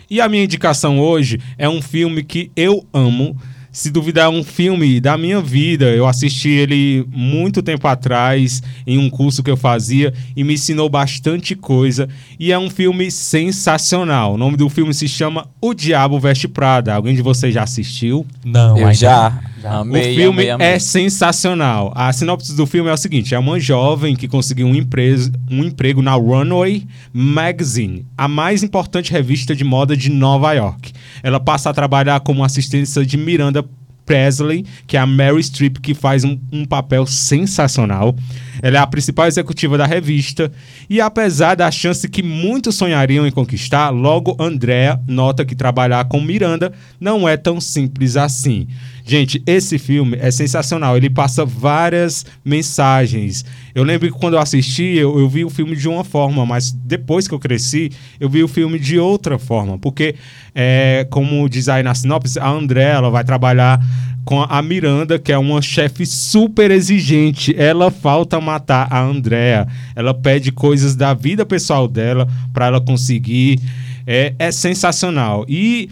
[0.09, 3.37] E a minha indicação hoje é um filme que eu amo.
[3.71, 5.85] Se duvidar, é um filme da minha vida.
[5.85, 10.89] Eu assisti ele muito tempo atrás em um curso que eu fazia e me ensinou
[10.89, 12.09] bastante coisa.
[12.39, 14.33] E é um filme sensacional.
[14.33, 16.95] O nome do filme se chama O Diabo Veste Prada.
[16.95, 18.25] Alguém de vocês já assistiu?
[18.43, 19.29] Não, Eu já.
[19.29, 19.52] Já.
[19.63, 20.67] Amei, o filme amei, amei.
[20.67, 21.91] é sensacional.
[21.95, 25.63] A sinopse do filme é o seguinte: é uma jovem que conseguiu um, empresa, um
[25.63, 30.91] emprego na Runway Magazine, a mais importante revista de moda de Nova York.
[31.21, 33.63] Ela passa a trabalhar como assistência de Miranda
[34.05, 38.15] Presley, que é a Mary Streep, que faz um, um papel sensacional.
[38.61, 40.51] Ela é a principal executiva da revista
[40.89, 46.21] e apesar da chance que muitos sonhariam em conquistar, logo Andrea nota que trabalhar com
[46.21, 48.67] Miranda não é tão simples assim.
[49.05, 50.95] Gente, esse filme é sensacional.
[50.95, 53.43] Ele passa várias mensagens.
[53.75, 56.71] Eu lembro que quando eu assisti, eu, eu, vi o filme de uma forma, mas
[56.71, 59.77] depois que eu cresci, eu vi o filme de outra forma.
[59.77, 60.15] Porque,
[60.55, 63.79] é, como diz aí na sinopse, a André ela vai trabalhar
[64.25, 67.53] com a Miranda, que é uma chefe super exigente.
[67.57, 69.67] Ela falta matar a Andrea.
[69.95, 73.59] Ela pede coisas da vida pessoal dela para ela conseguir.
[74.07, 75.45] É, é sensacional.
[75.47, 75.89] E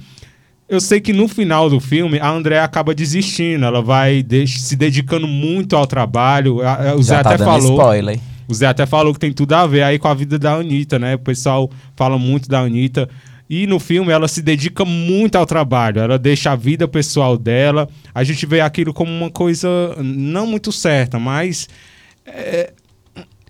[0.67, 5.27] eu sei que no final do filme a Andrea acaba desistindo, ela vai se dedicando
[5.27, 6.59] muito ao trabalho.
[6.97, 7.77] O Zé Já tá até falou.
[7.77, 8.19] Spoiler.
[8.47, 10.97] O Zé até falou que tem tudo a ver aí com a vida da Anitta,
[10.97, 11.15] né?
[11.15, 13.09] O pessoal fala muito da Anitta.
[13.51, 17.89] E no filme ela se dedica muito ao trabalho, ela deixa a vida pessoal dela.
[18.15, 19.67] A gente vê aquilo como uma coisa
[20.01, 21.67] não muito certa, mas
[22.25, 22.71] é,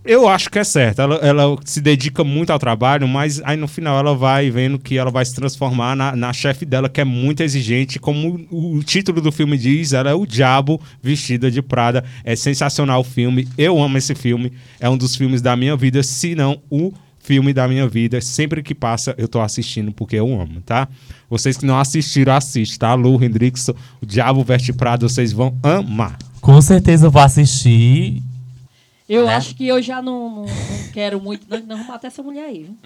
[0.03, 1.03] eu acho que é certo.
[1.03, 4.97] Ela, ela, se dedica muito ao trabalho, mas aí no final ela vai vendo que
[4.97, 7.99] ela vai se transformar na, na chefe dela, que é muito exigente.
[7.99, 12.03] Como o, o, título do filme diz, ela é o diabo vestida de Prada.
[12.23, 13.47] É sensacional o filme.
[13.55, 14.51] Eu amo esse filme.
[14.79, 16.91] É um dos filmes da minha vida, se não o
[17.21, 18.19] filme da minha vida.
[18.21, 20.87] Sempre que passa, eu tô assistindo porque eu amo, tá?
[21.29, 22.93] Vocês que não assistiram, assistam, tá?
[22.93, 26.17] Lu Hendrickson, o Diabo Veste Prada, vocês vão amar.
[26.41, 28.21] Com certeza eu vou assistir
[29.11, 29.35] eu né?
[29.35, 31.45] acho que eu já não, não, não quero muito.
[31.49, 32.77] Não, não vou matar essa mulher aí, viu?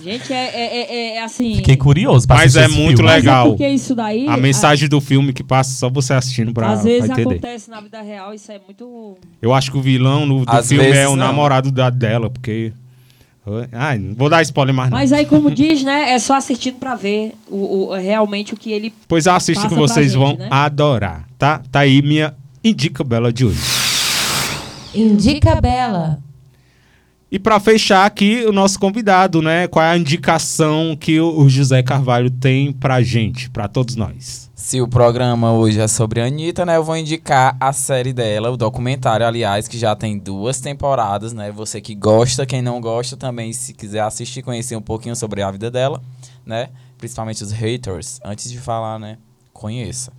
[0.00, 1.56] Gente, é, é, é, é assim.
[1.56, 3.12] Fiquei curioso pra Mas é muito filme.
[3.12, 3.46] legal.
[3.46, 4.28] Mas é porque isso daí.
[4.28, 4.88] A mensagem a...
[4.88, 6.70] do filme que passa só você assistindo pra.
[6.70, 7.34] Às vezes pra entender.
[7.34, 9.18] acontece na vida real, isso é muito.
[9.40, 11.26] Eu acho que o vilão no, do Às filme é o não.
[11.26, 12.72] namorado da, dela, porque.
[13.72, 14.98] Ai, não vou dar spoiler mais não.
[14.98, 16.10] Mas aí, como diz, né?
[16.10, 18.94] É só assistindo pra ver o, o realmente o que ele.
[19.08, 20.48] Pois assista que vocês gente, vão né?
[20.50, 21.60] adorar, tá?
[21.70, 23.60] Tá aí minha Indica Bela de hoje.
[24.94, 26.20] Indica Bela.
[27.30, 29.66] E para fechar aqui, o nosso convidado, né?
[29.66, 34.50] Qual é a indicação que o José Carvalho tem pra gente, para todos nós?
[34.72, 36.78] Se o programa hoje é sobre a Anitta, né?
[36.78, 41.52] Eu vou indicar a série dela, o documentário, aliás, que já tem duas temporadas, né?
[41.52, 45.50] Você que gosta, quem não gosta também, se quiser assistir, conhecer um pouquinho sobre a
[45.50, 46.00] vida dela,
[46.46, 46.70] né?
[46.96, 49.18] Principalmente os haters, antes de falar, né?
[49.52, 50.10] Conheça.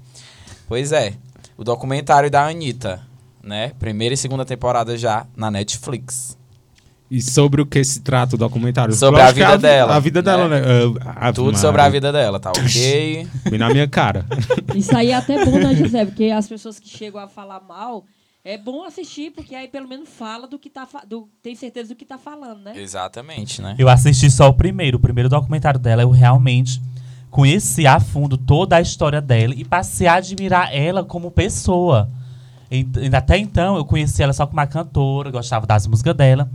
[0.68, 1.16] Pois é,
[1.58, 3.02] o documentário da Anitta
[3.42, 3.72] né?
[3.80, 6.38] Primeira e segunda temporada já na Netflix.
[7.12, 8.94] E sobre o que se trata o documentário?
[8.94, 9.96] Sobre a vida a, dela.
[9.96, 10.26] A vida né?
[10.26, 10.62] dela, né?
[11.06, 13.28] A, a, Tudo sobre a vida dela, tá ok?
[13.46, 14.26] Vem na minha cara.
[14.74, 16.06] Isso aí é até bom, né, José?
[16.06, 18.06] Porque as pessoas que chegam a falar mal,
[18.44, 20.88] é bom assistir, porque aí pelo menos fala do que tá.
[21.08, 22.74] Do, tem certeza do que tá falando, né?
[22.76, 23.76] Exatamente, né?
[23.78, 24.98] Eu assisti só o primeiro.
[24.98, 26.82] O primeiro documentário dela, eu realmente
[27.30, 32.10] conheci a fundo toda a história dela e passei a admirar ela como pessoa.
[33.16, 36.50] Até então, eu conhecia ela só como uma cantora, gostava das músicas dela.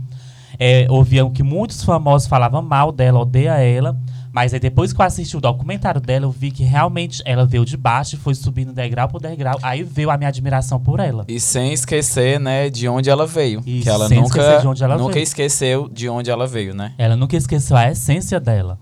[0.59, 3.97] É, ouviam que muitos famosos falavam mal dela, odeia ela.
[4.31, 7.65] Mas aí depois que eu assisti o documentário dela, eu vi que realmente ela veio
[7.65, 9.57] de baixo e foi subindo degrau por degrau.
[9.61, 11.25] Aí veio a minha admiração por ela.
[11.27, 13.61] E sem esquecer, né, de onde ela veio.
[13.65, 15.23] E que ela sem nunca, esquecer de onde ela nunca veio.
[15.23, 16.93] esqueceu de onde ela veio, né?
[16.97, 18.77] Ela nunca esqueceu a essência dela.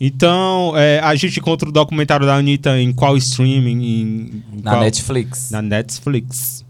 [0.00, 3.82] Então, é, a gente encontra o documentário da Anitta em qual streaming?
[3.82, 4.82] Em, em na qual?
[4.82, 5.50] Netflix.
[5.50, 6.64] Na Netflix.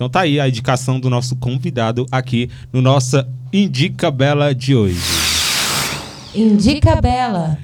[0.00, 4.98] Então tá aí a indicação do nosso convidado aqui no nossa Indica Bela de hoje.
[6.34, 7.58] Indica Bela.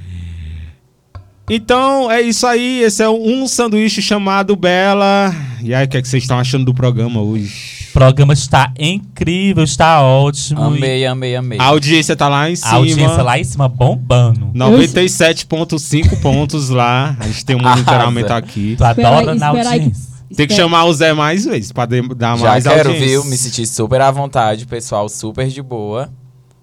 [1.49, 5.35] Então é isso aí, esse é um sanduíche chamado Bela.
[5.63, 7.87] E aí, o que, é que vocês estão achando do programa hoje?
[7.89, 10.63] O programa está incrível, está ótimo.
[10.63, 11.59] Amei, amei, amei.
[11.59, 12.71] A audiência tá lá em cima.
[12.71, 14.49] A audiência lá em cima bombando.
[14.55, 17.17] 97,5 pontos lá.
[17.19, 18.75] A gente tem um monitoramento aqui.
[18.77, 20.16] Tu adora na audiência.
[20.35, 23.07] Tem que chamar o Zé mais vezes pra dar Já mais quero, audiência.
[23.09, 23.25] viu?
[23.25, 26.13] Me sentir super à vontade, pessoal super de boa.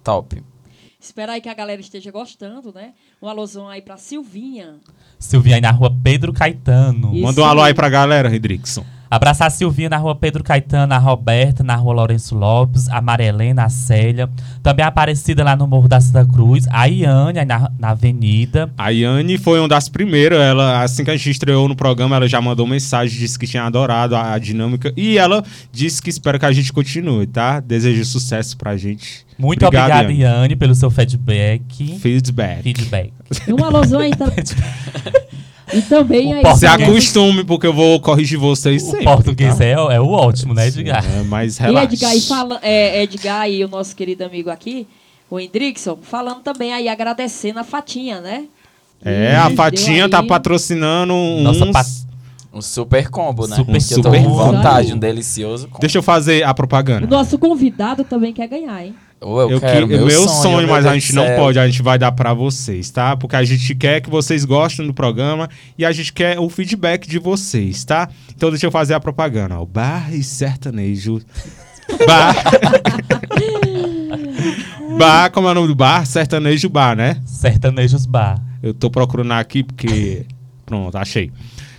[0.03, 0.44] Top.
[0.99, 2.94] Espera aí que a galera esteja gostando, né?
[3.22, 4.76] Um alusão aí pra Silvinha.
[5.24, 7.14] Silvinha aí na rua Pedro Caetano.
[7.16, 8.84] Manda um alô aí pra galera, Redrickson.
[9.10, 13.64] Abraçar a Silvinha na rua Pedro Caetano, a Roberta na rua Lourenço Lopes, a Marilena,
[13.64, 14.28] a Célia.
[14.64, 18.74] Também a Aparecida lá no Morro da Santa Cruz, a Iane na, na Avenida.
[18.76, 22.28] A Iane foi uma das primeiras, ela, assim que a gente estreou no programa, ela
[22.28, 26.40] já mandou mensagem, disse que tinha adorado a, a dinâmica e ela disse que espera
[26.40, 27.60] que a gente continue, tá?
[27.60, 29.28] Desejo sucesso pra gente.
[29.38, 30.40] Muito obrigado, obrigado Iane.
[30.41, 32.00] Iane, pelo seu feedback.
[32.00, 32.64] Feedback.
[32.64, 33.14] Feedback.
[33.48, 34.36] Um alusão aí também.
[35.74, 36.56] E também aí.
[36.56, 39.06] Se acostume, porque eu vou corrigir vocês o sempre.
[39.06, 39.66] português tá?
[39.66, 41.04] é, é o ótimo, né, Edgar?
[41.04, 41.90] É, mas relaxa.
[41.90, 44.88] E Edgar, e fala, é, Edgar e o nosso querido amigo aqui,
[45.30, 48.46] o Hendrickson, falando também aí, agradecendo a Fatinha, né?
[49.04, 51.72] É, a Fatinha tá patrocinando Nossa, uns...
[51.72, 51.84] pa
[52.54, 53.56] Um super combo, né?
[53.56, 54.44] Super, eu tô super com combo.
[54.44, 55.80] vontade, um delicioso combo.
[55.80, 57.08] Deixa eu fazer a O propaganda.
[57.08, 58.96] nosso convidado também quer ganhar, hein?
[59.24, 61.38] Eu, Eu quero, que- meu, meu sonho, sonho, meu mas a gente não céu.
[61.38, 63.16] pode, a gente vai dar pra vocês, tá?
[63.16, 67.08] Porque a gente quer que vocês gostem do programa e a gente quer o feedback
[67.08, 68.10] de vocês, tá?
[68.36, 69.66] Então deixa eu fazer a propaganda, ó.
[69.66, 71.22] Bar e sertanejo.
[72.08, 72.36] Bar.
[74.98, 76.06] bar, como é o nome do bar?
[76.06, 77.22] Sertanejo Bar, né?
[77.26, 78.41] Sertanejos Bar.
[78.62, 80.26] Eu tô procurando aqui porque.
[80.66, 81.32] Pronto, achei.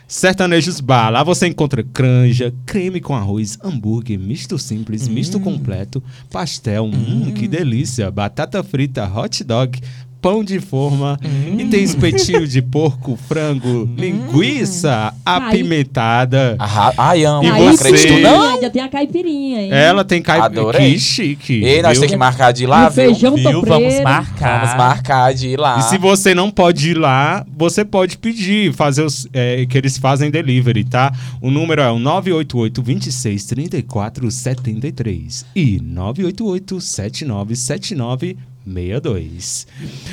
[0.06, 1.10] Sertanejos Bar.
[1.10, 7.48] Lá você encontra cranja, creme com arroz, hambúrguer, misto simples, misto completo, pastel, hum, que
[7.48, 9.80] delícia, batata frita, hot dog,
[10.24, 11.20] pão de forma
[11.58, 16.56] e tem espetinho de porco, frango, linguiça apimentada.
[16.58, 17.44] Arra- Ai, amo.
[17.44, 17.88] E não você?
[17.88, 18.42] acredito, não.
[18.54, 19.68] Ainda tem a caipirinha, hein?
[19.70, 20.46] Ela tem caipira.
[20.62, 20.92] Adorei.
[20.94, 21.62] Que chique.
[21.62, 23.04] E nós temos que marcar de ir lá, E o viu?
[23.04, 23.60] feijão Viu?
[23.60, 24.60] Vamos marcar.
[24.60, 25.78] Vamos marcar de ir lá.
[25.78, 29.98] E se você não pode ir lá, você pode pedir, fazer os, é, que eles
[29.98, 31.12] fazem delivery, tá?
[31.42, 39.66] O número é o 988 26 34 73 e 988 79 79 62.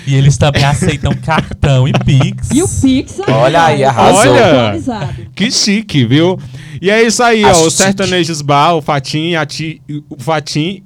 [0.05, 2.49] E eles também aceitam cartão e Pix.
[2.51, 4.93] E o Pix Olha aí, rapaz, arrasou.
[4.93, 5.15] Olha.
[5.35, 6.37] Que chique, viu?
[6.81, 7.67] E é isso aí, Acho ó.
[7.67, 7.83] O chique.
[7.83, 10.83] Sertanejos Bar, o Fatim, a ti, o Fatim,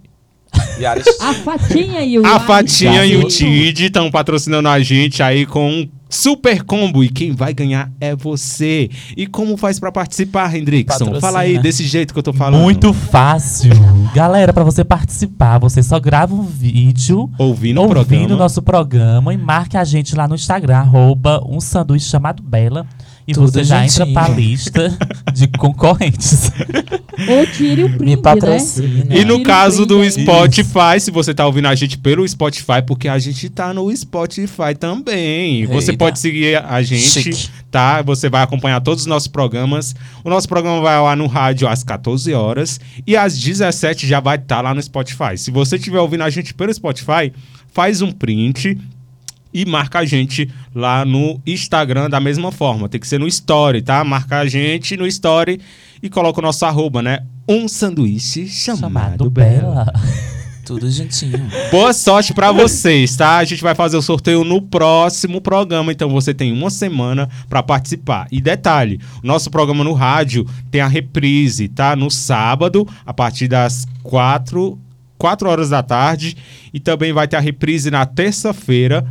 [1.20, 3.28] A Fatinha e o a Fatinha e o.
[3.28, 7.04] Tid estão patrocinando a gente aí com um super combo.
[7.04, 8.90] E quem vai ganhar é você.
[9.16, 11.00] E como faz pra participar, Hendrickson?
[11.06, 11.22] Patrocina.
[11.22, 12.62] Fala aí desse jeito que eu tô falando.
[12.62, 13.72] Muito fácil.
[14.14, 18.36] Galera, pra você participar, você só grava um vídeo Ouvindo o ouvindo programa.
[18.36, 22.86] o nosso programa e marque a gente lá no Instagram, arroba um sanduíche chamado Bela.
[23.28, 24.96] E Tudo você já entra pra lista
[25.34, 26.52] de concorrentes.
[27.28, 28.22] Ou tire o print, Me né?
[28.22, 29.16] patrocina.
[29.16, 30.04] E no caso do.
[30.10, 34.76] Spotify, se você tá ouvindo a gente pelo Spotify, porque a gente tá no Spotify
[34.80, 35.66] também.
[35.66, 36.06] Você Eita.
[36.06, 37.50] pode seguir a gente, Chique.
[37.72, 38.02] tá?
[38.04, 39.96] Você vai acompanhar todos os nossos programas.
[40.24, 44.36] O nosso programa vai lá no rádio às 14 horas e às 17 já vai
[44.38, 45.36] estar lá no Spotify.
[45.38, 47.34] Se você estiver ouvindo a gente pelo Spotify,
[47.74, 48.78] faz um print
[49.56, 52.90] e marca a gente lá no Instagram da mesma forma.
[52.90, 54.04] Tem que ser no Story, tá?
[54.04, 55.62] Marca a gente no Story
[56.04, 57.20] e coloca o nosso arroba, né?
[57.48, 59.86] Um sanduíche chamado, chamado Bela.
[59.86, 59.94] Bela.
[60.66, 61.48] Tudo juntinho.
[61.72, 63.38] Boa sorte pra vocês, tá?
[63.38, 67.64] A gente vai fazer o sorteio no próximo programa, então você tem uma semana pra
[67.64, 68.28] participar.
[68.32, 71.96] E detalhe, nosso programa no rádio tem a reprise, tá?
[71.96, 74.78] No sábado, a partir das quatro,
[75.18, 76.36] quatro horas da tarde,
[76.74, 79.08] e também vai ter a reprise na terça-feira,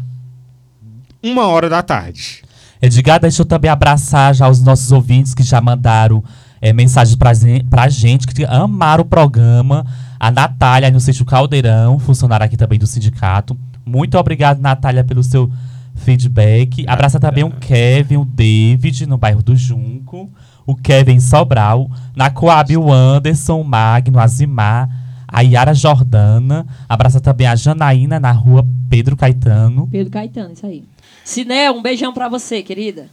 [1.25, 2.43] uma hora da tarde.
[2.81, 6.23] Edgar, deixa eu também abraçar já os nossos ouvintes que já mandaram
[6.61, 7.33] é, mensagens pra,
[7.71, 9.87] pra gente, que amaram o programa.
[10.21, 13.57] A Natália no Sítio Caldeirão, funcionária aqui também do sindicato.
[13.85, 15.51] Muito obrigado, Natália, pelo seu
[15.95, 16.85] feedback.
[16.87, 20.31] Abraça também o Kevin, o David, no bairro do Junco.
[20.67, 21.91] O Kevin Sobral.
[22.17, 24.89] Na Coab, o Anderson, o Magno, a Zimar.
[25.29, 26.67] A Yara Jordana.
[26.89, 29.89] Abraça também a Janaína, na rua Pedro Caetano.
[29.89, 30.85] Pedro Caetano, isso aí.
[31.25, 33.09] Sinel, um beijão pra você, querida.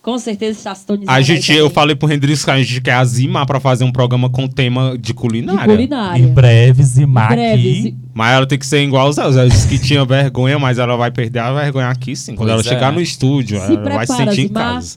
[0.00, 1.18] Com certeza está sintonizada.
[1.18, 4.30] A gente, eu falei pro Hendrix que a gente quer azimar pra fazer um programa
[4.30, 5.64] com tema de De culinária.
[5.74, 6.22] culinária.
[6.22, 7.82] Em breve, Zimar Em breve, aqui.
[7.82, 9.48] Zi- Mas ela tem que ser igual os Zé.
[9.48, 12.36] disse que tinha vergonha, mas ela vai perder a vergonha aqui sim.
[12.36, 12.94] Quando Pois ela chegar é.
[12.94, 14.74] no estúdio, Se ela vai se prepara, sentir em Zimar.
[14.74, 14.96] casa.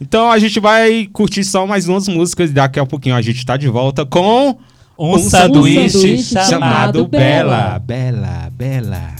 [0.00, 3.46] Então a gente vai curtir só mais umas músicas e daqui a pouquinho a gente
[3.46, 4.58] tá de volta com
[4.98, 7.78] Um, sanduíche, sanduíche chamado chamado Bela.
[7.78, 9.14] Bela, Bela.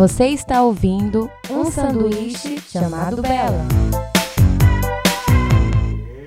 [0.00, 3.68] Você está ouvindo um sanduíche chamado Bela.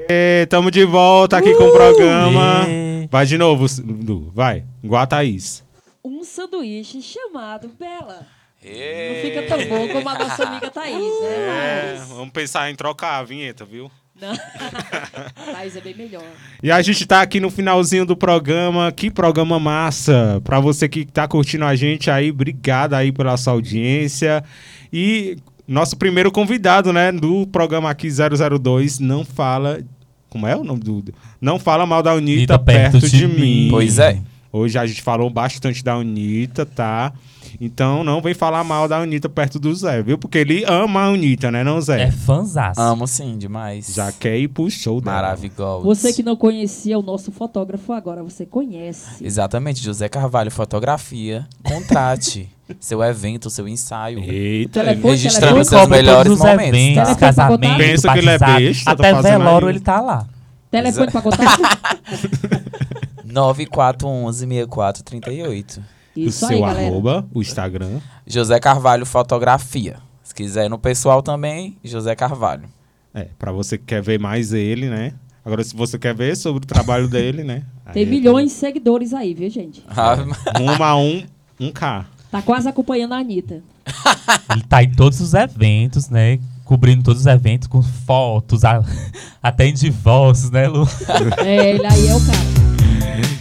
[0.07, 2.67] E, tamo de volta aqui com o programa.
[3.09, 4.29] Vai de novo, Du.
[4.31, 4.63] Vai.
[4.83, 5.63] Igual a Thaís.
[6.05, 8.27] Um sanduíche chamado Bela.
[8.63, 8.71] Não
[9.15, 11.95] Não fica tão bom como a nossa amiga Thaís, né?
[11.95, 13.89] É, vamos pensar em trocar a vinheta, viu?
[15.45, 15.53] Não.
[15.53, 16.23] Thaís é bem melhor.
[16.61, 18.91] E a gente tá aqui no finalzinho do programa.
[18.91, 20.41] Que programa massa!
[20.43, 24.43] Pra você que tá curtindo a gente aí, obrigado aí pela sua audiência.
[24.91, 25.35] E
[25.67, 29.81] nosso primeiro convidado, né, do programa aqui 002, não fala.
[30.29, 31.03] Como é o nome do.
[31.41, 33.67] Não fala mal da Anitta Anitta perto, de, mim.
[33.69, 34.19] Pois é.
[34.51, 37.11] Hoje a gente falou bastante da Anitta, tá?
[37.61, 40.17] Então não vem falar mal da Anitta perto do Zé, viu?
[40.17, 42.03] Porque ele ama a Anitta, né, não, Zé?
[42.03, 42.80] É fanzaço.
[42.81, 43.93] Amo sim, demais.
[43.93, 45.15] Já quer ir pro show dela.
[45.17, 45.84] Maravilhoso.
[45.85, 49.23] Você que não conhecia o nosso fotógrafo, agora você conhece.
[49.23, 51.45] Exatamente, José Carvalho, fotografia.
[51.63, 52.49] Contrate
[52.80, 54.19] seu evento, seu ensaio.
[54.19, 55.80] Eita, Telefone, Registrando telefone.
[55.80, 56.80] seus melhores todos os momentos.
[56.80, 59.73] eventos, pra casamentos, Pensa que ele é besta, tá Até velório aí.
[59.73, 60.25] ele tá lá.
[60.71, 61.57] Telefone pra contar?
[63.34, 65.80] 9411-6438.
[65.80, 65.84] o
[66.15, 66.88] Isso aí, seu galera.
[66.88, 67.99] arroba, o Instagram.
[68.26, 69.98] José Carvalho Fotografia.
[70.23, 72.64] Se quiser no pessoal também, José Carvalho.
[73.14, 75.14] É, pra você que quer ver mais ele, né?
[75.45, 77.64] Agora, se você quer ver sobre o trabalho dele, né?
[77.94, 79.84] Tem aí- milhões de seguidores aí, viu, gente?
[79.88, 80.15] Ah,
[80.57, 81.23] Rumo a um,
[81.60, 82.06] um K.
[82.31, 83.61] Tá quase acompanhando a Anitta.
[84.52, 86.40] Ele tá em todos os eventos, né?
[86.64, 88.81] Cobrindo todos os eventos com fotos, a-
[89.44, 90.88] até em divórcios, né, Lu?
[91.45, 92.62] É, ele aí é o cara.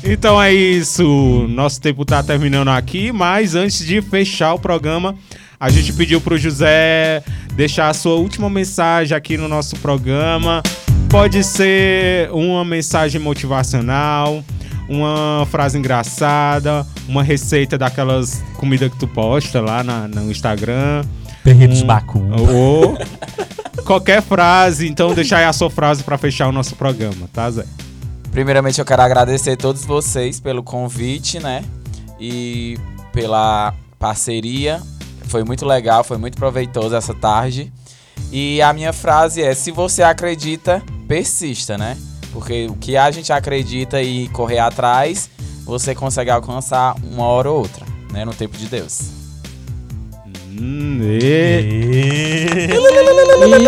[0.05, 1.47] Então é isso.
[1.49, 5.15] Nosso tempo tá terminando aqui, mas antes de fechar o programa,
[5.59, 7.23] a gente pediu pro José
[7.55, 10.63] deixar a sua última mensagem aqui no nosso programa.
[11.09, 14.43] Pode ser uma mensagem motivacional,
[14.89, 21.05] uma frase engraçada, uma receita daquelas comidas que tu posta lá na- no Instagram.
[21.45, 21.87] Terreiro de Hum.
[21.87, 22.23] Bacu.
[22.51, 22.97] Ou
[23.85, 24.89] qualquer frase.
[24.89, 27.65] Então deixa aí a sua frase pra fechar o nosso programa, tá, Zé?
[28.33, 31.63] Primeiramente, eu quero agradecer a todos vocês pelo convite, né?
[32.19, 32.79] E
[33.13, 34.81] pela parceria.
[35.27, 37.71] Foi muito legal, foi muito proveitoso essa tarde.
[38.33, 41.99] E a minha frase é: se você acredita, persista, né?
[42.33, 45.29] Porque o que a gente acredita e correr atrás,
[45.67, 48.25] você consegue alcançar uma hora ou outra, né?
[48.25, 49.11] No tempo de Deus.
[50.59, 52.69] Hum, e...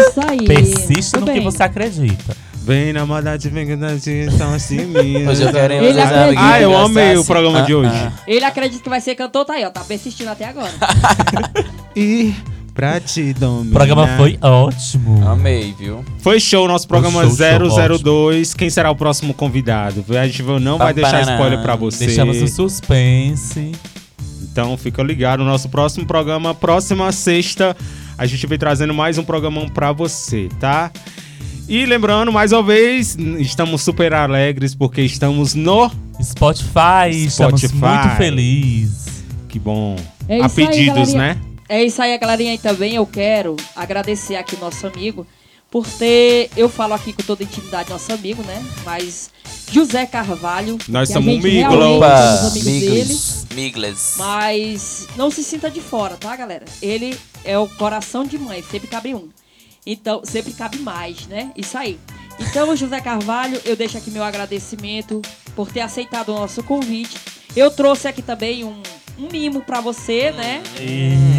[0.01, 0.47] Isso aí.
[0.47, 1.45] Persista Muito no que bem.
[1.45, 2.44] você acredita.
[2.65, 5.31] Vem na maldade, vem na maldade, então assim mesmo.
[5.31, 6.41] Hoje eu quero Ele acredita.
[6.43, 7.91] Ah, eu amei o programa de Ah, hoje.
[7.93, 8.13] ah.
[8.27, 9.71] Ele acredita que vai ser cantor, tá aí, ó.
[9.71, 10.73] Tá persistindo até agora.
[11.97, 12.35] E
[12.75, 13.71] pra te dominar.
[13.71, 15.25] O programa foi ótimo.
[15.29, 16.05] Amei, viu?
[16.19, 18.53] Foi show, nosso programa show, show, 002.
[18.55, 20.05] Quem será o próximo convidado?
[20.19, 22.07] A gente não vai deixar spoiler pra você.
[22.07, 23.71] Deixamos o suspense.
[24.43, 27.77] Então fica ligado, no nosso próximo programa, próxima sexta,
[28.19, 30.91] a gente vem trazendo mais um programão pra você, tá?
[31.67, 35.91] E lembrando, mais uma vez, estamos super alegres porque estamos no...
[36.23, 37.85] Spotify, estamos Spotify.
[37.85, 39.25] muito felizes.
[39.49, 39.97] Que bom.
[40.29, 41.19] É a isso aí, pedidos, galerinha.
[41.19, 41.41] né?
[41.69, 42.55] É isso aí, galerinha.
[42.55, 45.27] E também eu quero agradecer aqui o nosso amigo
[45.71, 46.51] por ter.
[46.57, 48.63] Eu falo aqui com toda intimidade, nosso amigo, né?
[48.85, 49.31] Mas
[49.73, 50.79] José Carvalho.
[50.87, 53.19] Nós somos amigos dele.
[53.55, 54.15] Migles.
[54.19, 56.65] Mas não se sinta de fora, tá, galera?
[56.83, 59.29] Ele é o coração de mãe, sempre cabe um.
[59.87, 61.51] Então, sempre cabe mais, né?
[61.57, 61.99] Isso aí.
[62.41, 65.21] Então, José Carvalho, eu deixo aqui meu agradecimento
[65.55, 67.17] por ter aceitado o nosso convite.
[67.55, 68.75] Eu trouxe aqui também um,
[69.19, 70.63] um mimo pra você, né?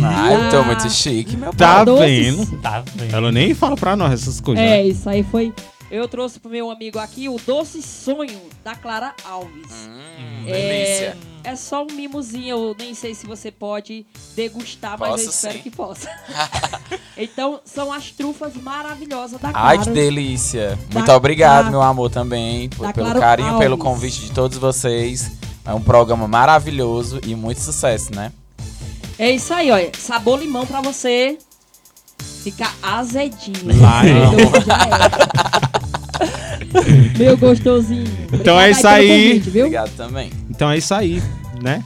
[0.03, 0.63] Ah, eu tô Ah.
[0.63, 2.07] muito chique, meu Tá Doces.
[2.07, 2.61] vendo?
[2.61, 3.13] Tá vendo?
[3.13, 4.63] Ela nem fala pra nós essas coisas.
[4.63, 4.83] É, né?
[4.87, 5.51] isso aí foi.
[5.95, 9.71] Eu trouxe pro meu amigo aqui o Doce Sonho da Clara Alves.
[9.87, 11.17] Hum, É, delícia.
[11.43, 14.05] é só um mimozinho, eu nem sei se você pode
[14.35, 15.59] degustar, mas eu espero sim.
[15.61, 16.09] que possa.
[17.17, 19.67] então, são as trufas maravilhosas da Clara.
[19.69, 20.77] Ai, que delícia.
[20.91, 23.83] Muito Da- obrigado, da- meu amor, também, por- pelo Claro carinho, pelo Alves.
[23.83, 25.31] convite de todos vocês.
[25.65, 28.31] É um programa maravilhoso e muito sucesso, né?
[29.17, 29.91] É isso aí, olha.
[29.97, 31.37] Sabor limão pra você
[32.43, 33.73] ficar azedinho.
[33.79, 34.09] Vai.
[34.09, 35.65] Então, já é.
[37.17, 38.05] Meu gostosinho.
[38.31, 39.29] Então é isso aí.
[39.29, 39.65] convite, viu?
[39.65, 40.29] Obrigado também.
[40.49, 41.21] Então é isso aí,
[41.61, 41.83] né?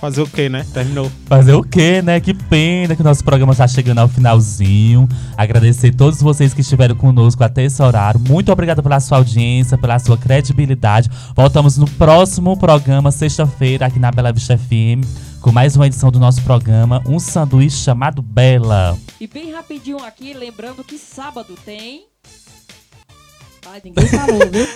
[0.00, 0.66] Fazer o quê, né?
[0.72, 1.10] Terminou.
[1.26, 2.20] Fazer o quê, né?
[2.20, 5.08] Que pena que o nosso programa está chegando ao finalzinho.
[5.36, 8.20] Agradecer todos vocês que estiveram conosco até esse horário.
[8.20, 11.08] Muito obrigado pela sua audiência, pela sua credibilidade.
[11.34, 15.06] Voltamos no próximo programa, sexta-feira, aqui na Bela Vista FM,
[15.40, 18.98] com mais uma edição do nosso programa, um sanduíche chamado Bela.
[19.20, 22.11] E bem rapidinho aqui, lembrando que sábado tem.
[23.84, 24.68] Ninguém falou, viu?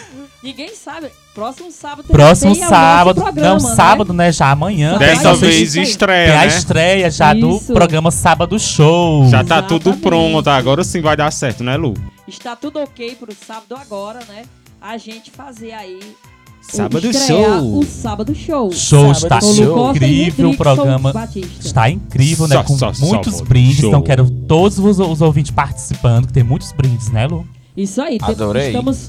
[0.42, 1.08] ninguém sabe.
[1.34, 3.74] Próximo sábado Próximo sábado, programa, não, né?
[3.74, 4.32] sábado, né?
[4.32, 4.92] Já amanhã.
[4.92, 6.46] Só Dessa vez estreia, Tem a né?
[6.46, 7.72] estreia já do Isso.
[7.74, 9.28] programa Sábado Show.
[9.28, 10.02] Já tá tudo Exatamente.
[10.02, 11.94] pronto, agora sim vai dar certo, né, Lu?
[12.26, 14.44] Está tudo ok pro sábado agora, né?
[14.80, 15.98] A gente fazer aí.
[15.98, 16.36] o-
[16.72, 17.78] Sábado estrear show.
[17.78, 18.72] O sábado show.
[18.72, 19.90] Show Sábado está show.
[19.94, 21.12] Incrível o programa.
[21.60, 22.56] Está incrível, né?
[22.56, 23.76] Só- Com só- só muitos sábado brindes.
[23.78, 23.88] show.
[23.90, 27.46] Então quero todos os, os ouvintes participando, que tem muitos brindes, né, Lu?
[27.76, 28.18] Isso aí.
[28.22, 28.68] Adorei.
[28.68, 29.08] Estamos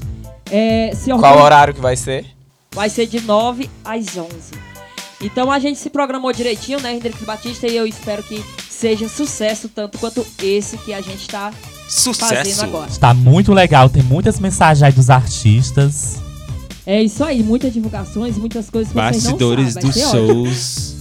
[0.50, 1.44] é, se Qual organizando.
[1.44, 2.26] horário que vai ser?
[2.72, 4.28] Vai ser de 9 às 11.
[5.20, 7.66] Então a gente se programou direitinho, né, Hendrix Batista?
[7.66, 11.52] E eu espero que seja sucesso tanto quanto esse que a gente está
[12.14, 12.88] fazendo agora.
[12.88, 16.16] Está muito legal, tem muitas mensagens aí dos artistas.
[16.86, 19.90] É isso aí, muitas divulgações, muitas coisas que vocês Bastidores não sabem.
[19.90, 20.46] dos ser ótimo.
[20.46, 20.97] shows.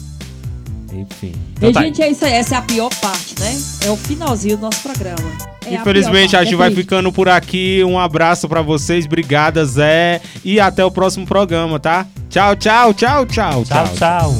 [0.94, 1.34] Enfim.
[1.56, 1.82] Então E, tá.
[1.82, 2.34] gente, é isso aí.
[2.34, 3.58] Essa é a pior parte, né?
[3.86, 5.18] É o finalzinho do nosso programa.
[5.66, 6.84] É a Infelizmente a parte, gente é vai triste.
[6.84, 7.84] ficando por aqui.
[7.84, 9.06] Um abraço pra vocês.
[9.06, 10.22] Obrigada, Zé.
[10.44, 12.06] E até o próximo programa, tá?
[12.30, 14.34] Tchau, tchau, tchau, tchau, Tchau, tchau.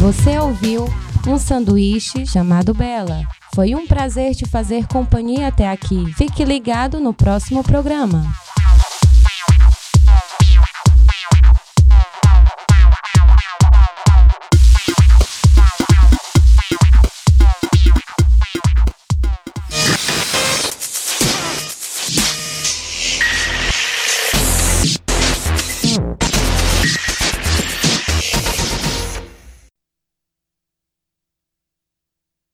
[0.00, 0.86] Você ouviu
[1.26, 3.22] um sanduíche chamado Bela.
[3.54, 6.12] Foi um prazer te fazer companhia até aqui.
[6.14, 8.24] Fique ligado no próximo programa.